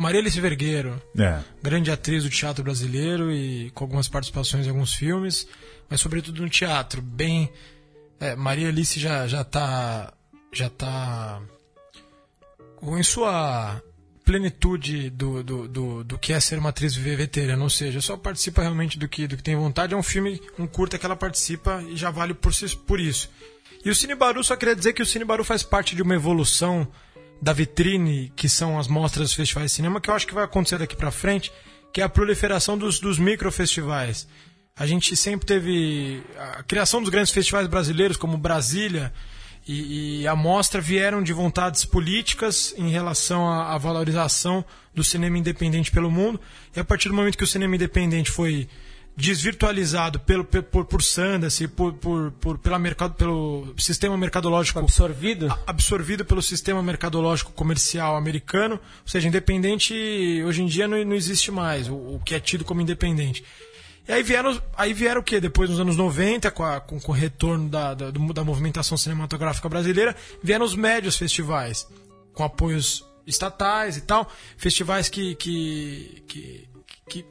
Maria 0.00 0.20
Alice 0.20 0.40
Vergueiro, 0.40 1.00
é. 1.18 1.40
grande 1.62 1.90
atriz 1.90 2.24
do 2.24 2.30
teatro 2.30 2.64
brasileiro 2.64 3.30
e 3.30 3.70
com 3.72 3.84
algumas 3.84 4.08
participações 4.08 4.66
em 4.66 4.70
alguns 4.70 4.94
filmes, 4.94 5.46
mas 5.90 6.00
sobretudo 6.00 6.40
no 6.40 6.48
teatro. 6.48 7.02
Bem, 7.02 7.52
é, 8.18 8.34
Maria 8.34 8.68
Alice 8.68 8.98
já 8.98 9.26
já 9.26 9.42
está 9.42 10.10
já 10.52 10.70
tá 10.70 11.42
em 12.82 13.02
sua 13.02 13.82
plenitude 14.24 15.10
do, 15.10 15.42
do, 15.42 15.68
do, 15.68 16.04
do, 16.04 16.18
que 16.18 16.32
é 16.32 16.40
ser 16.40 16.58
uma 16.58 16.68
atriz 16.68 16.94
veterana, 16.94 17.62
ou 17.62 17.70
seja, 17.70 18.00
só 18.00 18.16
participa 18.16 18.62
realmente 18.62 18.98
do 18.98 19.08
que, 19.08 19.26
do 19.26 19.36
que 19.36 19.42
tem 19.42 19.56
vontade. 19.56 19.94
É 19.94 19.96
um 19.96 20.02
filme, 20.02 20.40
um 20.58 20.66
curta 20.66 20.98
que 20.98 21.06
ela 21.06 21.16
participa 21.16 21.82
e 21.88 21.96
já 21.96 22.10
vale 22.10 22.34
por, 22.34 22.52
por 22.86 23.00
isso. 23.00 23.30
E 23.84 23.90
o 23.90 23.94
Cine 23.94 24.14
Baru, 24.14 24.44
só 24.44 24.56
queria 24.56 24.76
dizer 24.76 24.92
que 24.92 25.02
o 25.02 25.06
Cine 25.06 25.24
Baru 25.24 25.42
faz 25.42 25.62
parte 25.62 25.96
de 25.96 26.02
uma 26.02 26.14
evolução 26.14 26.86
da 27.40 27.52
vitrine, 27.52 28.30
que 28.36 28.48
são 28.48 28.78
as 28.78 28.86
mostras 28.86 29.28
dos 29.28 29.34
festivais 29.34 29.70
de 29.70 29.76
cinema, 29.76 30.00
que 30.00 30.10
eu 30.10 30.14
acho 30.14 30.26
que 30.26 30.34
vai 30.34 30.44
acontecer 30.44 30.78
daqui 30.78 30.94
para 30.94 31.10
frente, 31.10 31.50
que 31.92 32.00
é 32.00 32.04
a 32.04 32.08
proliferação 32.08 32.76
dos, 32.76 33.00
dos 33.00 33.18
microfestivais. 33.18 34.28
A 34.76 34.86
gente 34.86 35.16
sempre 35.16 35.46
teve 35.46 36.22
a 36.38 36.62
criação 36.62 37.00
dos 37.00 37.10
grandes 37.10 37.32
festivais 37.32 37.66
brasileiros, 37.66 38.16
como 38.16 38.36
Brasília, 38.36 39.12
e, 39.70 40.22
e, 40.22 40.26
a 40.26 40.34
mostra 40.34 40.80
vieram 40.80 41.22
de 41.22 41.32
vontades 41.32 41.84
políticas 41.84 42.74
em 42.76 42.90
relação 42.90 43.48
à, 43.48 43.72
à, 43.72 43.78
valorização 43.78 44.64
do 44.92 45.04
cinema 45.04 45.38
independente 45.38 45.92
pelo 45.92 46.10
mundo. 46.10 46.40
E 46.74 46.80
a 46.80 46.84
partir 46.84 47.08
do 47.08 47.14
momento 47.14 47.38
que 47.38 47.44
o 47.44 47.46
cinema 47.46 47.76
independente 47.76 48.30
foi 48.32 48.68
desvirtualizado 49.16 50.18
pelo, 50.20 50.44
por, 50.44 50.84
por 50.86 51.02
Sanders 51.02 51.60
e 51.60 51.68
por, 51.68 51.92
por, 51.94 52.32
por, 52.32 52.58
pela 52.58 52.78
mercado, 52.78 53.14
pelo 53.14 53.72
sistema 53.76 54.16
mercadológico 54.16 54.78
absorvido 54.78 55.54
absorvido 55.66 56.24
pelo 56.24 56.40
sistema 56.40 56.82
mercadológico 56.82 57.52
comercial 57.52 58.16
americano, 58.16 58.74
ou 58.74 59.08
seja, 59.08 59.28
independente 59.28 59.94
hoje 60.44 60.62
em 60.62 60.66
dia 60.66 60.88
não, 60.88 61.04
não 61.04 61.14
existe 61.14 61.50
mais 61.50 61.88
o, 61.88 61.94
o 61.94 62.20
que 62.24 62.34
é 62.34 62.40
tido 62.40 62.64
como 62.64 62.80
independente. 62.80 63.44
E 64.08 64.12
aí 64.12 64.22
vieram, 64.22 64.60
aí 64.76 64.92
vieram 64.92 65.20
o 65.20 65.24
quê? 65.24 65.40
Depois, 65.40 65.70
nos 65.70 65.78
anos 65.78 65.96
90, 65.96 66.50
com, 66.50 66.64
a, 66.64 66.80
com, 66.80 67.00
com 67.00 67.12
o 67.12 67.14
retorno 67.14 67.68
da, 67.68 67.94
da, 67.94 68.10
da 68.10 68.44
movimentação 68.44 68.96
cinematográfica 68.96 69.68
brasileira, 69.68 70.16
vieram 70.42 70.64
os 70.64 70.74
médios 70.74 71.16
festivais, 71.16 71.86
com 72.34 72.42
apoios 72.42 73.04
estatais 73.26 73.96
e 73.96 74.00
tal. 74.02 74.30
Festivais 74.56 75.08
que. 75.08 75.34
que, 75.36 76.24
que, 76.26 76.68
que 77.08 77.26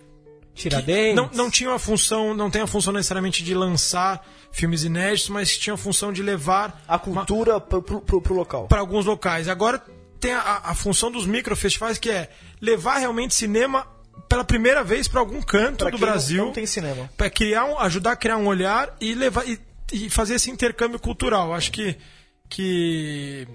Tiradentes. 0.54 1.16
não, 1.16 1.30
não 1.34 1.50
tinham 1.50 1.74
a 1.74 1.80
função, 1.80 2.34
não 2.34 2.52
tem 2.52 2.62
a 2.62 2.68
função 2.68 2.92
necessariamente 2.92 3.44
de 3.44 3.54
lançar 3.54 4.26
filmes 4.52 4.84
inéditos, 4.84 5.30
mas 5.30 5.58
tinha 5.58 5.74
a 5.74 5.78
função 5.78 6.12
de 6.12 6.22
levar 6.22 6.84
a 6.88 7.00
cultura 7.00 7.62
para 7.62 7.78
o 7.80 8.34
local. 8.34 8.68
Para 8.68 8.80
alguns 8.80 9.06
locais. 9.06 9.48
Agora 9.48 9.82
tem 10.20 10.34
a, 10.34 10.62
a 10.66 10.76
função 10.76 11.12
dos 11.12 11.26
microfestivais 11.26 11.98
que 11.98 12.10
é 12.10 12.30
levar 12.62 12.98
realmente 12.98 13.34
cinema 13.34 13.88
pela 14.28 14.44
primeira 14.44 14.84
vez 14.84 15.08
para 15.08 15.20
algum 15.20 15.42
canto 15.42 15.80
pra 15.80 15.90
do 15.90 15.98
Brasil. 15.98 16.38
Não, 16.38 16.46
não 16.48 16.54
tem 16.54 16.66
cinema. 16.66 17.10
Para 17.16 17.30
criar 17.30 17.66
um, 17.66 17.80
ajudar 17.80 18.12
a 18.12 18.16
criar 18.16 18.38
um 18.38 18.48
olhar 18.48 18.96
e 19.00 19.14
levar 19.14 19.48
e, 19.48 19.60
e, 19.92 20.10
fazer 20.10 20.36
esse 20.36 20.50
intercâmbio 20.50 21.00
cultural. 21.00 21.54
Acho 21.54 21.72
que 21.72 21.96
que 22.50 23.48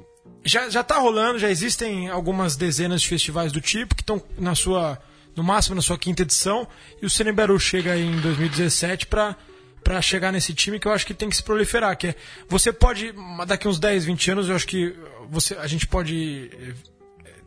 já 0.45 0.69
já 0.71 0.81
está 0.81 0.99
rolando, 0.99 1.39
já 1.39 1.51
existem 1.51 2.09
algumas 2.09 2.57
dezenas 2.57 3.03
de 3.03 3.09
festivais 3.09 3.53
do 3.53 3.61
tipo 3.61 3.95
que 3.95 4.03
estão 4.03 4.23
na 4.39 4.55
sua 4.55 4.99
no 5.35 5.43
máximo 5.43 5.75
na 5.75 5.83
sua 5.83 5.99
quinta 5.99 6.23
edição 6.23 6.67
e 7.03 7.07
o 7.07 7.11
Cineberu 7.11 7.59
chega 7.59 7.93
aí 7.93 8.05
em 8.05 8.21
2017 8.21 9.07
para 9.07 9.37
para 9.83 10.01
chegar 10.01 10.33
nesse 10.33 10.55
time 10.55 10.81
que 10.81 10.89
eu 10.89 10.93
acho 10.93 11.05
que 11.05 11.13
tem 11.13 11.29
que 11.29 11.37
se 11.37 11.43
proliferar, 11.43 11.95
que 11.99 12.07
é, 12.07 12.15
você 12.49 12.73
pode 12.73 13.13
daqui 13.47 13.69
uns 13.69 13.79
10, 13.79 14.07
20 14.07 14.31
anos 14.31 14.49
eu 14.49 14.57
acho 14.57 14.67
que 14.67 14.97
você 15.29 15.55
a 15.57 15.67
gente 15.67 15.87
pode 15.87 16.51
eh, 16.53 16.73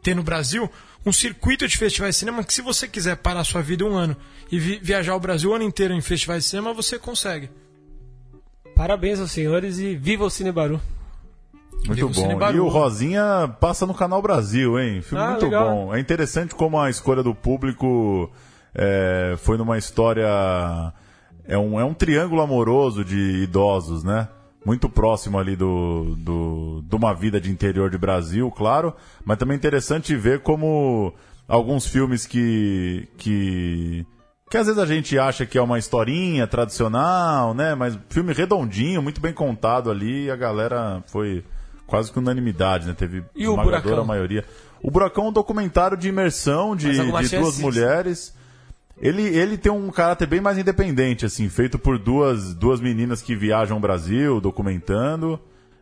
ter 0.02 0.16
no 0.16 0.24
Brasil 0.24 0.70
um 1.06 1.12
circuito 1.12 1.68
de 1.68 1.78
festivais 1.78 2.16
de 2.16 2.20
cinema 2.20 2.43
que 2.43 2.54
se 2.54 2.62
você 2.62 2.88
quiser 2.88 3.18
parar 3.18 3.41
a 3.41 3.43
sua 3.43 3.62
vida 3.62 3.86
um 3.86 3.95
ano 3.95 4.16
e 4.52 4.60
vi 4.60 4.80
viajar 4.82 5.16
o 5.16 5.20
Brasil 5.20 5.52
o 5.52 5.54
ano 5.54 5.64
inteiro 5.64 5.93
em 5.93 6.02
festivais 6.02 6.43
de 6.43 6.50
cinema, 6.50 6.74
você 6.74 7.00
consegue. 7.00 7.50
Parabéns 8.76 9.20
aos 9.20 9.32
senhores 9.32 9.80
e 9.80 9.95
viva 9.95 10.26
o 10.26 10.30
Cine 10.30 10.52
Baru. 10.52 10.80
Muito 11.86 12.10
bom. 12.10 12.52
E 12.54 12.60
o 12.60 12.68
Rosinha 12.68 13.56
passa 13.60 13.86
no 13.86 13.93
Canal 13.93 14.22
Brasil, 14.22 14.80
hein? 14.80 15.02
Filme 15.02 15.24
ah, 15.24 15.32
muito 15.32 15.45
legal. 15.45 15.70
bom. 15.70 15.95
É 15.95 16.00
interessante 16.00 16.54
como 16.54 16.80
a 16.80 16.89
escolha 16.89 17.24
do 17.24 17.34
público 17.34 18.32
é, 18.74 19.36
foi 19.38 19.58
numa 19.58 19.78
história. 19.78 20.28
É 21.45 21.58
um, 21.58 21.80
é 21.80 21.86
um 21.86 21.93
triângulo 21.93 22.41
amoroso 22.41 23.06
de 23.06 23.43
idosos, 23.43 24.04
né? 24.04 24.28
Muito 24.68 24.89
próximo 24.89 25.39
ali 25.39 25.55
do, 25.55 26.13
do, 26.18 26.84
de 26.86 26.93
uma 26.93 27.13
vida 27.13 27.39
de 27.39 27.49
interior 27.49 27.89
de 27.89 27.97
Brasil, 27.97 28.51
claro. 28.51 28.93
Mas 29.24 29.38
também 29.38 29.55
é 29.55 29.57
interessante 29.57 30.13
ver 30.13 30.41
como 30.41 31.13
alguns 31.47 31.86
filmes 31.88 32.26
que. 32.26 33.07
que 33.18 34.05
que 34.49 34.57
às 34.57 34.68
vezes 34.68 34.82
a 34.82 34.86
gente 34.86 35.18
acha 35.18 35.45
que 35.45 35.57
é 35.57 35.61
uma 35.61 35.80
historinha 35.80 36.45
tradicional, 36.47 37.53
né? 37.53 37.76
Mas 37.76 37.97
filme 38.09 38.34
redondinho, 38.34 39.01
muito 39.01 39.22
bem 39.22 39.32
contado 39.32 39.89
ali, 39.89 40.26
e 40.26 40.32
a 40.32 40.36
galera 40.36 41.01
foi 41.07 41.45
quase 41.86 42.11
que 42.11 42.20
unanimidade, 42.20 42.88
né? 42.88 42.93
Teve 42.93 43.24
e 43.34 43.43
esmagadora 43.43 44.03
maioria. 44.03 44.43
O 44.84 44.91
Buracão 44.91 45.28
é 45.28 45.30
um 45.30 45.34
documentário 45.34 45.95
de 45.95 46.09
imersão 46.09 46.76
de, 46.76 46.91
de 46.91 47.38
duas 47.38 47.57
mulheres. 47.57 48.36
Ele, 49.00 49.24
ele 49.24 49.58
tem 49.58 49.72
um 49.72 49.89
caráter 49.89 50.28
bem 50.28 50.41
mais 50.41 50.58
independente, 50.58 51.26
assim, 51.26 51.48
feito 51.50 51.78
por 51.78 52.00
duas, 52.00 52.54
duas 52.54 52.82
meninas 52.82 53.22
que 53.22 53.36
viajam 53.36 53.78
o 53.78 53.80
Brasil, 53.80 54.41
documentando. 54.41 55.39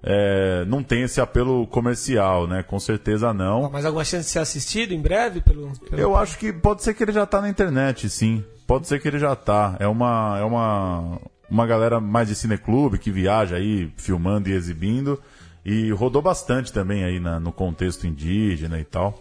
É, 0.08 0.64
não 0.66 0.84
tem 0.84 1.02
esse 1.02 1.20
apelo 1.20 1.66
comercial, 1.66 2.46
né? 2.46 2.62
Com 2.62 2.80
certeza 2.80 3.34
não. 3.34 3.72
Mas 3.72 3.86
alguma 3.86 4.04
chance 4.04 4.26
de 4.26 4.32
ser 4.32 4.40
assistido 4.40 4.94
em 4.94 5.02
breve? 5.02 5.42
Pelo, 5.42 5.72
pelo... 5.80 6.00
Eu 6.00 6.16
acho 6.16 6.38
que 6.38 6.54
pode 6.54 6.84
ser 6.84 6.94
que 6.94 7.04
ele 7.04 7.12
já 7.12 7.24
está 7.24 7.42
na 7.42 7.50
internet, 7.50 8.08
sim. 8.08 8.44
Pode 8.68 8.88
ser 8.88 9.02
que 9.02 9.08
ele 9.08 9.18
já 9.18 9.34
está. 9.34 9.76
É 9.80 9.88
uma, 9.88 10.38
é 10.40 10.44
uma, 10.44 11.20
uma 11.50 11.66
galera 11.66 12.00
mais 12.00 12.28
de 12.28 12.36
cineclube 12.36 13.00
que 13.00 13.10
viaja 13.10 13.56
aí 13.56 13.92
filmando 13.98 14.48
e 14.50 14.54
exibindo. 14.54 15.20
E 15.66 15.90
rodou 15.90 16.22
bastante 16.22 16.72
também 16.72 17.04
aí 17.04 17.20
na, 17.20 17.40
no 17.40 17.52
contexto 17.52 18.06
indígena 18.06 18.80
e 18.80 18.84
tal. 18.84 19.20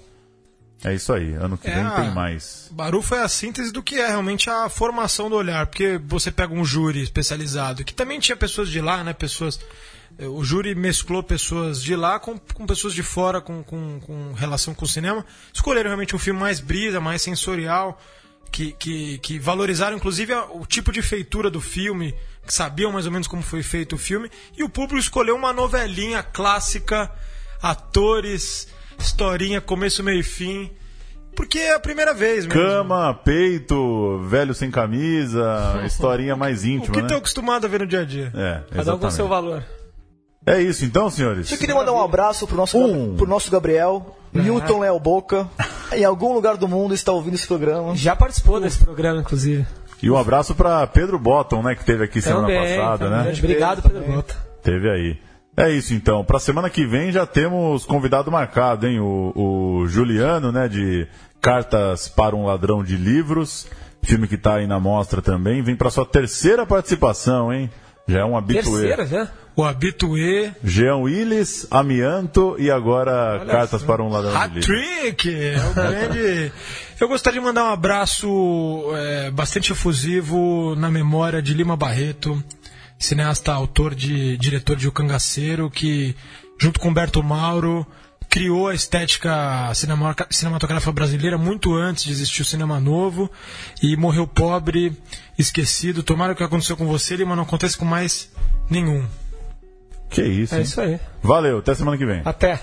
É 0.85 0.95
isso 0.95 1.13
aí, 1.13 1.33
ano 1.33 1.57
que 1.57 1.67
é, 1.67 1.75
vem 1.75 1.91
tem 1.91 2.15
mais. 2.15 2.69
Baru 2.71 3.01
foi 3.01 3.21
a 3.21 3.29
síntese 3.29 3.73
do 3.73 3.83
que 3.83 3.97
é 3.97 4.07
realmente 4.07 4.51
a 4.51 4.69
formação 4.69 5.31
do 5.31 5.37
olhar, 5.37 5.67
porque 5.67 5.99
você 6.05 6.31
pega 6.31 6.53
um 6.53 6.65
júri 6.65 7.03
especializado, 7.03 7.83
que 7.85 7.95
também 7.95 8.21
tinha 8.21 8.37
pessoas 8.37 8.69
de 8.69 8.81
lá, 8.81 9.03
né? 9.03 9.15
Pessoas. 9.15 9.59
Eh, 10.19 10.27
o 10.27 10.45
júri 10.45 10.75
mesclou 10.75 11.23
pessoas 11.23 11.83
de 11.83 11.97
lá 11.97 12.21
com, 12.21 12.39
com 12.39 12.67
pessoas 12.67 12.93
de 12.93 13.03
fora 13.03 13.41
com, 13.41 13.65
com, 13.65 13.99
com 14.01 14.33
relação 14.35 14.75
com 14.75 14.85
o 14.85 14.89
cinema. 14.89 15.25
Escolheram 15.53 15.89
realmente 15.89 16.15
um 16.15 16.19
filme 16.19 16.39
mais 16.39 16.61
brisa, 16.61 17.01
mais 17.01 17.23
sensorial, 17.23 17.99
que, 18.53 18.73
que, 18.73 19.19
que 19.19 19.39
valorizaram 19.39 19.97
inclusive 19.97 20.35
o 20.35 20.67
tipo 20.67 20.93
de 20.93 21.01
feitura 21.01 21.51
do 21.51 21.63
filme 21.63 22.15
que 22.47 22.53
sabiam 22.53 22.93
mais 22.93 23.07
ou 23.07 23.13
menos 23.13 23.27
como 23.27 23.43
foi 23.43 23.63
feito 23.63 23.95
o 23.95 23.99
filme, 23.99 24.31
e 24.57 24.63
o 24.63 24.69
público 24.69 24.99
escolheu 24.99 25.35
uma 25.35 25.53
novelinha 25.53 26.23
clássica, 26.23 27.11
atores, 27.63 28.69
historinha, 28.99 29.61
começo, 29.61 30.03
meio 30.03 30.21
e 30.21 30.23
fim. 30.23 30.71
Porque 31.35 31.59
é 31.59 31.75
a 31.75 31.81
primeira 31.81 32.15
vez 32.15 32.47
mesmo. 32.47 32.61
Cama, 32.61 33.13
peito, 33.13 34.19
velho 34.29 34.55
sem 34.55 34.71
camisa, 34.71 35.83
historinha 35.87 36.37
mais 36.37 36.65
íntima. 36.65 36.91
O 36.91 36.93
que 36.93 37.03
né? 37.03 37.09
tô 37.09 37.17
acostumado 37.17 37.65
a 37.65 37.69
ver 37.69 37.81
no 37.81 37.87
dia 37.87 38.01
a 38.03 38.05
dia. 38.05 38.33
É, 38.35 38.61
Cada 38.75 38.95
um 38.95 38.99
com 38.99 39.11
seu 39.11 39.27
valor. 39.27 39.65
É 40.47 40.61
isso 40.61 40.85
então, 40.85 41.09
senhores. 41.09 41.51
Eu 41.51 41.59
queria 41.59 41.75
mandar 41.75 41.93
um 41.93 42.03
abraço 42.03 42.47
pro 42.47 42.57
nosso, 42.57 42.79
um. 42.79 43.17
pro 43.17 43.27
nosso 43.27 43.51
Gabriel, 43.51 44.17
Newton 44.33 44.81
Léo 44.81 45.01
Boca. 45.01 45.49
em 45.93 46.05
algum 46.05 46.33
lugar 46.35 46.57
do 46.57 46.69
mundo 46.69 46.95
está 46.95 47.13
ouvindo 47.13 47.35
esse 47.35 47.47
programa. 47.47 47.97
Já 47.97 48.15
participou 48.15 48.61
desse 48.61 48.79
programa, 48.85 49.21
inclusive. 49.21 49.67
E 50.03 50.11
um 50.11 50.19
abraço 50.19 50.55
para 50.55 50.87
Pedro 50.87 51.19
Botton, 51.19 51.63
né, 51.63 51.75
que 51.75 51.85
teve 51.85 52.05
aqui 52.05 52.21
semana 52.21 52.47
também, 52.47 52.77
passada, 52.77 53.07
também. 53.07 53.25
né? 53.25 53.39
Obrigado, 53.39 53.83
Pedro 53.83 54.03
Botton. 54.03 54.35
Teve 54.63 54.91
aí. 54.91 55.19
É 55.57 55.71
isso 55.71 55.95
então. 55.95 56.25
Para 56.25 56.39
semana 56.39 56.69
que 56.69 56.85
vem 56.85 57.13
já 57.13 57.25
temos 57.27 57.85
convidado 57.85 58.31
marcado, 58.31 58.87
hein? 58.87 58.99
O, 58.99 59.33
o, 59.35 59.87
Juliano, 59.87 60.51
né? 60.51 60.69
De 60.69 61.07
Cartas 61.41 62.09
para 62.09 62.35
um 62.35 62.47
Ladrão 62.47 62.83
de 62.83 62.97
Livros, 62.97 63.67
filme 64.03 64.27
que 64.27 64.35
está 64.35 64.57
aí 64.57 64.67
na 64.67 64.81
mostra 64.81 65.23
também. 65.23 65.63
Vem 65.63 65.77
para 65.77 65.91
sua 65.91 66.05
terceira 66.05 66.67
participação, 66.67 67.53
hein? 67.53 67.71
Já 68.07 68.21
é 68.21 68.25
um 68.25 68.37
habitué. 68.37 68.63
Terceira 68.63 69.07
já? 69.07 69.31
O 69.57 69.63
habitué. 69.63 70.55
Jean 70.65 70.97
Willis, 70.97 71.67
Amianto 71.71 72.57
e 72.59 72.71
agora 72.71 73.39
Olha 73.41 73.47
Cartas 73.47 73.83
para 73.83 74.03
um 74.03 74.09
Ladrão 74.09 74.33
de 74.49 74.61
Livros. 74.61 75.27
É 75.27 75.71
o 75.71 75.75
grande. 75.75 76.53
Eu 77.01 77.09
gostaria 77.09 77.41
de 77.41 77.47
mandar 77.47 77.65
um 77.65 77.73
abraço 77.73 78.85
é, 78.97 79.31
bastante 79.31 79.73
efusivo 79.73 80.75
na 80.77 80.91
memória 80.91 81.41
de 81.41 81.55
Lima 81.55 81.77
Barreto, 81.77 82.43
cineasta, 82.99 83.53
autor 83.53 83.95
de 83.95 84.37
diretor 84.39 84.77
de 84.77 84.89
O 84.89 84.93
Cangaceiro, 84.93 85.71
que 85.71 86.17
junto 86.59 86.81
com 86.81 86.89
Humberto 86.89 87.23
Mauro 87.23 87.87
criou 88.35 88.69
a 88.69 88.75
estética 88.75 89.73
cinematográfica 90.31 90.91
brasileira 90.91 91.39
muito 91.39 91.73
antes 91.73 92.03
de 92.03 92.11
existir 92.11 92.43
o 92.43 92.45
cinema 92.45 92.81
novo 92.81 93.31
e 93.81 93.97
morreu 93.97 94.27
pobre, 94.27 94.93
esquecido. 95.39 96.03
Tomara 96.03 96.35
que 96.35 96.43
aconteceu 96.43 96.77
com 96.77 96.87
você, 96.87 97.15
Lima, 97.15 97.37
não 97.37 97.45
aconteça 97.45 97.79
com 97.79 97.85
mais 97.85 98.33
nenhum. 98.69 99.07
Que 100.11 100.23
isso. 100.23 100.55
É 100.55 100.59
hein? 100.59 100.65
isso 100.65 100.81
aí. 100.81 100.99
Valeu, 101.23 101.59
até 101.59 101.75
semana 101.75 101.97
que 101.97 102.05
vem. 102.05 102.23
Até. 102.25 102.61